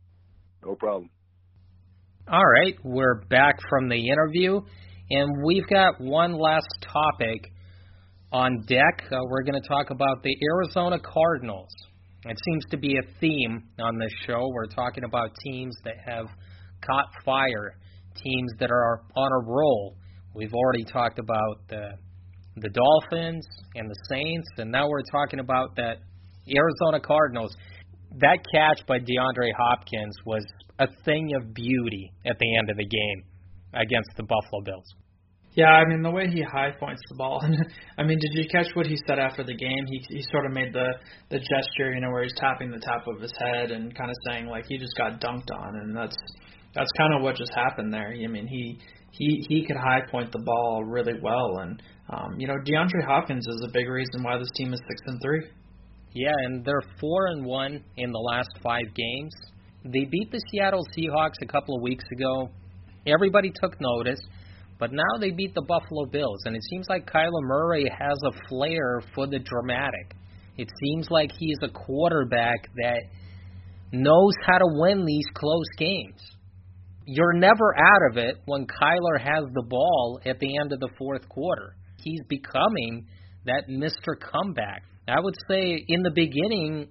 No 0.64 0.74
problem. 0.74 1.10
All 2.30 2.44
right, 2.44 2.76
we're 2.84 3.22
back 3.24 3.56
from 3.68 3.88
the 3.88 4.08
interview, 4.08 4.60
and 5.10 5.44
we've 5.44 5.66
got 5.68 6.00
one 6.00 6.32
last 6.38 6.68
topic 6.82 7.50
on 8.32 8.64
deck. 8.68 9.02
Uh, 9.10 9.16
we're 9.28 9.42
going 9.42 9.60
to 9.60 9.68
talk 9.68 9.90
about 9.90 10.22
the 10.22 10.36
Arizona 10.52 10.98
Cardinals. 11.00 11.70
It 12.24 12.38
seems 12.44 12.64
to 12.70 12.76
be 12.76 12.96
a 12.98 13.02
theme 13.20 13.64
on 13.80 13.98
this 13.98 14.12
show. 14.26 14.48
We're 14.52 14.66
talking 14.66 15.04
about 15.04 15.30
teams 15.42 15.74
that 15.84 15.96
have 16.04 16.26
caught 16.86 17.06
fire, 17.24 17.76
teams 18.22 18.52
that 18.60 18.70
are 18.70 19.02
on 19.16 19.32
a 19.32 19.50
roll. 19.50 19.96
We've 20.34 20.52
already 20.52 20.84
talked 20.84 21.18
about 21.18 21.68
the 21.68 21.92
the 22.56 22.68
Dolphins 22.68 23.46
and 23.74 23.88
the 23.88 23.96
Saints, 24.08 24.48
and 24.58 24.70
now 24.70 24.88
we're 24.88 25.02
talking 25.10 25.40
about 25.40 25.76
that 25.76 25.98
Arizona 26.48 27.00
Cardinals. 27.00 27.54
That 28.18 28.38
catch 28.52 28.84
by 28.86 28.98
DeAndre 28.98 29.52
Hopkins 29.56 30.14
was 30.26 30.44
a 30.78 30.88
thing 31.04 31.34
of 31.36 31.54
beauty 31.54 32.12
at 32.26 32.38
the 32.38 32.56
end 32.58 32.70
of 32.70 32.76
the 32.76 32.86
game 32.86 33.24
against 33.74 34.10
the 34.16 34.24
Buffalo 34.24 34.62
Bills. 34.64 34.94
Yeah, 35.54 35.66
I 35.66 35.84
mean 35.84 36.02
the 36.02 36.10
way 36.10 36.28
he 36.28 36.42
high 36.42 36.70
points 36.78 37.02
the 37.08 37.16
ball. 37.16 37.42
I 37.98 38.04
mean, 38.04 38.18
did 38.20 38.30
you 38.34 38.48
catch 38.50 38.68
what 38.74 38.86
he 38.86 38.96
said 39.06 39.18
after 39.18 39.42
the 39.42 39.54
game? 39.54 39.84
He 39.86 39.98
he 40.08 40.22
sort 40.30 40.46
of 40.46 40.52
made 40.52 40.72
the 40.72 40.86
the 41.28 41.38
gesture, 41.38 41.92
you 41.92 42.00
know, 42.00 42.10
where 42.10 42.22
he's 42.22 42.34
tapping 42.36 42.70
the 42.70 42.78
top 42.78 43.06
of 43.08 43.20
his 43.20 43.32
head 43.38 43.72
and 43.72 43.94
kind 43.94 44.10
of 44.10 44.16
saying 44.28 44.46
like 44.46 44.64
he 44.68 44.78
just 44.78 44.96
got 44.96 45.20
dunked 45.20 45.50
on, 45.52 45.74
and 45.82 45.96
that's 45.96 46.16
that's 46.74 46.90
kind 46.96 47.14
of 47.14 47.22
what 47.22 47.34
just 47.34 47.52
happened 47.54 47.92
there. 47.92 48.14
I 48.14 48.26
mean, 48.28 48.46
he 48.46 48.78
he 49.10 49.44
he 49.48 49.66
could 49.66 49.76
high 49.76 50.02
point 50.08 50.30
the 50.30 50.38
ball 50.38 50.84
really 50.84 51.18
well, 51.20 51.58
and 51.58 51.82
um, 52.10 52.38
you 52.38 52.46
know, 52.46 52.54
DeAndre 52.64 53.04
Hopkins 53.06 53.46
is 53.46 53.66
a 53.68 53.72
big 53.72 53.88
reason 53.88 54.22
why 54.22 54.38
this 54.38 54.50
team 54.56 54.72
is 54.72 54.80
six 54.86 55.00
and 55.06 55.20
three. 55.20 55.46
Yeah, 56.12 56.34
and 56.44 56.64
they're 56.64 56.82
four 57.00 57.26
and 57.28 57.44
one 57.44 57.84
in 57.96 58.10
the 58.10 58.18
last 58.18 58.50
five 58.62 58.94
games. 58.94 59.32
They 59.84 60.04
beat 60.04 60.30
the 60.32 60.40
Seattle 60.50 60.84
Seahawks 60.96 61.40
a 61.42 61.46
couple 61.46 61.76
of 61.76 61.82
weeks 61.82 62.04
ago. 62.12 62.50
Everybody 63.06 63.52
took 63.54 63.80
notice, 63.80 64.20
but 64.78 64.92
now 64.92 65.18
they 65.20 65.30
beat 65.30 65.54
the 65.54 65.64
Buffalo 65.66 66.06
Bills, 66.06 66.42
and 66.44 66.56
it 66.56 66.62
seems 66.68 66.86
like 66.88 67.10
Kyler 67.10 67.42
Murray 67.42 67.88
has 67.88 68.18
a 68.26 68.48
flair 68.48 69.02
for 69.14 69.26
the 69.26 69.38
dramatic. 69.38 70.16
It 70.58 70.68
seems 70.82 71.06
like 71.10 71.30
he's 71.38 71.58
a 71.62 71.68
quarterback 71.68 72.68
that 72.76 73.02
knows 73.92 74.34
how 74.46 74.58
to 74.58 74.66
win 74.66 75.04
these 75.06 75.26
close 75.34 75.68
games. 75.78 76.20
You're 77.06 77.34
never 77.34 77.74
out 77.78 78.10
of 78.10 78.18
it 78.18 78.36
when 78.46 78.66
Kyler 78.66 79.20
has 79.20 79.44
the 79.54 79.64
ball 79.66 80.20
at 80.26 80.38
the 80.38 80.58
end 80.58 80.72
of 80.72 80.80
the 80.80 80.90
fourth 80.98 81.28
quarter. 81.28 81.76
He's 81.96 82.20
becoming 82.28 83.06
that 83.46 83.68
Mr. 83.68 84.14
Comeback. 84.20 84.82
I 85.10 85.20
would 85.20 85.34
say 85.48 85.84
in 85.88 86.02
the 86.02 86.10
beginning, 86.10 86.88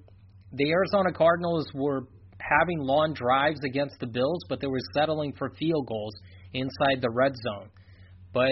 the 0.54 0.70
Arizona 0.72 1.12
Cardinals 1.14 1.68
were 1.74 2.08
having 2.40 2.80
long 2.80 3.14
drives 3.14 3.60
against 3.66 3.96
the 4.00 4.08
Bills, 4.08 4.40
but 4.50 4.60
they 4.62 4.68
were 4.68 4.80
settling 4.94 5.34
for 5.38 5.52
field 5.60 5.88
goals 5.88 6.14
inside 6.54 7.02
the 7.02 7.10
red 7.12 7.34
zone. 7.48 7.70
But 8.34 8.52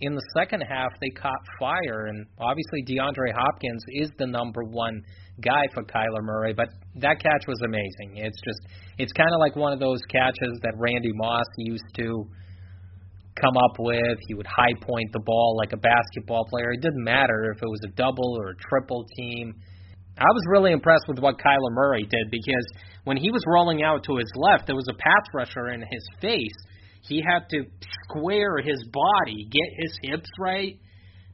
in 0.00 0.14
the 0.14 0.22
second 0.36 0.62
half, 0.62 0.92
they 1.00 1.10
caught 1.10 1.40
fire, 1.58 2.06
and 2.06 2.26
obviously 2.38 2.84
DeAndre 2.86 3.32
Hopkins 3.34 3.82
is 3.94 4.10
the 4.18 4.26
number 4.26 4.62
one 4.64 5.02
guy 5.40 5.62
for 5.74 5.82
Kyler 5.84 6.22
Murray. 6.22 6.52
But 6.52 6.68
that 6.96 7.20
catch 7.20 7.46
was 7.46 7.60
amazing. 7.64 8.16
It's 8.16 8.40
just, 8.44 8.60
it's 8.98 9.12
kind 9.12 9.30
of 9.32 9.40
like 9.40 9.56
one 9.56 9.72
of 9.72 9.80
those 9.80 10.00
catches 10.10 10.58
that 10.62 10.74
Randy 10.76 11.12
Moss 11.14 11.46
used 11.56 11.84
to 11.96 12.24
come 13.40 13.56
up 13.56 13.78
with. 13.78 14.18
He 14.26 14.34
would 14.34 14.46
high 14.46 14.74
point 14.82 15.12
the 15.12 15.20
ball 15.20 15.56
like 15.56 15.72
a 15.72 15.76
basketball 15.76 16.46
player. 16.50 16.72
It 16.72 16.82
didn't 16.82 17.04
matter 17.04 17.52
if 17.54 17.62
it 17.62 17.66
was 17.66 17.80
a 17.84 17.92
double 17.96 18.36
or 18.38 18.50
a 18.50 18.56
triple 18.56 19.04
team. 19.16 19.54
I 20.18 20.24
was 20.24 20.42
really 20.50 20.72
impressed 20.72 21.04
with 21.06 21.20
what 21.20 21.38
Kyler 21.38 21.72
Murray 21.72 22.02
did 22.02 22.30
because 22.30 22.66
when 23.04 23.16
he 23.16 23.30
was 23.30 23.42
rolling 23.46 23.82
out 23.82 24.02
to 24.04 24.16
his 24.16 24.30
left, 24.34 24.66
there 24.66 24.76
was 24.76 24.88
a 24.90 24.94
pass 24.94 25.24
rusher 25.32 25.68
in 25.68 25.80
his 25.80 26.08
face. 26.20 26.56
He 27.02 27.22
had 27.22 27.48
to 27.50 27.64
square 28.04 28.58
his 28.58 28.84
body, 28.92 29.48
get 29.50 29.68
his 29.78 29.98
hips 30.02 30.28
right, 30.38 30.76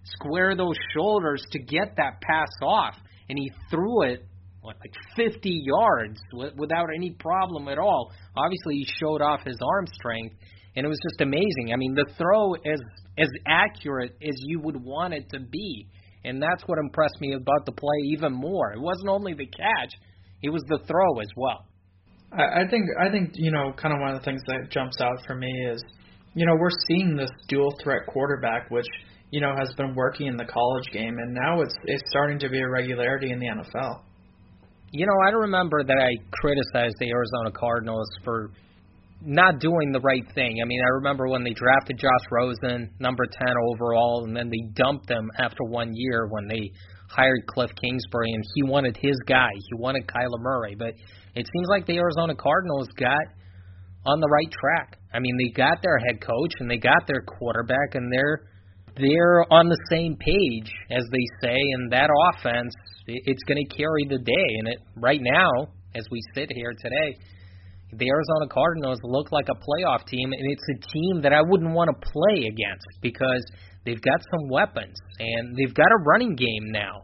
square 0.05 0.55
those 0.55 0.77
shoulders 0.95 1.43
to 1.53 1.59
get 1.59 1.97
that 1.97 2.21
pass 2.21 2.51
off, 2.63 2.95
and 3.29 3.39
he 3.39 3.51
threw 3.71 4.03
it 4.03 4.27
what, 4.61 4.77
like 4.81 4.95
50 5.17 5.63
yards 5.65 6.19
without 6.57 6.89
any 6.95 7.11
problem 7.19 7.69
at 7.69 7.79
all. 7.79 8.13
Obviously, 8.37 8.77
he 8.77 8.87
showed 8.99 9.21
off 9.21 9.41
his 9.45 9.59
arm 9.63 9.87
strength, 9.93 10.37
and 10.77 10.85
it 10.85 10.89
was 10.89 10.99
just 11.11 11.21
amazing. 11.21 11.73
I 11.73 11.77
mean, 11.77 11.95
the 11.95 12.07
throw 12.19 12.55
is 12.55 12.81
as 13.19 13.29
accurate 13.47 14.13
as 14.23 14.35
you 14.47 14.61
would 14.61 14.77
want 14.83 15.15
it 15.15 15.29
to 15.31 15.41
be, 15.41 15.87
and 16.25 16.43
that's 16.43 16.63
what 16.67 16.79
impressed 16.79 17.21
me 17.21 17.35
about 17.35 17.67
the 17.67 17.73
play 17.73 17.99
even 18.07 18.33
more. 18.33 18.73
It 18.73 18.81
wasn't 18.81 19.09
only 19.09 19.35
the 19.35 19.47
catch; 19.47 19.93
it 20.43 20.51
was 20.51 20.63
the 20.69 20.79
throw 20.87 21.21
as 21.21 21.29
well. 21.37 21.67
I, 22.33 22.63
I 22.63 22.69
think 22.69 22.85
I 23.01 23.11
think 23.11 23.31
you 23.35 23.53
know 23.53 23.73
kind 23.77 23.95
of 23.95 24.01
one 24.01 24.15
of 24.15 24.21
the 24.21 24.25
things 24.25 24.43
that 24.47 24.71
jumps 24.71 25.01
out 25.01 25.19
for 25.27 25.35
me 25.35 25.51
is 25.71 25.83
you 26.35 26.47
know 26.47 26.55
we're 26.59 26.75
seeing 26.89 27.17
this 27.17 27.31
dual 27.49 27.75
threat 27.83 28.07
quarterback, 28.09 28.71
which 28.71 28.87
you 29.31 29.41
know 29.41 29.55
has 29.57 29.73
been 29.77 29.95
working 29.95 30.27
in 30.27 30.37
the 30.37 30.45
college 30.45 30.87
game, 30.93 31.17
and 31.19 31.35
now 31.35 31.61
it's 31.61 31.75
it's 31.85 32.03
starting 32.09 32.39
to 32.41 32.49
be 32.49 32.61
a 32.61 32.69
regularity 32.69 33.31
in 33.31 33.39
the 33.39 33.47
NFL. 33.47 34.01
You 34.91 35.07
know, 35.07 35.19
I 35.27 35.31
remember 35.31 35.83
that 35.83 35.99
I 35.99 36.11
criticized 36.31 36.95
the 37.01 37.11
Arizona 37.11 37.51
Cardinals 37.51 38.07
for 38.23 38.53
not 39.23 39.59
doing 39.61 39.93
the 39.93 40.01
right 40.01 40.25
thing. 40.35 40.61
I 40.63 40.67
mean, 40.67 40.81
I 40.81 40.91
remember 40.97 41.29
when 41.29 41.45
they 41.45 41.53
drafted 41.53 41.99
Josh 41.99 42.27
Rosen, 42.31 42.91
number 42.99 43.25
10 43.27 43.49
overall, 43.73 44.25
and 44.25 44.37
then 44.37 44.51
they 44.51 44.73
dumped 44.75 45.11
him 45.11 45.31
after 45.39 45.65
one 45.65 45.93
year 45.95 46.27
when 46.29 46.49
they 46.49 46.73
hired 47.09 47.47
Cliff 47.47 47.71
Kingsbury, 47.81 48.33
and 48.33 48.45
he 48.55 48.63
wanted 48.65 48.97
his 49.01 49.17
guy. 49.27 49.51
He 49.55 49.75
wanted 49.75 50.07
Kyler 50.07 50.41
Murray. 50.41 50.75
But 50.75 50.95
it 51.35 51.47
seems 51.53 51.69
like 51.69 51.87
the 51.87 51.97
Arizona 51.97 52.35
Cardinals 52.35 52.89
got 52.99 53.25
on 54.07 54.21
the 54.21 54.29
right 54.29 54.51
track. 54.51 54.99
I 55.13 55.21
mean, 55.21 55.37
they 55.39 55.53
got 55.53 55.81
their 55.83 55.99
head 55.99 56.21
coach 56.21 56.53
and 56.61 56.71
they 56.71 56.77
got 56.77 57.07
their 57.07 57.23
quarterback, 57.23 57.95
and 57.95 58.13
they're 58.13 58.43
they're 58.97 59.53
on 59.53 59.69
the 59.69 59.79
same 59.91 60.15
page, 60.17 60.71
as 60.91 61.03
they 61.11 61.27
say, 61.43 61.57
and 61.57 61.91
that 61.93 62.11
offense 62.31 62.73
it's 63.07 63.43
going 63.45 63.63
to 63.63 63.77
carry 63.77 64.07
the 64.09 64.19
day. 64.19 64.49
And 64.59 64.69
it 64.69 64.79
right 64.97 65.21
now, 65.21 65.51
as 65.95 66.05
we 66.11 66.21
sit 66.35 66.51
here 66.53 66.73
today, 66.73 67.19
the 67.93 68.09
Arizona 68.09 68.49
Cardinals 68.51 68.99
look 69.03 69.31
like 69.31 69.49
a 69.49 69.55
playoff 69.55 70.07
team, 70.07 70.33
and 70.33 70.43
it's 70.51 70.65
a 70.71 70.93
team 70.93 71.23
that 71.23 71.33
I 71.33 71.43
wouldn't 71.43 71.73
want 71.73 71.91
to 71.91 72.09
play 72.11 72.47
against 72.47 72.87
because 73.01 73.45
they've 73.85 74.01
got 74.01 74.21
some 74.31 74.49
weapons 74.49 74.97
and 75.19 75.57
they've 75.57 75.75
got 75.75 75.87
a 75.87 76.03
running 76.05 76.35
game 76.35 76.73
now. 76.73 77.03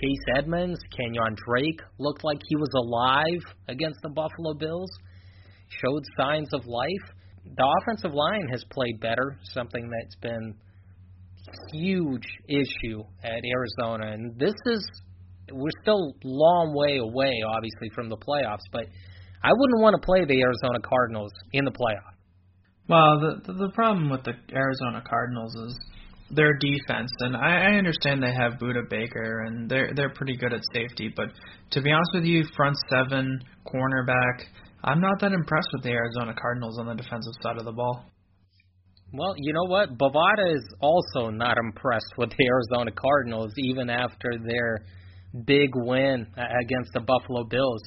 Chase 0.00 0.36
Edmonds, 0.36 0.78
Kenyan 0.92 1.36
Drake 1.46 1.80
looked 1.98 2.24
like 2.24 2.38
he 2.48 2.56
was 2.56 2.70
alive 2.74 3.42
against 3.68 3.98
the 4.02 4.10
Buffalo 4.10 4.54
Bills. 4.58 4.90
showed 5.68 6.02
signs 6.18 6.48
of 6.52 6.66
life. 6.66 7.14
The 7.44 7.80
offensive 7.80 8.12
line 8.12 8.48
has 8.50 8.64
played 8.70 9.00
better, 9.00 9.38
something 9.54 9.90
that's 9.90 10.16
been 10.16 10.54
huge 11.72 12.26
issue 12.48 13.02
at 13.22 13.42
Arizona, 13.44 14.12
and 14.12 14.38
this 14.38 14.54
is 14.66 14.84
we're 15.52 15.70
still 15.82 16.14
long 16.24 16.74
way 16.74 16.98
away, 16.98 17.42
obviously, 17.46 17.88
from 17.94 18.08
the 18.08 18.16
playoffs. 18.16 18.66
But 18.72 18.86
I 19.46 19.50
wouldn't 19.54 19.80
want 19.80 19.94
to 19.94 20.04
play 20.04 20.24
the 20.26 20.42
Arizona 20.42 20.80
Cardinals 20.82 21.30
in 21.52 21.64
the 21.64 21.70
playoff. 21.70 22.18
Well, 22.88 23.20
the 23.20 23.52
the 23.52 23.70
problem 23.74 24.10
with 24.10 24.24
the 24.24 24.34
Arizona 24.52 25.02
Cardinals 25.08 25.54
is 25.54 25.78
their 26.30 26.58
defense, 26.58 27.10
and 27.20 27.36
I, 27.36 27.70
I 27.70 27.78
understand 27.78 28.22
they 28.22 28.34
have 28.34 28.58
Budda 28.58 28.90
Baker 28.90 29.44
and 29.46 29.70
they're 29.70 29.92
they're 29.94 30.14
pretty 30.14 30.36
good 30.36 30.52
at 30.52 30.62
safety, 30.74 31.12
but 31.14 31.26
to 31.70 31.80
be 31.80 31.92
honest 31.92 32.10
with 32.14 32.24
you, 32.24 32.42
front 32.56 32.76
seven, 32.90 33.40
cornerback, 33.66 34.46
I'm 34.82 35.00
not 35.00 35.20
that 35.20 35.32
impressed 35.32 35.68
with 35.74 35.84
the 35.84 35.90
Arizona 35.90 36.34
Cardinals 36.34 36.78
on 36.80 36.86
the 36.86 36.94
defensive 36.94 37.34
side 37.42 37.58
of 37.58 37.64
the 37.64 37.72
ball. 37.72 38.04
Well, 39.12 39.34
you 39.36 39.52
know 39.52 39.70
what? 39.70 39.96
Bovada 39.96 40.54
is 40.54 40.66
also 40.80 41.30
not 41.30 41.56
impressed 41.58 42.12
with 42.18 42.30
the 42.30 42.46
Arizona 42.46 42.90
Cardinals, 42.90 43.52
even 43.58 43.90
after 43.90 44.30
their 44.44 44.84
big 45.44 45.70
win 45.74 46.26
against 46.34 46.90
the 46.94 47.00
Buffalo 47.00 47.44
Bills. 47.44 47.82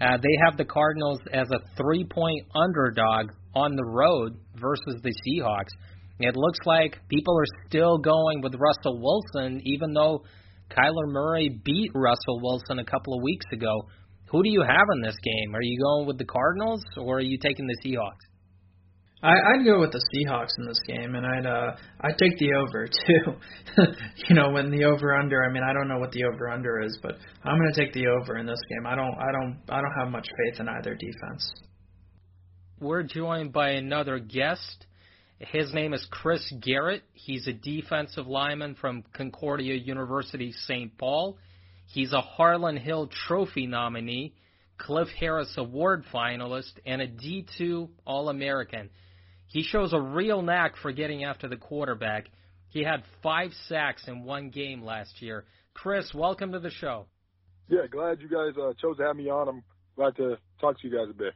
Uh, 0.00 0.16
they 0.16 0.36
have 0.44 0.56
the 0.56 0.64
Cardinals 0.64 1.20
as 1.32 1.48
a 1.50 1.60
three 1.76 2.04
point 2.04 2.46
underdog 2.54 3.30
on 3.54 3.76
the 3.76 3.84
road 3.84 4.36
versus 4.56 5.00
the 5.02 5.14
Seahawks. 5.26 5.72
It 6.18 6.36
looks 6.36 6.58
like 6.64 6.98
people 7.08 7.36
are 7.38 7.68
still 7.68 7.98
going 7.98 8.40
with 8.40 8.54
Russell 8.54 9.00
Wilson, 9.00 9.60
even 9.64 9.92
though 9.92 10.24
Kyler 10.70 11.08
Murray 11.08 11.60
beat 11.64 11.90
Russell 11.94 12.40
Wilson 12.40 12.78
a 12.78 12.84
couple 12.84 13.14
of 13.14 13.22
weeks 13.22 13.46
ago. 13.52 13.82
Who 14.30 14.42
do 14.42 14.48
you 14.48 14.62
have 14.62 14.86
in 14.94 15.02
this 15.02 15.16
game? 15.22 15.54
Are 15.54 15.62
you 15.62 15.78
going 15.78 16.06
with 16.06 16.18
the 16.18 16.24
Cardinals 16.24 16.82
or 16.96 17.18
are 17.18 17.20
you 17.20 17.38
taking 17.38 17.66
the 17.66 17.76
Seahawks? 17.84 18.33
I, 19.24 19.32
I'd 19.32 19.64
go 19.64 19.80
with 19.80 19.90
the 19.90 20.04
Seahawks 20.12 20.58
in 20.58 20.66
this 20.66 20.78
game, 20.86 21.14
and 21.14 21.24
I'd 21.24 21.46
uh, 21.46 21.76
I'd 22.02 22.18
take 22.18 22.38
the 22.38 22.52
over 22.52 22.86
too. 23.06 23.86
you 24.28 24.34
know, 24.34 24.50
when 24.50 24.70
the 24.70 24.84
over 24.84 25.16
under. 25.16 25.42
I 25.42 25.50
mean, 25.50 25.62
I 25.62 25.72
don't 25.72 25.88
know 25.88 25.98
what 25.98 26.12
the 26.12 26.24
over 26.24 26.50
under 26.50 26.82
is, 26.82 26.98
but 27.02 27.12
I'm 27.42 27.58
going 27.58 27.72
to 27.72 27.80
take 27.80 27.94
the 27.94 28.08
over 28.08 28.36
in 28.36 28.44
this 28.44 28.60
game. 28.68 28.86
I 28.86 28.94
don't 28.94 29.14
I 29.14 29.32
don't 29.32 29.58
I 29.70 29.80
don't 29.80 29.94
have 29.98 30.10
much 30.10 30.28
faith 30.28 30.60
in 30.60 30.68
either 30.68 30.94
defense. 30.94 31.50
We're 32.78 33.02
joined 33.02 33.54
by 33.54 33.70
another 33.70 34.18
guest. 34.18 34.86
His 35.38 35.72
name 35.72 35.94
is 35.94 36.06
Chris 36.10 36.52
Garrett. 36.60 37.02
He's 37.14 37.48
a 37.48 37.52
defensive 37.52 38.26
lineman 38.26 38.74
from 38.74 39.04
Concordia 39.16 39.74
University 39.74 40.52
St. 40.52 40.96
Paul. 40.98 41.38
He's 41.86 42.12
a 42.12 42.20
Harlan 42.20 42.76
Hill 42.76 43.08
Trophy 43.26 43.66
nominee, 43.66 44.34
Cliff 44.76 45.08
Harris 45.18 45.52
Award 45.56 46.04
finalist, 46.12 46.72
and 46.84 47.00
a 47.00 47.08
D2 47.08 47.88
All 48.04 48.28
American. 48.28 48.90
He 49.46 49.62
shows 49.62 49.92
a 49.92 50.00
real 50.00 50.42
knack 50.42 50.76
for 50.76 50.92
getting 50.92 51.24
after 51.24 51.48
the 51.48 51.56
quarterback. 51.56 52.26
He 52.68 52.82
had 52.82 53.04
five 53.22 53.52
sacks 53.68 54.08
in 54.08 54.24
one 54.24 54.50
game 54.50 54.82
last 54.82 55.22
year. 55.22 55.44
Chris, 55.74 56.12
welcome 56.12 56.52
to 56.52 56.58
the 56.58 56.70
show. 56.70 57.06
Yeah, 57.68 57.86
glad 57.90 58.20
you 58.20 58.28
guys 58.28 58.56
uh, 58.60 58.72
chose 58.80 58.96
to 58.98 59.04
have 59.04 59.16
me 59.16 59.30
on. 59.30 59.48
I'm 59.48 59.62
glad 59.96 60.16
to 60.16 60.36
talk 60.60 60.80
to 60.80 60.88
you 60.88 60.94
guys 60.94 61.08
a 61.10 61.14
bit. 61.14 61.32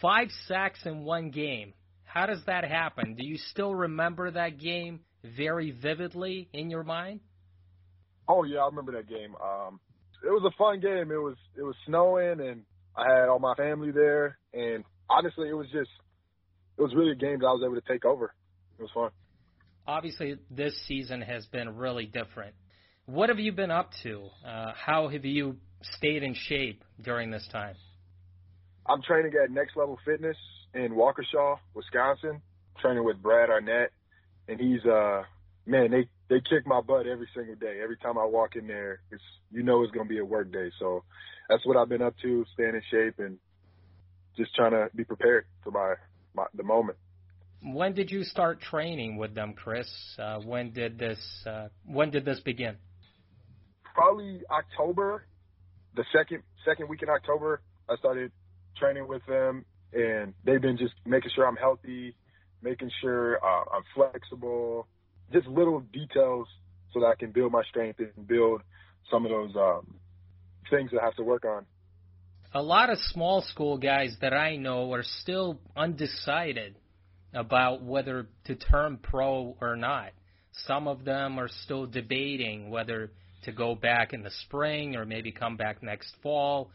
Five 0.00 0.28
sacks 0.48 0.80
in 0.84 1.04
one 1.04 1.30
game. 1.30 1.74
How 2.04 2.26
does 2.26 2.44
that 2.46 2.64
happen? 2.64 3.14
Do 3.14 3.26
you 3.26 3.36
still 3.50 3.74
remember 3.74 4.30
that 4.30 4.58
game 4.58 5.00
very 5.36 5.70
vividly 5.70 6.48
in 6.52 6.70
your 6.70 6.84
mind? 6.84 7.20
Oh 8.28 8.44
yeah, 8.44 8.60
I 8.60 8.66
remember 8.66 8.92
that 8.92 9.08
game. 9.08 9.34
Um, 9.36 9.80
it 10.24 10.30
was 10.30 10.44
a 10.46 10.56
fun 10.56 10.80
game. 10.80 11.10
It 11.10 11.20
was 11.20 11.36
it 11.56 11.62
was 11.62 11.74
snowing 11.86 12.40
and 12.40 12.62
I 12.96 13.12
had 13.12 13.28
all 13.28 13.38
my 13.38 13.54
family 13.54 13.90
there 13.90 14.38
and 14.52 14.84
honestly 15.10 15.48
it 15.48 15.54
was 15.54 15.66
just 15.72 15.90
it 16.76 16.82
was 16.82 16.94
really 16.94 17.12
a 17.12 17.16
game 17.16 17.38
that 17.40 17.46
I 17.46 17.52
was 17.52 17.62
able 17.64 17.80
to 17.80 17.88
take 17.88 18.04
over. 18.04 18.34
It 18.78 18.82
was 18.82 18.90
fun. 18.92 19.10
Obviously, 19.86 20.36
this 20.50 20.74
season 20.86 21.20
has 21.20 21.46
been 21.46 21.76
really 21.76 22.06
different. 22.06 22.54
What 23.06 23.28
have 23.28 23.38
you 23.38 23.52
been 23.52 23.70
up 23.70 23.90
to? 24.02 24.28
Uh, 24.46 24.72
how 24.74 25.08
have 25.08 25.24
you 25.24 25.56
stayed 25.96 26.22
in 26.22 26.34
shape 26.34 26.82
during 27.02 27.30
this 27.30 27.46
time? 27.52 27.76
I'm 28.86 29.02
training 29.02 29.32
at 29.42 29.50
Next 29.50 29.76
Level 29.76 29.98
Fitness 30.04 30.36
in 30.74 30.92
Waukesha, 30.92 31.58
Wisconsin, 31.74 32.40
training 32.80 33.04
with 33.04 33.22
Brad 33.22 33.50
Arnett, 33.50 33.90
and 34.48 34.58
he's 34.58 34.84
uh 34.84 35.22
man, 35.66 35.90
they 35.90 36.08
they 36.28 36.40
kick 36.40 36.66
my 36.66 36.80
butt 36.80 37.06
every 37.06 37.28
single 37.34 37.54
day. 37.54 37.80
Every 37.82 37.96
time 37.98 38.18
I 38.18 38.24
walk 38.24 38.56
in 38.56 38.66
there, 38.66 39.00
it's 39.10 39.22
you 39.50 39.62
know 39.62 39.82
it's 39.82 39.92
gonna 39.92 40.08
be 40.08 40.18
a 40.18 40.24
work 40.24 40.52
day. 40.52 40.70
So 40.78 41.04
that's 41.48 41.64
what 41.66 41.76
I've 41.76 41.88
been 41.88 42.02
up 42.02 42.14
to, 42.22 42.44
staying 42.54 42.74
in 42.74 42.82
shape 42.90 43.18
and 43.18 43.38
just 44.36 44.54
trying 44.54 44.72
to 44.72 44.88
be 44.94 45.04
prepared 45.04 45.46
for 45.62 45.70
my, 45.70 45.94
my 46.34 46.44
the 46.54 46.62
moment. 46.62 46.98
When 47.62 47.94
did 47.94 48.10
you 48.10 48.24
start 48.24 48.60
training 48.60 49.16
with 49.16 49.34
them, 49.34 49.54
Chris? 49.54 49.88
Uh, 50.18 50.40
when 50.40 50.72
did 50.72 50.98
this 50.98 51.18
uh, 51.46 51.68
when 51.86 52.10
did 52.10 52.24
this 52.24 52.40
begin? 52.40 52.76
Probably 53.94 54.42
October, 54.50 55.26
the 55.96 56.04
second 56.12 56.42
second 56.64 56.88
week 56.88 57.02
in 57.02 57.08
October. 57.08 57.60
I 57.88 57.96
started 57.96 58.32
training 58.78 59.06
with 59.08 59.22
them, 59.26 59.64
and 59.92 60.34
they've 60.44 60.60
been 60.60 60.76
just 60.76 60.94
making 61.06 61.30
sure 61.34 61.46
I'm 61.46 61.56
healthy, 61.56 62.14
making 62.62 62.90
sure 63.00 63.38
uh, 63.44 63.64
I'm 63.76 63.84
flexible, 63.94 64.86
just 65.32 65.46
little 65.46 65.80
details 65.80 66.48
so 66.92 67.00
that 67.00 67.06
I 67.06 67.14
can 67.14 67.30
build 67.30 67.52
my 67.52 67.62
strength 67.64 68.00
and 68.00 68.26
build 68.26 68.62
some 69.10 69.24
of 69.24 69.30
those 69.30 69.54
um, 69.56 69.94
things 70.70 70.90
that 70.92 71.02
I 71.02 71.04
have 71.04 71.16
to 71.16 71.22
work 71.22 71.44
on. 71.44 71.66
A 72.56 72.62
lot 72.62 72.88
of 72.88 72.98
small 73.10 73.42
school 73.42 73.78
guys 73.78 74.16
that 74.20 74.32
I 74.32 74.54
know 74.54 74.92
are 74.92 75.02
still 75.02 75.58
undecided 75.76 76.76
about 77.34 77.82
whether 77.82 78.28
to 78.44 78.54
turn 78.54 78.98
pro 79.02 79.56
or 79.60 79.74
not. 79.74 80.12
Some 80.66 80.86
of 80.86 81.04
them 81.04 81.40
are 81.40 81.48
still 81.48 81.86
debating 81.86 82.70
whether 82.70 83.10
to 83.42 83.50
go 83.50 83.74
back 83.74 84.12
in 84.12 84.22
the 84.22 84.30
spring 84.44 84.94
or 84.94 85.04
maybe 85.04 85.32
come 85.32 85.56
back 85.56 85.82
next 85.82 86.14
fall. 86.22 86.70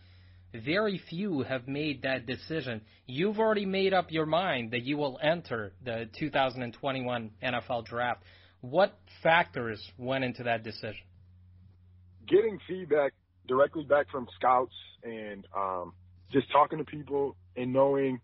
Very 0.54 1.02
few 1.10 1.44
have 1.44 1.66
made 1.66 2.02
that 2.02 2.26
decision. 2.26 2.82
You've 3.06 3.40
already 3.40 3.66
made 3.66 3.94
up 3.94 4.12
your 4.12 4.26
mind 4.26 4.72
that 4.72 4.84
you 4.84 4.98
will 4.98 5.18
enter 5.24 5.72
the 5.86 6.10
2021 6.20 7.32
NFL 7.42 7.86
draft. 7.86 8.24
What 8.60 9.00
factors 9.24 9.82
went 9.98 10.26
into 10.26 10.44
that 10.44 10.64
decision? 10.64 11.06
Getting 12.28 12.60
feedback 12.68 13.14
directly 13.50 13.84
back 13.84 14.10
from 14.10 14.28
scouts 14.38 14.74
and 15.04 15.46
um, 15.56 15.94
just 16.32 16.50
talking 16.52 16.78
to 16.78 16.86
people 16.86 17.36
and 17.58 17.74
knowing 17.74 18.22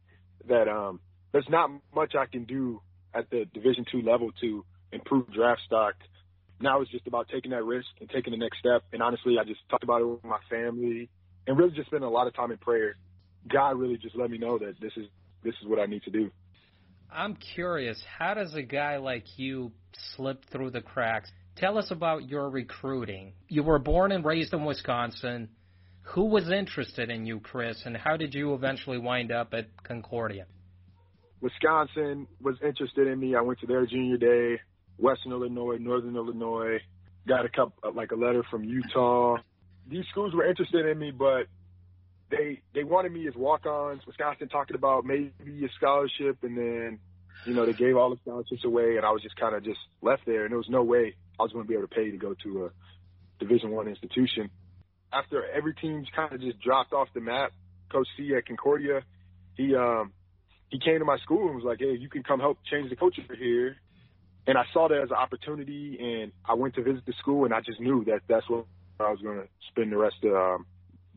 that 0.47 0.69
um, 0.69 1.01
there's 1.33 1.47
not 1.49 1.69
much 1.93 2.13
I 2.15 2.27
can 2.27 2.45
do 2.45 2.81
at 3.13 3.29
the 3.29 3.45
Division 3.53 3.85
two 3.91 4.01
level 4.01 4.31
to 4.41 4.63
improve 4.93 5.31
draft 5.33 5.61
stock. 5.65 5.95
Now 6.61 6.81
it's 6.81 6.91
just 6.91 7.07
about 7.07 7.27
taking 7.27 7.51
that 7.51 7.63
risk 7.63 7.87
and 7.99 8.09
taking 8.09 8.31
the 8.31 8.37
next 8.37 8.59
step. 8.59 8.83
And 8.93 9.01
honestly, 9.01 9.35
I 9.39 9.43
just 9.43 9.59
talked 9.69 9.83
about 9.83 10.01
it 10.01 10.05
with 10.05 10.23
my 10.23 10.39
family 10.49 11.09
and 11.47 11.57
really 11.57 11.75
just 11.75 11.87
spending 11.87 12.07
a 12.07 12.11
lot 12.11 12.27
of 12.27 12.35
time 12.35 12.51
in 12.51 12.57
prayer. 12.57 12.95
God 13.51 13.77
really 13.77 13.97
just 13.97 14.15
let 14.15 14.29
me 14.29 14.37
know 14.37 14.57
that 14.59 14.75
this 14.79 14.93
is 14.95 15.07
this 15.43 15.53
is 15.61 15.67
what 15.67 15.79
I 15.79 15.85
need 15.85 16.03
to 16.03 16.11
do. 16.11 16.31
I'm 17.11 17.35
curious, 17.35 18.01
how 18.17 18.33
does 18.33 18.55
a 18.55 18.63
guy 18.63 18.97
like 18.97 19.25
you 19.37 19.71
slip 20.15 20.43
through 20.51 20.71
the 20.71 20.81
cracks? 20.81 21.31
Tell 21.55 21.77
us 21.77 21.89
about 21.89 22.27
your 22.27 22.49
recruiting. 22.49 23.33
You 23.47 23.63
were 23.63 23.79
born 23.79 24.11
and 24.11 24.25
raised 24.25 24.53
in 24.53 24.65
Wisconsin. 24.65 25.49
Who 26.13 26.25
was 26.25 26.51
interested 26.51 27.09
in 27.09 27.25
you, 27.25 27.39
Chris, 27.39 27.81
and 27.85 27.95
how 27.95 28.17
did 28.17 28.33
you 28.33 28.53
eventually 28.53 28.97
wind 28.97 29.31
up 29.31 29.53
at 29.53 29.67
Concordia? 29.83 30.45
Wisconsin 31.41 32.27
was 32.41 32.55
interested 32.63 33.07
in 33.07 33.19
me. 33.19 33.35
I 33.35 33.41
went 33.41 33.59
to 33.59 33.67
their 33.67 33.85
junior 33.85 34.17
day. 34.17 34.61
Western 34.97 35.31
Illinois, 35.31 35.77
Northern 35.79 36.15
Illinois. 36.15 36.79
Got 37.27 37.45
a 37.45 37.49
couple, 37.49 37.73
uh, 37.83 37.91
like 37.91 38.11
a 38.11 38.15
letter 38.15 38.43
from 38.51 38.63
Utah. 38.63 39.37
These 39.89 40.05
schools 40.11 40.33
were 40.33 40.45
interested 40.45 40.85
in 40.85 40.99
me, 40.99 41.11
but 41.11 41.47
they 42.29 42.61
they 42.73 42.83
wanted 42.83 43.11
me 43.11 43.27
as 43.27 43.35
walk-ons. 43.35 44.01
Wisconsin 44.05 44.47
talking 44.47 44.75
about 44.75 45.05
maybe 45.05 45.31
a 45.65 45.69
scholarship, 45.77 46.37
and 46.43 46.57
then 46.57 46.99
you 47.45 47.53
know 47.53 47.65
they 47.65 47.73
gave 47.73 47.97
all 47.97 48.09
the 48.09 48.17
scholarships 48.21 48.63
away, 48.63 48.97
and 48.97 49.05
I 49.05 49.11
was 49.11 49.21
just 49.21 49.35
kind 49.37 49.55
of 49.55 49.63
just 49.63 49.79
left 50.01 50.25
there, 50.25 50.43
and 50.43 50.51
there 50.51 50.57
was 50.57 50.69
no 50.69 50.83
way 50.83 51.15
I 51.39 51.43
was 51.43 51.51
going 51.51 51.65
to 51.65 51.67
be 51.67 51.75
able 51.75 51.87
to 51.87 51.95
pay 51.95 52.11
to 52.11 52.17
go 52.17 52.35
to 52.43 52.65
a 52.65 52.69
Division 53.39 53.71
One 53.71 53.87
institution. 53.87 54.49
After 55.11 55.45
every 55.49 55.73
team's 55.75 56.07
kind 56.15 56.33
of 56.33 56.41
just 56.41 56.59
dropped 56.61 56.93
off 56.93 57.07
the 57.13 57.21
map, 57.21 57.51
Coach 57.91 58.07
C 58.17 58.33
at 58.35 58.45
Concordia, 58.45 59.01
he 59.55 59.75
um 59.75 60.11
he 60.69 60.79
came 60.79 60.99
to 60.99 61.05
my 61.05 61.17
school 61.19 61.47
and 61.47 61.55
was 61.55 61.63
like, 61.63 61.79
"Hey, 61.79 61.95
you 61.95 62.09
can 62.09 62.23
come 62.23 62.39
help 62.39 62.57
change 62.69 62.89
the 62.89 62.95
culture 62.95 63.21
here." 63.37 63.77
And 64.47 64.57
I 64.57 64.63
saw 64.73 64.87
that 64.87 65.01
as 65.01 65.09
an 65.09 65.17
opportunity, 65.17 65.97
and 65.99 66.31
I 66.47 66.53
went 66.53 66.75
to 66.75 66.83
visit 66.83 67.05
the 67.05 67.13
school, 67.19 67.45
and 67.45 67.53
I 67.53 67.61
just 67.61 67.79
knew 67.79 68.03
that 68.05 68.21
that's 68.27 68.47
what 68.49 68.65
I 68.99 69.09
was 69.09 69.19
going 69.21 69.37
to 69.37 69.47
spend 69.71 69.91
the 69.91 69.97
rest 69.97 70.17
of 70.23 70.35
um, 70.35 70.65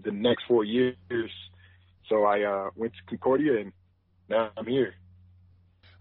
the 0.03 0.13
next 0.13 0.45
four 0.49 0.65
years. 0.65 0.97
So 2.09 2.25
I 2.25 2.43
uh, 2.43 2.71
went 2.75 2.93
to 2.95 2.99
Concordia, 3.09 3.61
and 3.61 3.73
now 4.29 4.51
I'm 4.57 4.67
here. 4.67 4.95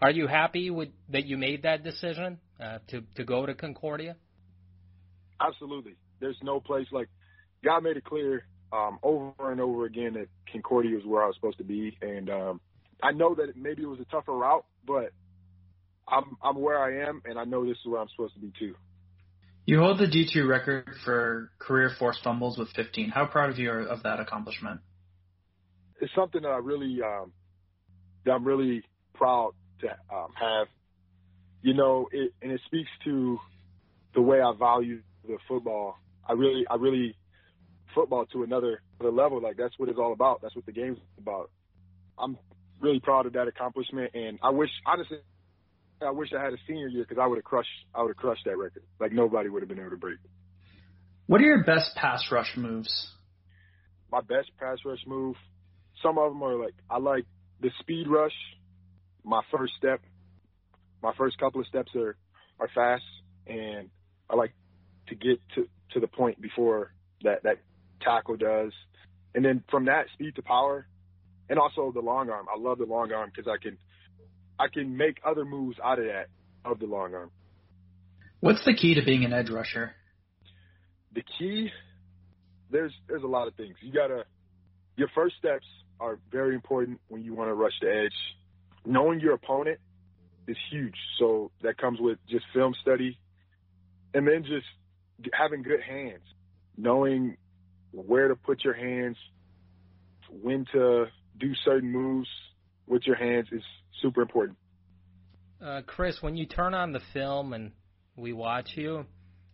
Are 0.01 0.11
you 0.11 0.27
happy 0.27 0.69
with 0.69 0.89
that 1.09 1.25
you 1.25 1.37
made 1.37 1.63
that 1.63 1.83
decision 1.83 2.39
uh, 2.61 2.79
to 2.89 3.01
to 3.15 3.23
go 3.23 3.45
to 3.45 3.55
Concordia? 3.55 4.15
Absolutely. 5.41 5.95
There's 6.19 6.37
no 6.43 6.59
place 6.59 6.87
like 6.91 7.09
God 7.63 7.81
made 7.83 7.97
it 7.97 8.03
clear 8.03 8.45
um, 8.71 8.99
over 9.01 9.51
and 9.51 9.59
over 9.59 9.85
again 9.85 10.13
that 10.13 10.27
Concordia 10.51 10.97
is 10.97 11.05
where 11.05 11.23
I 11.23 11.27
was 11.27 11.35
supposed 11.35 11.57
to 11.57 11.63
be, 11.63 11.97
and 12.01 12.29
um, 12.29 12.61
I 13.01 13.11
know 13.11 13.33
that 13.35 13.55
maybe 13.55 13.83
it 13.83 13.87
was 13.87 13.99
a 13.99 14.05
tougher 14.05 14.33
route, 14.33 14.65
but 14.85 15.11
I'm 16.07 16.37
I'm 16.43 16.59
where 16.59 16.79
I 16.79 17.07
am, 17.07 17.21
and 17.25 17.39
I 17.39 17.45
know 17.45 17.65
this 17.65 17.77
is 17.77 17.85
where 17.85 18.01
I'm 18.01 18.09
supposed 18.09 18.35
to 18.35 18.39
be 18.39 18.51
too. 18.59 18.75
You 19.65 19.79
hold 19.79 19.99
the 19.99 20.05
D2 20.05 20.47
record 20.47 20.87
for 21.03 21.51
career 21.59 21.91
forced 21.99 22.23
fumbles 22.23 22.57
with 22.57 22.69
15. 22.69 23.09
How 23.09 23.25
proud 23.25 23.49
of 23.49 23.59
you 23.59 23.69
are 23.69 23.81
of 23.81 24.03
that 24.03 24.19
accomplishment? 24.19 24.79
It's 25.99 26.13
something 26.15 26.43
that 26.43 26.49
I 26.49 26.57
really 26.57 26.99
um, 27.03 27.33
that 28.25 28.31
I'm 28.31 28.45
really 28.45 28.83
proud 29.13 29.53
to 29.81 29.87
um, 30.13 30.29
have. 30.39 30.67
You 31.61 31.73
know, 31.73 32.07
it, 32.11 32.33
and 32.41 32.51
it 32.51 32.61
speaks 32.65 32.89
to 33.05 33.39
the 34.13 34.21
way 34.21 34.39
I 34.39 34.53
value 34.57 35.01
the 35.27 35.37
football. 35.47 35.95
I 36.27 36.33
really, 36.33 36.65
I 36.69 36.75
really 36.75 37.15
football 37.93 38.25
to 38.27 38.43
another, 38.43 38.81
another 38.99 39.15
level. 39.15 39.41
Like 39.41 39.57
that's 39.57 39.73
what 39.77 39.89
it's 39.89 39.97
all 39.97 40.13
about. 40.13 40.41
That's 40.41 40.55
what 40.55 40.65
the 40.65 40.71
game's 40.71 40.99
about. 41.17 41.49
I'm 42.17 42.37
really 42.79 42.99
proud 42.99 43.25
of 43.25 43.33
that 43.33 43.47
accomplishment, 43.47 44.11
and 44.13 44.39
I 44.43 44.51
wish, 44.51 44.69
honestly, 44.85 45.17
I 46.01 46.11
wish 46.11 46.29
I 46.37 46.43
had 46.43 46.53
a 46.53 46.57
senior 46.67 46.87
year 46.87 47.05
because 47.07 47.21
I 47.21 47.27
would 47.27 47.37
have 47.37 47.43
crushed, 47.43 47.69
I 47.93 48.01
would 48.01 48.09
have 48.09 48.17
crushed 48.17 48.45
that 48.45 48.57
record. 48.57 48.83
Like 48.99 49.11
nobody 49.11 49.49
would 49.49 49.61
have 49.61 49.69
been 49.69 49.79
able 49.79 49.91
to 49.91 49.97
break. 49.97 50.19
What 51.25 51.41
are 51.41 51.45
your 51.45 51.63
best 51.63 51.95
pass 51.95 52.23
rush 52.31 52.55
moves? 52.55 53.09
My 54.11 54.21
best 54.21 54.49
pass 54.59 54.77
rush 54.85 54.99
move. 55.05 55.35
Some 56.01 56.17
of 56.17 56.31
them 56.31 56.43
are 56.43 56.55
like 56.55 56.75
I 56.89 56.99
like 56.99 57.25
the 57.61 57.69
speed 57.79 58.07
rush. 58.07 58.31
My 59.27 59.41
first 59.51 59.73
step, 59.77 59.99
my 61.03 61.11
first 61.17 61.37
couple 61.37 61.59
of 61.59 61.67
steps 61.67 61.91
are 61.95 62.15
are 62.61 62.69
fast, 62.73 63.03
and 63.45 63.89
I 64.29 64.35
like 64.35 64.53
to 65.09 65.15
get 65.15 65.41
to 65.55 65.67
to 65.91 65.99
the 65.99 66.07
point 66.07 66.41
before 66.41 66.93
that 67.23 67.43
that 67.43 67.57
tackle 67.99 68.37
does, 68.37 68.71
and 69.35 69.43
then 69.43 69.65
from 69.69 69.85
that 69.85 70.05
speed 70.13 70.35
to 70.35 70.41
power, 70.41 70.87
and 71.49 71.59
also 71.59 71.91
the 71.91 71.99
long 71.99 72.29
arm. 72.29 72.45
I 72.49 72.57
love 72.57 72.77
the 72.77 72.85
long 72.85 73.11
arm 73.11 73.29
because 73.35 73.51
I 73.51 73.61
can 73.61 73.77
I 74.57 74.67
can 74.73 74.95
make 74.95 75.17
other 75.25 75.43
moves 75.43 75.77
out 75.83 75.99
of 75.99 76.05
that 76.05 76.27
of 76.63 76.79
the 76.79 76.85
long 76.85 77.13
arm. 77.13 77.31
What's 78.39 78.63
the 78.63 78.75
key 78.75 78.95
to 78.95 79.03
being 79.03 79.25
an 79.25 79.33
edge 79.33 79.49
rusher? 79.49 79.91
The 81.13 81.23
key, 81.37 81.69
there's 82.71 82.93
there's 83.09 83.23
a 83.23 83.27
lot 83.27 83.49
of 83.49 83.55
things. 83.55 83.75
You 83.81 83.91
gotta 83.91 84.23
your 84.95 85.09
first 85.13 85.35
steps 85.37 85.65
are 85.99 86.17
very 86.31 86.55
important 86.55 87.01
when 87.09 87.25
you 87.25 87.33
want 87.33 87.49
to 87.49 87.55
rush 87.55 87.73
the 87.81 87.89
edge. 87.89 88.36
Knowing 88.87 89.19
your 89.19 89.33
opponent 89.33 89.79
is 90.47 90.55
huge. 90.71 90.95
So 91.19 91.51
that 91.61 91.77
comes 91.77 91.99
with 91.99 92.17
just 92.29 92.45
film 92.53 92.73
study, 92.81 93.19
and 94.13 94.25
then 94.25 94.43
just 94.43 94.65
having 95.33 95.61
good 95.61 95.81
hands, 95.81 96.23
knowing 96.77 97.35
where 97.91 98.29
to 98.29 98.35
put 98.35 98.63
your 98.63 98.73
hands, 98.73 99.17
when 100.31 100.65
to 100.71 101.05
do 101.37 101.53
certain 101.65 101.91
moves 101.91 102.29
with 102.87 103.01
your 103.05 103.17
hands 103.17 103.47
is 103.51 103.61
super 104.01 104.21
important. 104.21 104.57
Uh, 105.61 105.81
Chris, 105.85 106.17
when 106.21 106.37
you 106.37 106.45
turn 106.45 106.73
on 106.73 106.93
the 106.93 107.01
film 107.13 107.51
and 107.51 107.71
we 108.15 108.31
watch 108.31 108.69
you, 108.75 109.05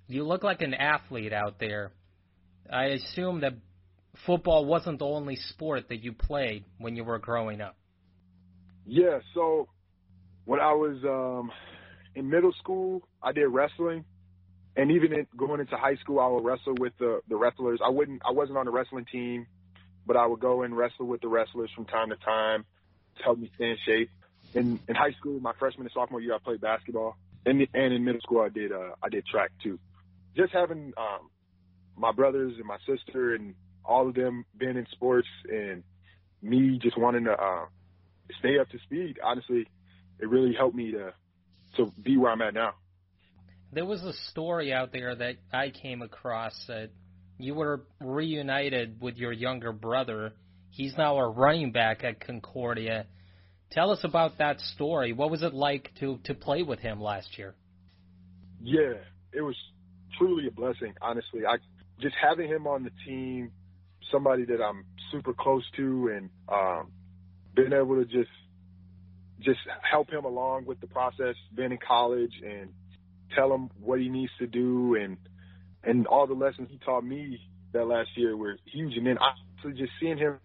you 0.07 0.23
look 0.23 0.43
like 0.43 0.61
an 0.61 0.75
athlete 0.75 1.33
out 1.33 1.59
there. 1.59 1.91
I 2.71 2.85
assume 2.85 3.41
that 3.41 3.53
football 4.25 4.65
wasn't 4.65 4.99
the 4.99 5.05
only 5.05 5.37
sport 5.37 5.89
that 5.89 6.03
you 6.03 6.13
played 6.13 6.65
when 6.77 6.95
you 6.95 7.03
were 7.03 7.19
growing 7.19 7.61
up. 7.61 7.75
Yeah, 8.85 9.19
so 9.33 9.67
when 10.45 10.59
I 10.59 10.73
was 10.73 10.97
um, 11.03 11.51
in 12.15 12.29
middle 12.29 12.53
school, 12.59 13.01
I 13.21 13.31
did 13.31 13.47
wrestling, 13.47 14.03
and 14.75 14.91
even 14.91 15.13
in, 15.13 15.27
going 15.37 15.61
into 15.61 15.77
high 15.77 15.95
school, 15.95 16.19
I 16.19 16.27
would 16.27 16.43
wrestle 16.43 16.75
with 16.77 16.93
the 16.99 17.21
the 17.29 17.35
wrestlers. 17.35 17.79
I 17.83 17.89
wouldn't, 17.89 18.21
I 18.27 18.31
wasn't 18.31 18.57
on 18.57 18.65
the 18.65 18.71
wrestling 18.71 19.05
team, 19.11 19.47
but 20.05 20.17
I 20.17 20.25
would 20.25 20.39
go 20.39 20.63
and 20.63 20.75
wrestle 20.75 21.05
with 21.05 21.21
the 21.21 21.27
wrestlers 21.27 21.69
from 21.75 21.85
time 21.85 22.09
to 22.09 22.17
time 22.17 22.65
to 23.17 23.23
help 23.23 23.39
me 23.39 23.49
stay 23.55 23.71
in 23.71 23.77
shape. 23.85 24.09
In 24.53 24.79
in 24.87 24.95
high 24.95 25.13
school, 25.13 25.39
my 25.39 25.53
freshman 25.57 25.85
and 25.85 25.93
sophomore 25.93 26.21
year, 26.21 26.35
I 26.35 26.39
played 26.39 26.61
basketball, 26.61 27.15
and 27.45 27.65
and 27.73 27.93
in 27.93 28.03
middle 28.03 28.21
school, 28.21 28.41
I 28.41 28.49
did 28.49 28.71
uh, 28.71 28.91
I 29.01 29.09
did 29.09 29.25
track 29.25 29.51
too. 29.63 29.79
Just 30.35 30.51
having 30.51 30.93
um, 30.97 31.29
my 31.95 32.11
brothers 32.11 32.53
and 32.57 32.65
my 32.65 32.77
sister 32.85 33.35
and 33.35 33.55
all 33.85 34.07
of 34.09 34.15
them 34.15 34.45
being 34.57 34.77
in 34.77 34.87
sports 34.91 35.27
and 35.49 35.83
me 36.41 36.79
just 36.81 36.97
wanting 36.97 37.25
to 37.25 37.31
uh, 37.31 37.65
stay 38.39 38.59
up 38.59 38.69
to 38.69 38.77
speed. 38.79 39.19
Honestly, 39.23 39.67
it 40.19 40.29
really 40.29 40.53
helped 40.53 40.75
me 40.75 40.91
to 40.91 41.13
to 41.77 41.91
be 42.03 42.17
where 42.17 42.31
I'm 42.31 42.41
at 42.41 42.53
now. 42.53 42.73
There 43.71 43.85
was 43.85 44.03
a 44.03 44.13
story 44.29 44.71
out 44.71 44.91
there 44.91 45.15
that 45.15 45.37
I 45.51 45.71
came 45.71 46.03
across 46.03 46.53
that 46.67 46.91
you 47.39 47.55
were 47.55 47.81
reunited 47.99 49.01
with 49.01 49.17
your 49.17 49.31
younger 49.31 49.71
brother. 49.71 50.33
He's 50.69 50.95
now 50.95 51.17
a 51.17 51.27
running 51.27 51.71
back 51.71 52.03
at 52.03 52.19
Concordia. 52.19 53.07
Tell 53.71 53.89
us 53.89 53.99
about 54.03 54.37
that 54.37 54.59
story. 54.59 55.13
What 55.13 55.31
was 55.31 55.41
it 55.41 55.53
like 55.53 55.89
to 55.99 56.19
to 56.25 56.35
play 56.35 56.61
with 56.61 56.79
him 56.79 57.01
last 57.01 57.37
year? 57.37 57.55
Yeah, 58.61 58.93
it 59.33 59.41
was 59.41 59.55
truly 60.17 60.47
a 60.47 60.51
blessing. 60.51 60.93
Honestly, 61.01 61.41
I 61.47 61.57
just 61.99 62.15
having 62.21 62.47
him 62.47 62.67
on 62.67 62.83
the 62.83 62.91
team, 63.05 63.51
somebody 64.11 64.45
that 64.45 64.61
I'm 64.61 64.85
super 65.11 65.33
close 65.33 65.63
to, 65.77 66.11
and 66.15 66.29
um, 66.47 66.91
being 67.55 67.73
able 67.73 67.95
to 67.95 68.05
just 68.05 68.29
just 69.41 69.59
help 69.89 70.09
him 70.09 70.25
along 70.25 70.65
with 70.65 70.79
the 70.79 70.87
process, 70.87 71.35
being 71.53 71.71
in 71.71 71.79
college, 71.85 72.31
and 72.45 72.69
tell 73.35 73.53
him 73.53 73.69
what 73.79 73.99
he 73.99 74.09
needs 74.09 74.31
to 74.39 74.47
do, 74.47 74.95
and 74.95 75.17
and 75.83 76.07
all 76.07 76.27
the 76.27 76.33
lessons 76.33 76.69
he 76.71 76.77
taught 76.79 77.03
me 77.03 77.39
that 77.73 77.85
last 77.85 78.09
year 78.15 78.37
were 78.37 78.57
huge. 78.65 78.95
And 78.95 79.05
then 79.05 79.17
honestly, 79.17 79.79
just 79.79 79.91
seeing 79.99 80.17
him 80.17 80.39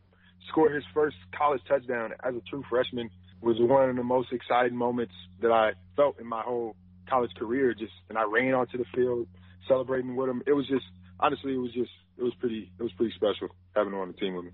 score 0.48 0.70
his 0.70 0.84
first 0.94 1.16
college 1.36 1.60
touchdown 1.68 2.12
as 2.24 2.34
a 2.34 2.40
true 2.48 2.64
freshman 2.68 3.10
was 3.40 3.56
one 3.60 3.88
of 3.88 3.96
the 3.96 4.02
most 4.02 4.32
exciting 4.32 4.76
moments 4.76 5.14
that 5.40 5.52
I 5.52 5.72
felt 5.94 6.18
in 6.18 6.26
my 6.26 6.42
whole 6.42 6.74
college 7.08 7.30
career. 7.38 7.74
Just 7.74 7.92
and 8.08 8.18
I 8.18 8.24
ran 8.24 8.54
onto 8.54 8.78
the 8.78 8.84
field 8.94 9.28
celebrating 9.68 10.16
with 10.16 10.28
him. 10.28 10.42
It 10.46 10.52
was 10.52 10.66
just 10.66 10.84
honestly, 11.20 11.54
it 11.54 11.58
was 11.58 11.72
just 11.72 11.90
it 12.16 12.22
was 12.22 12.34
pretty 12.40 12.70
it 12.78 12.82
was 12.82 12.92
pretty 12.92 13.14
special 13.14 13.54
having 13.76 13.92
him 13.92 14.00
on 14.00 14.08
the 14.08 14.14
team 14.14 14.34
with 14.34 14.46
me. 14.46 14.50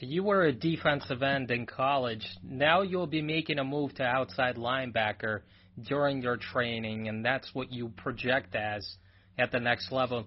You 0.00 0.22
were 0.22 0.44
a 0.44 0.52
defensive 0.52 1.22
end 1.22 1.50
in 1.50 1.66
college. 1.66 2.26
Now 2.42 2.82
you'll 2.82 3.06
be 3.06 3.22
making 3.22 3.58
a 3.58 3.64
move 3.64 3.94
to 3.96 4.04
outside 4.04 4.56
linebacker 4.56 5.40
during 5.88 6.22
your 6.22 6.36
training, 6.36 7.08
and 7.08 7.24
that's 7.24 7.52
what 7.54 7.72
you 7.72 7.88
project 7.88 8.54
as 8.54 8.96
at 9.38 9.52
the 9.52 9.60
next 9.60 9.90
level. 9.90 10.26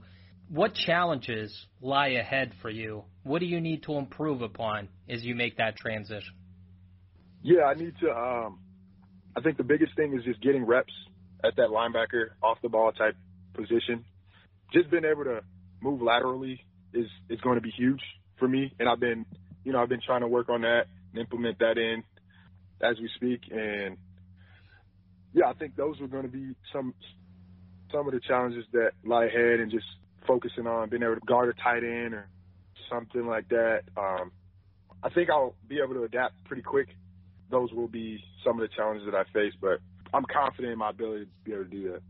What 0.49 0.73
challenges 0.73 1.65
lie 1.81 2.09
ahead 2.09 2.51
for 2.61 2.69
you? 2.69 3.05
What 3.23 3.39
do 3.39 3.45
you 3.45 3.61
need 3.61 3.83
to 3.83 3.93
improve 3.93 4.41
upon 4.41 4.89
as 5.09 5.23
you 5.23 5.35
make 5.35 5.57
that 5.57 5.77
transition? 5.77 6.33
Yeah, 7.41 7.63
I 7.63 7.73
need 7.73 7.93
to. 8.01 8.11
Um, 8.11 8.59
I 9.35 9.41
think 9.41 9.57
the 9.57 9.63
biggest 9.63 9.95
thing 9.95 10.13
is 10.13 10.23
just 10.25 10.41
getting 10.41 10.65
reps 10.65 10.93
at 11.43 11.55
that 11.55 11.69
linebacker, 11.69 12.31
off 12.43 12.57
the 12.61 12.69
ball 12.69 12.91
type 12.91 13.15
position. 13.53 14.05
Just 14.73 14.91
being 14.91 15.05
able 15.05 15.23
to 15.23 15.41
move 15.81 16.01
laterally 16.01 16.59
is 16.93 17.07
is 17.29 17.39
going 17.41 17.55
to 17.55 17.61
be 17.61 17.71
huge 17.71 18.01
for 18.37 18.47
me, 18.47 18.73
and 18.79 18.89
I've 18.89 18.99
been, 18.99 19.25
you 19.63 19.71
know, 19.71 19.81
I've 19.81 19.89
been 19.89 20.01
trying 20.05 20.21
to 20.21 20.27
work 20.27 20.49
on 20.49 20.61
that 20.61 20.85
and 21.11 21.19
implement 21.19 21.59
that 21.59 21.77
in 21.77 22.03
as 22.81 22.97
we 22.99 23.09
speak. 23.15 23.41
And 23.51 23.97
yeah, 25.33 25.45
I 25.47 25.53
think 25.53 25.75
those 25.75 25.99
are 26.01 26.07
going 26.07 26.23
to 26.23 26.29
be 26.29 26.55
some 26.73 26.93
some 27.91 28.07
of 28.07 28.13
the 28.13 28.21
challenges 28.21 28.65
that 28.71 28.91
lie 29.03 29.25
ahead, 29.25 29.59
and 29.59 29.69
just 29.69 29.85
focusing 30.25 30.65
on 30.65 30.89
being 30.89 31.03
able 31.03 31.15
to 31.15 31.21
guard 31.21 31.49
a 31.49 31.61
tight 31.61 31.83
end 31.83 32.13
or 32.13 32.27
something 32.89 33.25
like 33.25 33.49
that. 33.49 33.81
Um, 33.97 34.31
I 35.03 35.09
think 35.09 35.29
I'll 35.29 35.55
be 35.67 35.79
able 35.83 35.95
to 35.95 36.03
adapt 36.03 36.43
pretty 36.45 36.61
quick. 36.61 36.87
Those 37.49 37.71
will 37.73 37.87
be 37.87 38.23
some 38.45 38.59
of 38.59 38.69
the 38.69 38.73
challenges 38.75 39.05
that 39.11 39.15
I 39.15 39.23
face, 39.33 39.53
but 39.59 39.79
I'm 40.13 40.25
confident 40.31 40.71
in 40.71 40.79
my 40.79 40.91
ability 40.91 41.25
to 41.25 41.31
be 41.43 41.53
able 41.53 41.63
to 41.65 41.69
do 41.69 41.91
that. 41.91 42.01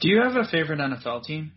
Do 0.00 0.08
you 0.08 0.20
have 0.20 0.34
a 0.34 0.44
favorite 0.44 0.80
NFL 0.80 1.24
team? 1.24 1.52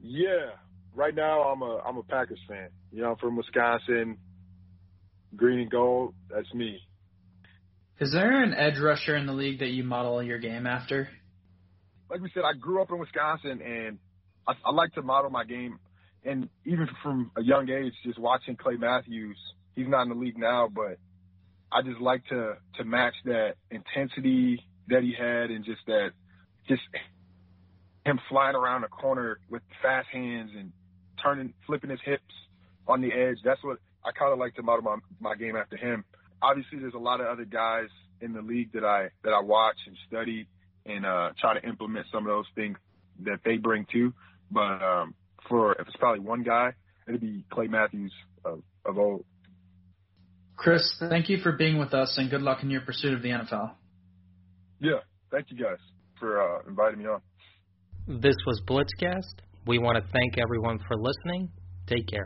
Yeah, 0.00 0.50
right 0.94 1.14
now 1.14 1.42
I'm 1.42 1.62
a 1.62 1.80
I'm 1.86 1.96
a 1.96 2.02
Packers 2.02 2.40
fan. 2.48 2.68
You 2.92 3.02
know, 3.02 3.10
I'm 3.10 3.16
from 3.16 3.36
Wisconsin, 3.36 4.18
green 5.34 5.60
and 5.60 5.70
gold. 5.70 6.14
That's 6.30 6.52
me. 6.54 6.80
Is 7.98 8.12
there 8.12 8.42
an 8.42 8.54
edge 8.54 8.78
rusher 8.78 9.16
in 9.16 9.26
the 9.26 9.32
league 9.32 9.60
that 9.60 9.70
you 9.70 9.82
model 9.82 10.22
your 10.22 10.38
game 10.38 10.66
after? 10.66 11.08
Like 12.10 12.20
we 12.20 12.30
said, 12.34 12.42
I 12.44 12.56
grew 12.58 12.82
up 12.82 12.90
in 12.90 12.98
Wisconsin, 12.98 13.60
and 13.62 13.98
I, 14.46 14.52
I 14.64 14.70
like 14.72 14.92
to 14.94 15.02
model 15.02 15.30
my 15.30 15.44
game. 15.44 15.78
And 16.24 16.48
even 16.64 16.88
from 17.02 17.30
a 17.36 17.42
young 17.42 17.70
age, 17.70 17.92
just 18.04 18.18
watching 18.18 18.56
Clay 18.56 18.76
Matthews, 18.76 19.38
he's 19.74 19.88
not 19.88 20.02
in 20.02 20.08
the 20.10 20.14
league 20.14 20.38
now, 20.38 20.68
but 20.72 20.98
I 21.72 21.82
just 21.82 22.00
like 22.00 22.24
to 22.28 22.56
to 22.76 22.84
match 22.84 23.14
that 23.24 23.54
intensity 23.70 24.62
that 24.88 25.02
he 25.02 25.14
had, 25.18 25.50
and 25.50 25.64
just 25.64 25.80
that, 25.86 26.10
just 26.68 26.82
him 28.04 28.20
flying 28.28 28.54
around 28.54 28.82
the 28.82 28.88
corner 28.88 29.38
with 29.50 29.62
fast 29.82 30.08
hands 30.12 30.50
and 30.56 30.72
turning, 31.22 31.54
flipping 31.66 31.90
his 31.90 32.00
hips 32.04 32.22
on 32.88 33.00
the 33.00 33.12
edge. 33.12 33.38
That's 33.44 33.62
what 33.62 33.78
I 34.04 34.12
kind 34.12 34.32
of 34.32 34.38
like 34.38 34.54
to 34.56 34.62
model 34.62 34.82
my 34.82 34.96
my 35.20 35.34
game 35.34 35.56
after 35.56 35.76
him. 35.76 36.04
Obviously, 36.42 36.78
there's 36.78 36.94
a 36.94 36.98
lot 36.98 37.20
of 37.20 37.26
other 37.26 37.44
guys 37.44 37.88
in 38.20 38.32
the 38.32 38.42
league 38.42 38.72
that 38.72 38.84
I 38.84 39.08
that 39.24 39.30
I 39.30 39.40
watch 39.40 39.76
and 39.86 39.96
study 40.08 40.46
and 40.84 41.04
uh, 41.04 41.30
try 41.40 41.58
to 41.58 41.66
implement 41.66 42.06
some 42.12 42.26
of 42.26 42.30
those 42.32 42.46
things 42.54 42.76
that 43.24 43.40
they 43.44 43.56
bring 43.56 43.86
too. 43.90 44.12
But 44.50 44.82
um, 44.82 45.14
for 45.48 45.72
if 45.72 45.86
it's 45.86 45.96
probably 45.96 46.20
one 46.20 46.42
guy, 46.42 46.72
it'd 47.08 47.20
be 47.20 47.44
Clay 47.50 47.66
Matthews 47.66 48.12
of, 48.44 48.62
of 48.84 48.98
old. 48.98 49.24
Chris, 50.56 50.96
thank 50.98 51.28
you 51.28 51.38
for 51.38 51.52
being 51.52 51.78
with 51.78 51.92
us, 51.92 52.16
and 52.16 52.30
good 52.30 52.40
luck 52.40 52.62
in 52.62 52.70
your 52.70 52.80
pursuit 52.80 53.12
of 53.12 53.22
the 53.22 53.28
NFL. 53.28 53.72
Yeah, 54.80 55.00
thank 55.30 55.50
you 55.50 55.62
guys 55.62 55.78
for 56.18 56.40
uh, 56.40 56.62
inviting 56.66 57.00
me 57.00 57.06
on. 57.06 57.20
This 58.06 58.36
was 58.46 58.62
Blitzcast. 58.66 59.42
We 59.66 59.78
want 59.78 60.02
to 60.02 60.12
thank 60.12 60.38
everyone 60.38 60.78
for 60.86 60.96
listening. 60.96 61.50
Take 61.86 62.06
care. 62.06 62.24